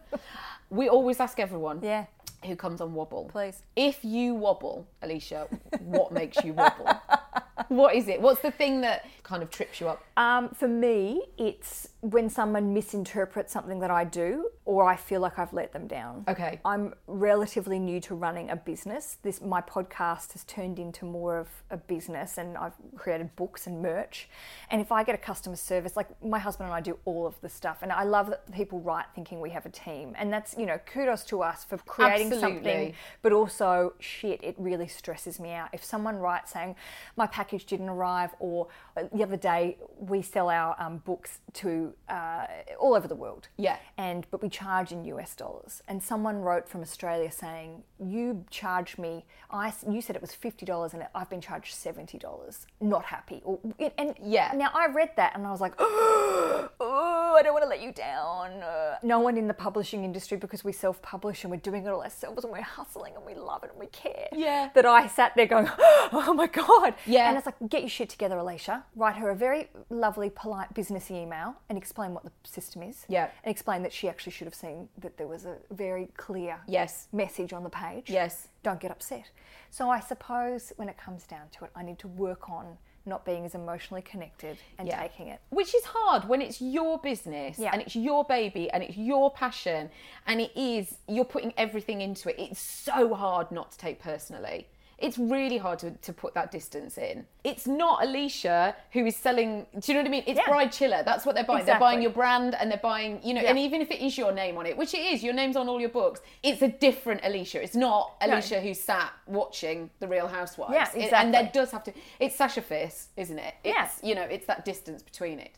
we 0.71 0.89
always 0.89 1.21
ask 1.21 1.39
everyone 1.39 1.81
Yeah. 1.83 2.07
who 2.45 2.57
comes 2.57 2.81
on 2.81 2.95
Wobble. 2.95 3.29
Please. 3.31 3.63
If 3.77 4.05
you 4.05 4.35
wobble, 4.35 4.87
Aleisha, 5.03 5.49
what 5.81 6.13
makes 6.13 6.43
you 6.45 6.53
wobble? 6.55 6.89
what 7.69 7.95
is 7.95 8.09
it? 8.09 8.21
What's 8.21 8.43
the 8.43 8.51
thing 8.51 8.83
that 8.83 9.07
kind 9.23 9.43
of 9.43 9.51
trips 9.51 9.81
you 9.81 9.89
up? 9.89 10.03
Um, 10.17 10.51
for 10.51 10.69
me, 10.69 11.23
it's 11.39 11.89
when 12.01 12.31
someone 12.31 12.73
misinterprets 12.73 13.53
something 13.53 13.81
that 13.81 13.91
I 13.91 14.05
do 14.05 14.51
or 14.65 14.89
I 14.89 14.97
feel 14.97 15.21
like 15.21 15.39
I've 15.39 15.53
let 15.53 15.73
them 15.73 15.87
down. 15.87 16.25
Okay. 16.29 16.61
I'm 16.65 16.95
relatively 17.07 17.79
new 17.79 18.01
to 18.03 18.15
running 18.15 18.51
a 18.51 18.57
business. 18.57 19.19
This 19.23 19.41
my 19.41 19.61
podcast 19.61 20.33
has 20.33 20.45
turned 20.45 20.79
into 20.79 21.05
more 21.05 21.39
of 21.39 21.49
a 21.71 21.77
business 21.77 22.39
and 22.39 22.57
I've 22.57 22.75
created 22.97 23.35
books 23.37 23.67
and 23.67 23.83
merch. 23.83 24.29
And 24.71 24.81
if 24.81 24.93
I 24.93 25.03
get 25.03 25.15
a 25.15 25.19
customer 25.19 25.57
service, 25.57 25.97
like 25.97 26.09
my 26.23 26.39
husband 26.39 26.69
and 26.69 26.75
I 26.75 26.81
do 26.81 26.99
all 27.05 27.27
of 27.27 27.41
the 27.41 27.49
stuff 27.49 27.79
and 27.83 27.91
I 27.91 28.05
love 28.05 28.29
that 28.29 28.53
people 28.53 28.81
write 28.81 29.07
thinking 29.15 29.41
we 29.41 29.51
have 29.51 29.67
a 29.67 29.71
team. 29.71 30.15
And 30.19 30.33
that's, 30.33 30.57
you 30.59 30.67
know, 30.67 30.79
kudos 30.79 31.25
to 31.25 31.43
us 31.43 31.65
for 31.65 31.79
creating 31.79 32.33
Absolutely. 32.33 32.55
something 32.55 32.95
but 33.23 33.33
also 33.33 33.95
shit 33.99 34.43
it 34.43 34.55
really 34.59 34.87
stresses 34.87 35.41
me 35.41 35.53
out 35.53 35.69
if 35.73 35.83
someone 35.83 36.17
writes 36.17 36.53
saying 36.53 36.75
my 37.17 37.27
package 37.27 37.46
didn't 37.51 37.89
arrive 37.89 38.31
or 38.41 38.69
the 39.13 39.23
other 39.23 39.37
day 39.37 39.77
we 39.99 40.23
sell 40.23 40.49
our 40.51 40.75
um, 40.79 40.99
books 40.99 41.39
to 41.55 41.93
uh, 42.09 42.47
all 42.79 42.95
over 42.95 43.09
the 43.09 43.15
world 43.15 43.49
Yeah. 43.57 43.77
and 43.99 44.27
but 44.31 44.43
we 44.43 44.49
charge 44.49 44.93
in 44.93 45.05
us 45.05 45.35
dollars 45.35 45.83
and 45.89 46.03
someone 46.03 46.41
wrote 46.43 46.69
from 46.69 46.81
australia 46.83 47.31
saying 47.31 47.83
you 47.99 48.45
charged 48.51 48.99
me 48.99 49.25
I 49.51 49.73
you 49.89 50.01
said 50.03 50.17
it 50.17 50.23
was 50.23 50.33
$50 50.33 50.93
and 50.95 51.07
i've 51.15 51.31
been 51.31 51.41
charged 51.41 51.75
$70 51.75 52.67
not 52.81 53.05
happy 53.05 53.41
or, 53.45 53.59
and 53.99 54.15
Yeah. 54.23 54.53
now 54.55 54.71
i 54.75 54.87
read 54.87 55.11
that 55.17 55.35
and 55.35 55.47
i 55.47 55.51
was 55.51 55.61
like 55.61 55.75
oh 55.81 57.35
i 57.39 57.43
don't 57.43 57.53
want 57.53 57.63
to 57.65 57.69
let 57.69 57.81
you 57.83 57.93
down 57.93 58.63
Uh, 58.63 58.97
no 59.03 59.21
one 59.21 59.37
in 59.37 59.47
the 59.47 59.55
publishing 59.55 60.05
industry 60.05 60.37
because 60.37 60.65
we 60.65 60.73
self-publish 60.73 61.45
and 61.45 61.51
we're 61.51 61.57
doing 61.59 61.85
it 61.87 61.91
all 61.91 62.03
ourselves 62.03 62.45
and 62.45 62.53
we're 62.53 62.61
hustling 62.63 63.15
and 63.17 63.25
we 63.25 63.35
love 63.35 63.63
it 63.65 63.71
and 63.71 63.79
we 63.79 63.87
care 63.87 64.29
Yeah. 64.33 64.71
that 64.75 64.87
i 64.87 65.07
sat 65.07 65.33
there 65.37 65.47
going 65.47 65.69
oh 66.13 66.33
my 66.35 66.47
god 66.47 66.95
Yeah. 67.07 67.29
and 67.29 67.36
it's 67.37 67.47
like 67.47 67.57
get 67.69 67.83
your 67.83 67.89
shit 67.91 68.09
together 68.09 68.37
aleisha 68.37 68.83
write 68.95 69.17
her 69.17 69.31
a 69.31 69.35
very 69.35 69.69
lovely 69.91 70.31
polite 70.31 70.73
businessy 70.75 71.13
email 71.23 71.55
and 71.69 71.77
explain 71.79 72.15
what 72.15 72.25
the 72.25 72.33
system 72.45 72.83
is 72.83 73.05
Yeah. 73.09 73.29
and 73.45 73.51
explain 73.51 73.83
that 73.83 73.93
she 73.93 74.09
actually 74.09 74.33
should 74.33 74.47
have 74.47 74.55
seen 74.55 74.89
that 74.99 75.17
there 75.17 75.27
was 75.27 75.45
a 75.45 75.57
very 75.71 76.07
clear 76.17 76.59
Yes. 76.67 77.09
message 77.13 77.53
on 77.53 77.63
the 77.65 77.71
page. 77.71 78.11
Yes. 78.11 78.49
Don't 78.63 78.81
get 78.81 78.91
upset. 78.91 79.31
So 79.71 79.91
I 79.91 80.01
suppose 80.01 80.73
when 80.77 80.89
it 80.89 80.97
comes 80.97 81.27
down 81.27 81.49
to 81.59 81.65
it, 81.65 81.71
I 81.75 81.83
need 81.83 81.99
to 82.01 82.09
work 82.09 82.49
on 82.49 82.79
not 83.09 83.25
being 83.25 83.45
as 83.45 83.55
emotionally 83.55 84.03
connected 84.03 84.59
and 84.79 84.89
Yeah. 84.89 85.01
taking 85.01 85.29
it. 85.29 85.41
Which 85.51 85.75
is 85.77 85.85
hard 85.85 86.29
when 86.29 86.43
it's 86.43 86.61
your 86.61 86.99
business 86.99 87.57
Yeah. 87.59 87.71
and 87.73 87.81
it's 87.81 87.95
your 87.95 88.25
baby 88.25 88.69
and 88.71 88.83
it's 88.83 88.97
your 88.97 89.31
passion 89.31 89.91
and 90.27 90.41
it 90.41 90.51
is, 90.57 90.99
you're 91.07 91.25
putting 91.25 91.53
everything 91.57 92.01
into 92.01 92.29
it. 92.31 92.37
It's 92.51 92.59
so 92.61 93.15
hard 93.15 93.53
not 93.53 93.71
to 93.73 93.79
take 93.79 94.01
personally. 94.01 94.67
It's 94.99 95.19
really 95.19 95.59
hard 95.59 95.79
to, 95.81 95.91
to 95.91 96.13
put 96.15 96.33
that 96.35 96.51
distance 96.51 96.97
in. 96.97 97.27
It's 97.45 97.67
not 97.67 98.01
Aleisha 98.01 98.75
who 98.93 99.05
is 99.05 99.15
selling, 99.15 99.67
do 99.79 99.93
you 99.93 99.95
know 99.95 100.01
what 100.01 100.07
I 100.09 100.11
mean? 100.11 100.25
It's 100.27 100.39
Yeah. 100.39 100.45
Bridechilla. 100.53 101.05
That's 101.05 101.27
what 101.27 101.35
they're 101.35 101.45
buying. 101.45 101.67
They're 101.67 101.79
buying 101.79 102.01
your 102.01 102.13
brand 102.13 102.55
and 102.55 102.71
they're 102.71 102.79
buying, 102.79 103.21
you 103.23 103.35
know, 103.35 103.43
Yeah. 103.43 103.51
and 103.51 103.59
even 103.59 103.83
if 103.83 103.91
it 103.91 104.01
is 104.01 104.17
your 104.17 104.33
name 104.33 104.57
on 104.57 104.65
it, 104.65 104.75
which 104.77 104.95
it 104.95 105.01
is, 105.13 105.23
your 105.23 105.35
name's 105.35 105.55
on 105.57 105.69
all 105.69 105.79
your 105.81 105.91
books, 105.91 106.21
it's 106.43 106.63
a 106.63 106.69
different 106.69 107.21
Aleisha. 107.23 107.57
It's 107.57 107.77
not 107.77 108.19
Aleisha 108.21 108.63
who 108.63 108.73
sat 108.73 109.13
watching 109.27 109.91
The 110.01 110.09
Real 110.09 110.29
Housewives. 110.29 110.73
Yeah, 110.73 110.89
It- 111.05 111.13
and 111.13 111.35
there 111.35 111.51
does 111.53 111.71
have 111.73 111.85
to, 111.85 111.93
it's 112.19 112.35
Sasha 112.35 112.63
Fierce, 112.63 113.09
isn't 113.19 113.39
it? 113.39 113.55
It's, 113.65 113.77
Yeah. 114.03 114.09
you 114.09 114.15
know, 114.15 114.23
it's 114.23 114.47
that 114.47 114.65
distance 114.65 115.03
between 115.03 115.39
it. 115.41 115.53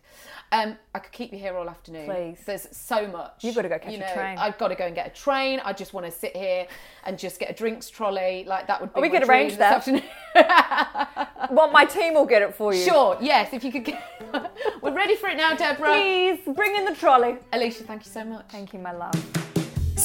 Um, 0.51 0.79
I 0.94 0.99
could 1.01 1.12
keep 1.12 1.33
you 1.33 1.38
here 1.38 1.57
all 1.57 1.68
afternoon. 1.68 2.07
Please. 2.07 2.38
There's 2.47 2.68
so 2.75 3.07
much. 3.07 3.44
You've 3.44 3.55
got 3.55 3.62
to 3.62 3.68
go 3.68 3.79
catch 3.79 3.92
you 3.92 4.03
a 4.03 4.14
train. 4.14 4.38
I've 4.38 4.57
got 4.57 4.68
to 4.68 4.75
go 4.75 4.87
and 4.87 4.94
get 4.94 5.07
a 5.07 5.11
train. 5.11 5.61
I 5.62 5.75
just 5.75 5.92
want 5.92 6.07
to 6.07 6.12
sit 6.12 6.35
here 6.35 6.66
and 7.05 7.18
just 7.18 7.38
get 7.38 7.51
a 7.51 7.53
drinks 7.53 7.90
trolley. 7.90 8.44
Like 8.47 8.66
that 8.66 8.81
would 8.81 8.94
be. 8.94 8.99
Oh, 8.99 9.03
we 9.03 9.11
could 9.11 9.29
arrange 9.29 9.57
that. 9.59 9.85
this 9.85 9.88
afternoon. 9.88 10.05
Well, 11.51 11.71
my 11.71 11.87
team 11.87 12.14
will 12.14 12.27
get 12.27 12.42
it 12.42 12.55
for 12.55 12.75
you. 12.75 12.85
sure. 12.85 13.16
Yes. 13.21 13.55
If 13.55 13.64
you 13.64 13.73
could. 13.73 13.85
Get... 13.85 14.03
We're 14.83 14.92
ready 14.92 15.16
for 15.16 15.29
it 15.29 15.37
now, 15.37 15.55
Deborah. 15.55 15.92
Please 15.92 16.40
bring 16.55 16.77
in 16.77 16.85
the 16.85 16.94
trolley. 16.94 17.37
Aleisha, 17.53 17.87
thank 17.87 18.05
you 18.05 18.11
so 18.11 18.23
much. 18.25 18.44
Thank 18.51 18.75
you, 18.75 18.79
my 18.79 18.92
love. 18.92 19.38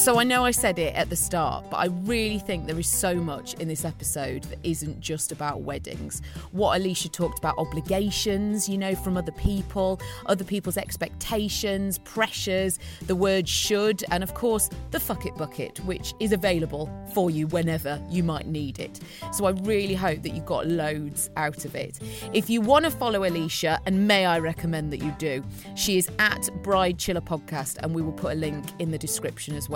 So 0.04 0.18
I 0.18 0.24
know 0.24 0.44
I 0.44 0.50
said 0.50 0.78
it 0.78 0.94
at 0.94 1.08
the 1.08 1.16
start, 1.16 1.70
but 1.70 1.78
I 1.78 1.86
really 1.86 2.38
think 2.38 2.66
there 2.66 2.78
is 2.78 2.86
so 2.86 3.14
much 3.14 3.54
in 3.54 3.68
this 3.68 3.86
episode 3.86 4.42
that 4.44 4.58
isn't 4.62 5.00
just 5.00 5.32
about 5.32 5.62
weddings. 5.62 6.20
What 6.52 6.78
Aleisha 6.78 7.10
talked 7.10 7.38
about 7.38 7.56
obligations, 7.56 8.68
you 8.68 8.76
know, 8.76 8.94
from 8.94 9.16
other 9.16 9.32
people, 9.32 9.98
other 10.26 10.44
people's 10.44 10.76
expectations, 10.76 11.96
pressures, 12.00 12.78
the 13.06 13.16
word 13.16 13.48
should, 13.48 14.04
and 14.10 14.22
of 14.22 14.34
course, 14.34 14.68
the 14.90 15.00
fuck 15.00 15.24
it 15.24 15.34
bucket, 15.36 15.80
which 15.86 16.12
is 16.20 16.32
available 16.32 16.90
for 17.14 17.30
you 17.30 17.46
whenever 17.46 17.98
you 18.10 18.22
might 18.22 18.46
need 18.46 18.80
it. 18.80 19.00
So 19.32 19.46
I 19.46 19.52
really 19.62 19.94
hope 19.94 20.20
that 20.20 20.34
you 20.34 20.42
got 20.42 20.66
loads 20.66 21.30
out 21.38 21.64
of 21.64 21.74
it. 21.74 21.98
If 22.34 22.50
you 22.50 22.60
want 22.60 22.84
to 22.84 22.90
follow 22.90 23.20
Aleisha, 23.20 23.78
and 23.86 24.06
may 24.06 24.26
I 24.26 24.38
recommend 24.38 24.92
that 24.92 25.02
you 25.02 25.14
do, 25.16 25.42
she 25.74 25.96
is 25.96 26.10
at 26.18 26.42
Bridechilla 26.62 27.22
Podcast, 27.22 27.78
and 27.78 27.94
we 27.94 28.02
will 28.02 28.12
put 28.12 28.32
a 28.32 28.36
link 28.36 28.66
in 28.80 28.90
the 28.90 28.98
description 28.98 29.54
as 29.54 29.70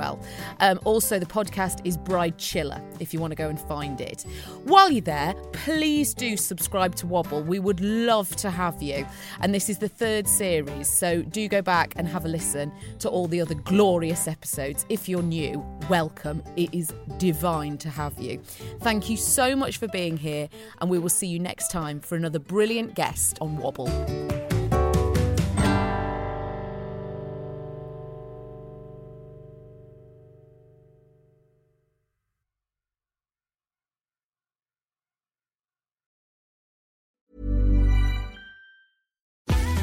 Um, 0.61 0.81
also, 0.85 1.19
the 1.19 1.27
podcast 1.27 1.81
is 1.85 1.97
Bridechilla 1.97 2.83
if 3.01 3.15
you 3.15 3.21
want 3.21 3.31
to 3.33 3.37
go 3.37 3.49
and 3.49 3.61
find 3.61 4.01
it. 4.01 4.23
While 4.65 4.91
you're 4.91 5.01
there, 5.01 5.35
please 5.53 6.15
do 6.15 6.37
subscribe 6.37 6.95
to 6.97 7.07
Wobble. 7.07 7.43
We 7.43 7.59
would 7.59 7.81
love 7.81 8.35
to 8.37 8.51
have 8.51 8.83
you. 8.83 9.07
And 9.41 9.55
this 9.55 9.69
is 9.69 9.79
the 9.79 9.89
third 9.89 10.29
series, 10.29 10.89
so 10.89 11.23
do 11.23 11.49
go 11.49 11.63
back 11.63 11.95
and 11.97 12.09
have 12.09 12.25
a 12.25 12.29
listen 12.29 12.73
to 13.01 13.09
all 13.09 13.27
the 13.27 13.41
other 13.41 13.55
glorious 13.55 14.29
episodes. 14.29 14.87
If 14.89 15.09
you're 15.09 15.23
new, 15.23 15.65
welcome. 15.89 16.43
It 16.57 16.73
is 16.75 16.93
divine 17.19 17.79
to 17.79 17.91
have 17.91 18.19
you. 18.19 18.41
Thank 18.81 19.09
you 19.11 19.17
so 19.17 19.55
much 19.57 19.79
for 19.79 19.89
being 19.89 20.17
here, 20.17 20.49
and 20.81 20.91
we 20.91 20.99
will 20.99 21.09
see 21.09 21.27
you 21.27 21.39
next 21.39 21.71
time 21.71 22.01
for 22.01 22.17
another 22.17 22.39
brilliant 22.39 22.95
guest 22.95 23.39
on 23.41 23.57
Wobble. 23.57 24.38